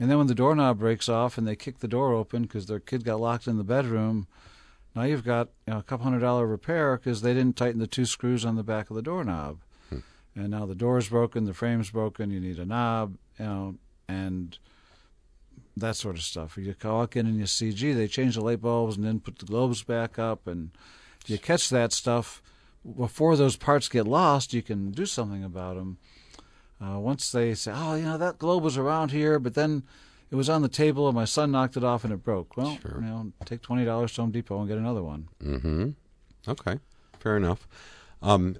And 0.00 0.10
then 0.10 0.18
when 0.18 0.26
the 0.28 0.34
doorknob 0.34 0.78
breaks 0.78 1.08
off 1.08 1.38
and 1.38 1.46
they 1.46 1.56
kick 1.56 1.78
the 1.78 1.88
door 1.88 2.12
open 2.12 2.42
because 2.42 2.66
their 2.66 2.80
kid 2.80 3.04
got 3.04 3.20
locked 3.20 3.48
in 3.48 3.58
the 3.58 3.64
bedroom, 3.64 4.28
now 4.94 5.02
you've 5.02 5.24
got 5.24 5.48
you 5.66 5.72
know, 5.74 5.80
a 5.80 5.82
couple 5.82 6.04
hundred 6.04 6.20
dollar 6.20 6.46
repair 6.46 6.96
because 6.96 7.22
they 7.22 7.34
didn't 7.34 7.56
tighten 7.56 7.80
the 7.80 7.86
two 7.86 8.04
screws 8.04 8.44
on 8.44 8.56
the 8.56 8.62
back 8.62 8.90
of 8.90 8.96
the 8.96 9.02
doorknob. 9.02 9.58
Hmm. 9.88 9.98
And 10.34 10.50
now 10.50 10.66
the 10.66 10.74
door's 10.74 11.08
broken, 11.08 11.44
the 11.44 11.54
frame's 11.54 11.90
broken, 11.90 12.30
you 12.30 12.40
need 12.40 12.58
a 12.58 12.64
knob, 12.64 13.16
you 13.38 13.44
know, 13.44 13.74
and 14.08 14.56
that 15.76 15.96
sort 15.96 16.16
of 16.16 16.22
stuff. 16.22 16.56
You 16.56 16.74
walk 16.84 17.16
in 17.16 17.26
and 17.26 17.38
you 17.38 17.46
see, 17.46 17.72
gee, 17.72 17.92
they 17.92 18.08
changed 18.08 18.36
the 18.36 18.44
light 18.44 18.60
bulbs 18.60 18.96
and 18.96 19.04
then 19.04 19.20
put 19.20 19.38
the 19.38 19.46
globes 19.46 19.82
back 19.82 20.18
up. 20.18 20.46
And 20.46 20.70
if 21.22 21.30
you 21.30 21.38
catch 21.38 21.70
that 21.70 21.92
stuff 21.92 22.42
before 22.96 23.36
those 23.36 23.56
parts 23.56 23.88
get 23.88 24.06
lost, 24.06 24.52
you 24.52 24.62
can 24.62 24.90
do 24.90 25.06
something 25.06 25.44
about 25.44 25.76
them. 25.76 25.98
Uh, 26.80 26.98
once 26.98 27.30
they 27.32 27.54
say, 27.54 27.72
oh, 27.74 27.94
you 27.96 28.04
know, 28.04 28.18
that 28.18 28.38
globe 28.38 28.62
was 28.62 28.76
around 28.76 29.10
here, 29.10 29.38
but 29.38 29.54
then 29.54 29.82
it 30.30 30.36
was 30.36 30.48
on 30.48 30.62
the 30.62 30.68
table 30.68 31.08
and 31.08 31.14
my 31.16 31.24
son 31.24 31.50
knocked 31.50 31.76
it 31.76 31.82
off 31.82 32.04
and 32.04 32.12
it 32.12 32.22
broke. 32.22 32.56
Well, 32.56 32.78
Sure. 32.82 32.96
you 33.00 33.06
know, 33.06 33.32
take 33.44 33.62
twenty 33.62 33.84
dollars 33.84 34.12
to 34.14 34.20
Home 34.20 34.30
Depot 34.30 34.58
and 34.60 34.68
get 34.68 34.78
another 34.78 35.02
one. 35.02 35.28
Mm-hmm. 35.42 35.90
Okay, 36.46 36.78
fair 37.18 37.36
enough. 37.36 37.66
Um, 38.22 38.56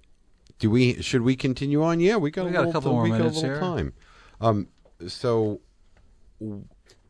do 0.58 0.70
we? 0.70 1.00
Should 1.02 1.22
we 1.22 1.36
continue 1.36 1.82
on? 1.82 2.00
Yeah, 2.00 2.16
we 2.16 2.30
got, 2.32 2.44
We 2.44 2.50
a, 2.50 2.52
got 2.52 2.58
a 2.58 2.66
little, 2.66 2.72
couple 2.72 2.92
more 2.92 3.02
we 3.04 3.10
got 3.10 3.18
minutes 3.18 3.38
a 3.38 3.40
little 3.42 3.54
here. 3.56 3.60
time. 3.60 3.92
Um, 4.40 4.68
so, 5.06 5.60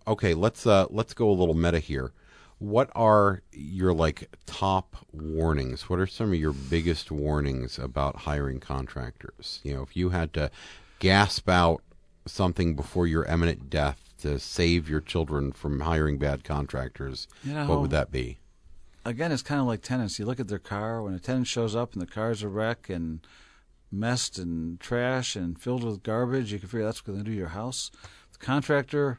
okay, 0.06 0.34
let's 0.34 0.66
uh, 0.66 0.86
let's 0.90 1.14
go 1.14 1.30
a 1.30 1.32
little 1.32 1.54
meta 1.54 1.78
here. 1.78 2.12
What 2.58 2.90
are 2.94 3.42
your 3.52 3.92
like 3.94 4.28
top 4.46 4.96
warnings? 5.12 5.88
What 5.88 6.00
are 6.00 6.06
some 6.06 6.32
of 6.32 6.38
your 6.38 6.52
biggest 6.52 7.10
warnings 7.10 7.78
about 7.78 8.16
hiring 8.16 8.60
contractors? 8.60 9.60
You 9.62 9.74
know, 9.76 9.82
if 9.82 9.96
you 9.96 10.10
had 10.10 10.32
to 10.34 10.50
gasp 10.98 11.48
out 11.48 11.82
something 12.26 12.74
before 12.76 13.06
your 13.06 13.24
imminent 13.24 13.70
death 13.70 14.12
to 14.20 14.38
save 14.38 14.88
your 14.88 15.00
children 15.00 15.52
from 15.52 15.80
hiring 15.80 16.18
bad 16.18 16.44
contractors, 16.44 17.28
You 17.44 17.54
know, 17.54 17.66
what 17.66 17.80
would 17.80 17.90
that 17.90 18.10
be? 18.10 18.38
again, 19.04 19.32
it's 19.32 19.42
kind 19.42 19.60
of 19.60 19.66
like 19.66 19.80
tenants. 19.80 20.18
You 20.18 20.26
look 20.26 20.40
at 20.40 20.48
their 20.48 20.58
car 20.58 21.02
when 21.02 21.14
a 21.14 21.18
tenant 21.18 21.46
shows 21.46 21.74
up 21.74 21.94
and 21.94 22.02
the 22.02 22.06
car's 22.06 22.42
a 22.42 22.48
wreck 22.48 22.90
and 22.90 23.20
messed 23.90 24.38
and 24.38 24.78
trash 24.80 25.34
and 25.34 25.58
filled 25.58 25.82
with 25.82 26.02
garbage. 26.02 26.52
You 26.52 26.58
can 26.58 26.68
figure 26.68 26.84
that's 26.84 27.00
going 27.00 27.16
to 27.18 27.24
do 27.24 27.32
your 27.32 27.48
house. 27.48 27.90
The 28.32 28.44
contractor, 28.44 29.18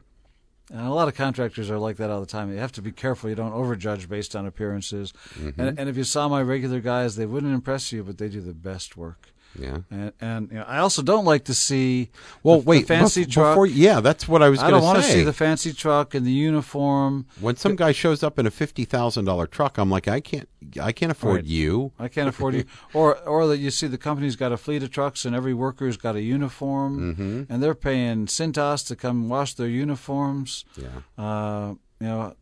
And 0.70 0.86
a 0.86 0.90
lot 0.90 1.08
of 1.08 1.16
contractors 1.16 1.68
are 1.72 1.78
like 1.78 1.96
that 1.96 2.08
all 2.10 2.20
the 2.20 2.26
time. 2.26 2.52
You 2.52 2.58
have 2.58 2.70
to 2.72 2.82
be 2.82 2.92
careful 2.92 3.28
you 3.30 3.34
don't 3.34 3.50
overjudge 3.52 4.08
based 4.08 4.36
on 4.36 4.46
appearances. 4.46 5.12
Mm-hmm. 5.36 5.60
And, 5.60 5.78
and 5.80 5.88
if 5.88 5.96
you 5.96 6.04
saw 6.04 6.28
my 6.28 6.42
regular 6.42 6.78
guys, 6.78 7.16
they 7.16 7.26
wouldn't 7.26 7.52
impress 7.52 7.90
you, 7.90 8.04
but 8.04 8.18
they 8.18 8.28
do 8.28 8.40
the 8.40 8.54
best 8.54 8.96
work. 8.96 9.32
Yeah. 9.58 9.78
And, 9.90 10.12
and 10.20 10.48
you 10.50 10.58
know, 10.58 10.64
I 10.66 10.78
also 10.78 11.02
don't 11.02 11.24
like 11.24 11.44
to 11.46 11.54
see 11.54 12.10
Well, 12.42 12.60
the, 12.60 12.64
wait. 12.66 12.80
the 12.82 12.86
fancy 12.86 13.24
bef- 13.26 13.30
truck. 13.32 13.52
Before, 13.54 13.66
yeah, 13.66 14.00
that's 14.00 14.28
what 14.28 14.42
I 14.42 14.48
was 14.48 14.60
I 14.62 14.70
don't 14.70 14.82
want 14.82 14.98
to 14.98 15.04
see 15.04 15.22
the 15.24 15.32
fancy 15.32 15.72
truck 15.72 16.14
and 16.14 16.24
the 16.24 16.30
uniform. 16.32 17.26
when 17.40 17.56
some 17.56 17.74
guy 17.76 17.92
shows 17.92 18.22
up 18.22 18.38
in 18.38 18.46
a 18.46 18.50
fifty 18.50 18.84
thousand 18.84 19.24
dollar 19.24 19.46
truck, 19.46 19.76
I'm 19.78 19.90
like, 19.90 20.06
I 20.08 20.20
can't, 20.20 20.48
I 20.80 20.92
can't 20.92 21.10
afford 21.12 21.36
Right. 21.36 21.44
you. 21.44 21.92
I 21.98 22.08
can't 22.08 22.28
afford 22.28 22.54
you. 22.54 22.64
Or 22.94 23.16
or 23.26 23.46
that 23.48 23.58
you 23.58 23.70
see 23.70 23.86
the 23.88 23.98
company's 23.98 24.36
got 24.36 24.52
a 24.52 24.56
fleet 24.56 24.82
of 24.82 24.90
trucks 24.90 25.24
and 25.24 25.34
every 25.34 25.54
worker's 25.54 25.96
got 25.96 26.14
a 26.16 26.22
uniform, 26.22 27.14
Mm-hmm. 27.14 27.52
and 27.52 27.62
they're 27.62 27.74
paying 27.74 28.26
Cintas 28.26 28.86
to 28.86 28.96
come 28.96 29.28
wash 29.28 29.54
their 29.54 29.68
uniforms. 29.68 30.64
Yeah. 30.76 30.88
Uh, 31.22 31.74
you 32.00 32.06
know, 32.06 32.34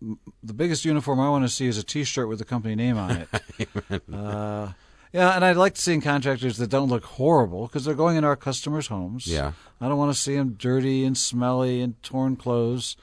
the 0.42 0.54
biggest 0.54 0.84
uniform 0.84 1.18
I 1.20 1.28
want 1.30 1.44
to 1.44 1.48
see 1.48 1.66
is 1.66 1.78
a 1.78 1.82
T-shirt 1.82 2.28
with 2.28 2.38
the 2.38 2.44
company 2.44 2.76
name 2.76 2.96
on 2.96 3.26
it. 3.26 4.02
uh, 4.14 4.68
yeah, 5.12 5.34
and 5.34 5.44
I'd 5.44 5.56
like 5.56 5.74
to 5.74 5.80
see 5.80 5.98
contractors 6.00 6.59
that 6.59 6.70
don't 6.70 6.88
look 6.88 7.04
horrible 7.04 7.66
because 7.66 7.84
they're 7.84 7.94
going 7.94 8.16
in 8.16 8.24
our 8.24 8.36
customers' 8.36 8.88
homes. 8.88 9.26
Yeah. 9.26 9.52
I 9.80 9.88
don't 9.88 9.98
want 9.98 10.14
to 10.14 10.20
see 10.20 10.36
them 10.36 10.54
dirty 10.59 11.04
and 11.04 11.16
smelly 11.16 11.80
and 11.80 12.00
torn 12.02 12.36
clothes. 12.36 12.96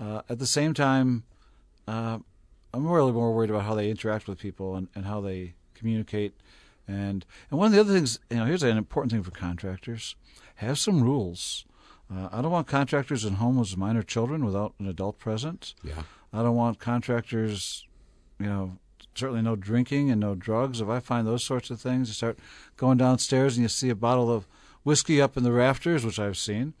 Uh, 0.00 0.22
at 0.28 0.38
the 0.38 0.46
same 0.46 0.74
time, 0.74 1.24
uh, 1.86 2.18
I'm 2.74 2.86
really 2.86 3.12
more 3.12 3.34
worried 3.34 3.50
about 3.50 3.64
how 3.64 3.74
they 3.74 3.90
interact 3.90 4.28
with 4.28 4.38
people 4.38 4.76
and, 4.76 4.88
and 4.94 5.06
how 5.06 5.20
they 5.20 5.54
communicate. 5.74 6.34
And 6.86 7.24
and 7.50 7.58
one 7.58 7.66
of 7.66 7.72
the 7.72 7.80
other 7.80 7.92
things, 7.92 8.18
you 8.30 8.36
know, 8.36 8.44
here's 8.44 8.62
an 8.62 8.78
important 8.78 9.12
thing 9.12 9.22
for 9.22 9.30
contractors: 9.30 10.16
have 10.56 10.78
some 10.78 11.02
rules. 11.02 11.64
Uh, 12.10 12.28
I 12.32 12.40
don't 12.40 12.50
want 12.50 12.66
contractors 12.66 13.24
in 13.24 13.34
homes 13.34 13.70
with 13.70 13.78
minor 13.78 14.02
children 14.02 14.44
without 14.44 14.72
an 14.78 14.86
adult 14.86 15.18
present. 15.18 15.74
Yeah. 15.82 16.02
I 16.32 16.42
don't 16.42 16.56
want 16.56 16.78
contractors, 16.78 17.86
you 18.38 18.46
know, 18.46 18.78
certainly 19.18 19.42
no 19.42 19.56
drinking 19.56 20.10
and 20.10 20.20
no 20.20 20.34
drugs. 20.34 20.80
If 20.80 20.88
I 20.88 21.00
find 21.00 21.26
those 21.26 21.44
sorts 21.44 21.70
of 21.70 21.80
things, 21.80 22.08
you 22.08 22.14
start 22.14 22.38
going 22.76 22.98
downstairs 22.98 23.56
and 23.56 23.64
you 23.64 23.68
see 23.68 23.90
a 23.90 23.94
bottle 23.94 24.32
of 24.32 24.46
whiskey 24.84 25.20
up 25.20 25.36
in 25.36 25.42
the 25.42 25.52
rafters, 25.52 26.04
which 26.04 26.18
I've 26.18 26.38
seen. 26.38 26.74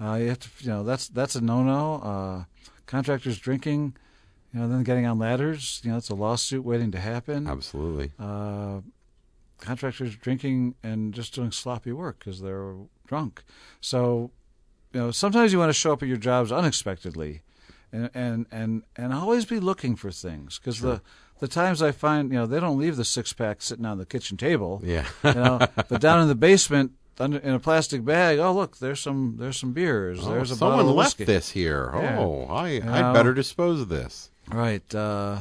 Uh, 0.00 0.14
you 0.14 0.28
have 0.28 0.38
to, 0.38 0.48
you 0.60 0.70
know, 0.70 0.84
that's 0.84 1.08
that's 1.08 1.34
a 1.34 1.40
no-no. 1.40 1.94
Uh, 1.96 2.44
contractors 2.86 3.38
drinking, 3.38 3.96
you 4.52 4.60
know, 4.60 4.68
then 4.68 4.82
getting 4.82 5.06
on 5.06 5.18
ladders, 5.18 5.80
you 5.84 5.90
know, 5.90 5.96
it's 5.96 6.08
a 6.08 6.14
lawsuit 6.14 6.64
waiting 6.64 6.90
to 6.92 7.00
happen. 7.00 7.46
Absolutely. 7.46 8.12
Uh, 8.18 8.80
contractors 9.58 10.16
drinking 10.16 10.74
and 10.82 11.12
just 11.12 11.34
doing 11.34 11.52
sloppy 11.52 11.92
work 11.92 12.18
because 12.18 12.40
they're 12.40 12.74
drunk. 13.06 13.44
So, 13.80 14.30
you 14.92 15.00
know, 15.00 15.10
sometimes 15.10 15.52
you 15.52 15.58
want 15.58 15.68
to 15.68 15.74
show 15.74 15.92
up 15.92 16.02
at 16.02 16.08
your 16.08 16.16
jobs 16.16 16.50
unexpectedly, 16.50 17.42
and 17.92 18.10
and 18.14 18.46
and, 18.50 18.82
and 18.96 19.12
always 19.12 19.44
be 19.44 19.60
looking 19.60 19.96
for 19.96 20.10
things 20.10 20.58
because 20.58 20.80
the 20.80 21.02
the 21.40 21.48
times 21.48 21.82
I 21.82 21.92
find, 21.92 22.30
you 22.30 22.38
know, 22.38 22.46
they 22.46 22.60
don't 22.60 22.78
leave 22.78 22.96
the 22.96 23.04
six 23.04 23.32
pack 23.32 23.60
sitting 23.62 23.84
on 23.84 23.98
the 23.98 24.06
kitchen 24.06 24.36
table. 24.36 24.80
Yeah. 24.84 25.06
You 25.24 25.34
know, 25.34 25.66
but 25.88 26.00
down 26.00 26.20
in 26.22 26.28
the 26.28 26.34
basement. 26.34 26.92
Under, 27.18 27.36
in 27.36 27.52
a 27.52 27.58
plastic 27.60 28.02
bag. 28.02 28.38
Oh, 28.38 28.54
look! 28.54 28.78
There's 28.78 28.98
some. 28.98 29.34
There's 29.38 29.58
some 29.58 29.74
beers. 29.74 30.20
Oh, 30.22 30.30
there's 30.30 30.50
a 30.52 30.56
someone 30.56 30.86
left 30.86 31.18
this 31.18 31.50
here. 31.50 31.90
Yeah. 31.92 32.18
Oh, 32.18 32.46
I, 32.48 32.78
know. 32.78 32.90
I'd 32.90 33.12
better 33.12 33.34
dispose 33.34 33.78
of 33.82 33.90
this. 33.90 34.30
Right. 34.48 34.94
Uh, 34.94 35.40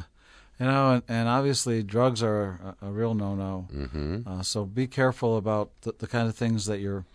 you 0.59 0.65
know, 0.65 0.91
and, 0.95 1.03
and 1.07 1.29
obviously 1.29 1.81
drugs 1.81 2.21
are 2.21 2.75
a, 2.81 2.87
a 2.87 2.91
real 2.91 3.13
no-no. 3.13 3.69
Mm-hmm. 3.73 4.27
Uh, 4.27 4.43
so 4.43 4.65
be 4.65 4.87
careful 4.87 5.37
about 5.37 5.71
the, 5.83 5.93
the 5.97 6.07
kind 6.07 6.27
of 6.27 6.35
things 6.35 6.65
that 6.65 6.81
you're, 6.81 7.05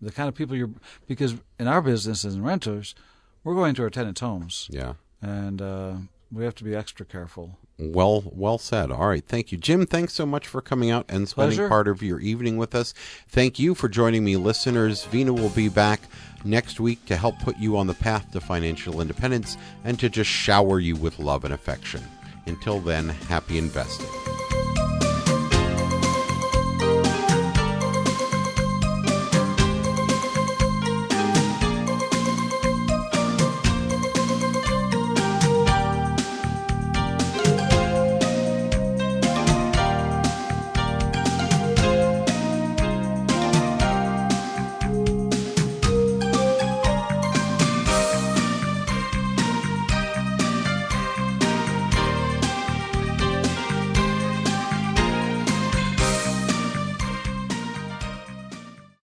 the 0.00 0.12
kind 0.12 0.28
of 0.28 0.36
people 0.36 0.54
you're, 0.54 0.70
because 1.08 1.34
in 1.58 1.66
our 1.66 1.82
business 1.82 2.24
as 2.24 2.38
renters, 2.38 2.94
we're 3.42 3.56
going 3.56 3.74
to 3.74 3.82
our 3.82 3.90
tenants' 3.90 4.20
homes, 4.20 4.68
Yeah. 4.70 4.92
and 5.20 5.60
uh, 5.60 5.94
we 6.30 6.44
have 6.44 6.54
to 6.56 6.64
be 6.64 6.76
extra 6.76 7.04
careful. 7.04 7.58
Well, 7.78 8.22
well 8.26 8.58
said. 8.58 8.90
All 8.90 9.08
right, 9.08 9.24
thank 9.26 9.50
you, 9.50 9.58
Jim. 9.58 9.86
Thanks 9.86 10.12
so 10.12 10.24
much 10.26 10.46
for 10.46 10.60
coming 10.60 10.90
out 10.90 11.06
and 11.08 11.28
spending 11.28 11.56
Pleasure. 11.56 11.68
part 11.68 11.88
of 11.88 12.02
your 12.02 12.20
evening 12.20 12.56
with 12.56 12.74
us. 12.74 12.94
Thank 13.28 13.58
you 13.58 13.74
for 13.74 13.88
joining 13.88 14.24
me, 14.24 14.36
listeners. 14.36 15.04
Vena 15.06 15.32
will 15.32 15.48
be 15.50 15.68
back 15.68 16.00
next 16.44 16.80
week 16.80 17.04
to 17.06 17.16
help 17.16 17.38
put 17.40 17.56
you 17.58 17.76
on 17.76 17.86
the 17.86 17.94
path 17.94 18.30
to 18.32 18.40
financial 18.40 19.00
independence 19.00 19.56
and 19.84 19.98
to 19.98 20.08
just 20.08 20.30
shower 20.30 20.78
you 20.78 20.96
with 20.96 21.18
love 21.18 21.44
and 21.44 21.54
affection. 21.54 22.02
Until 22.46 22.80
then, 22.80 23.08
happy 23.08 23.58
investing. 23.58 24.06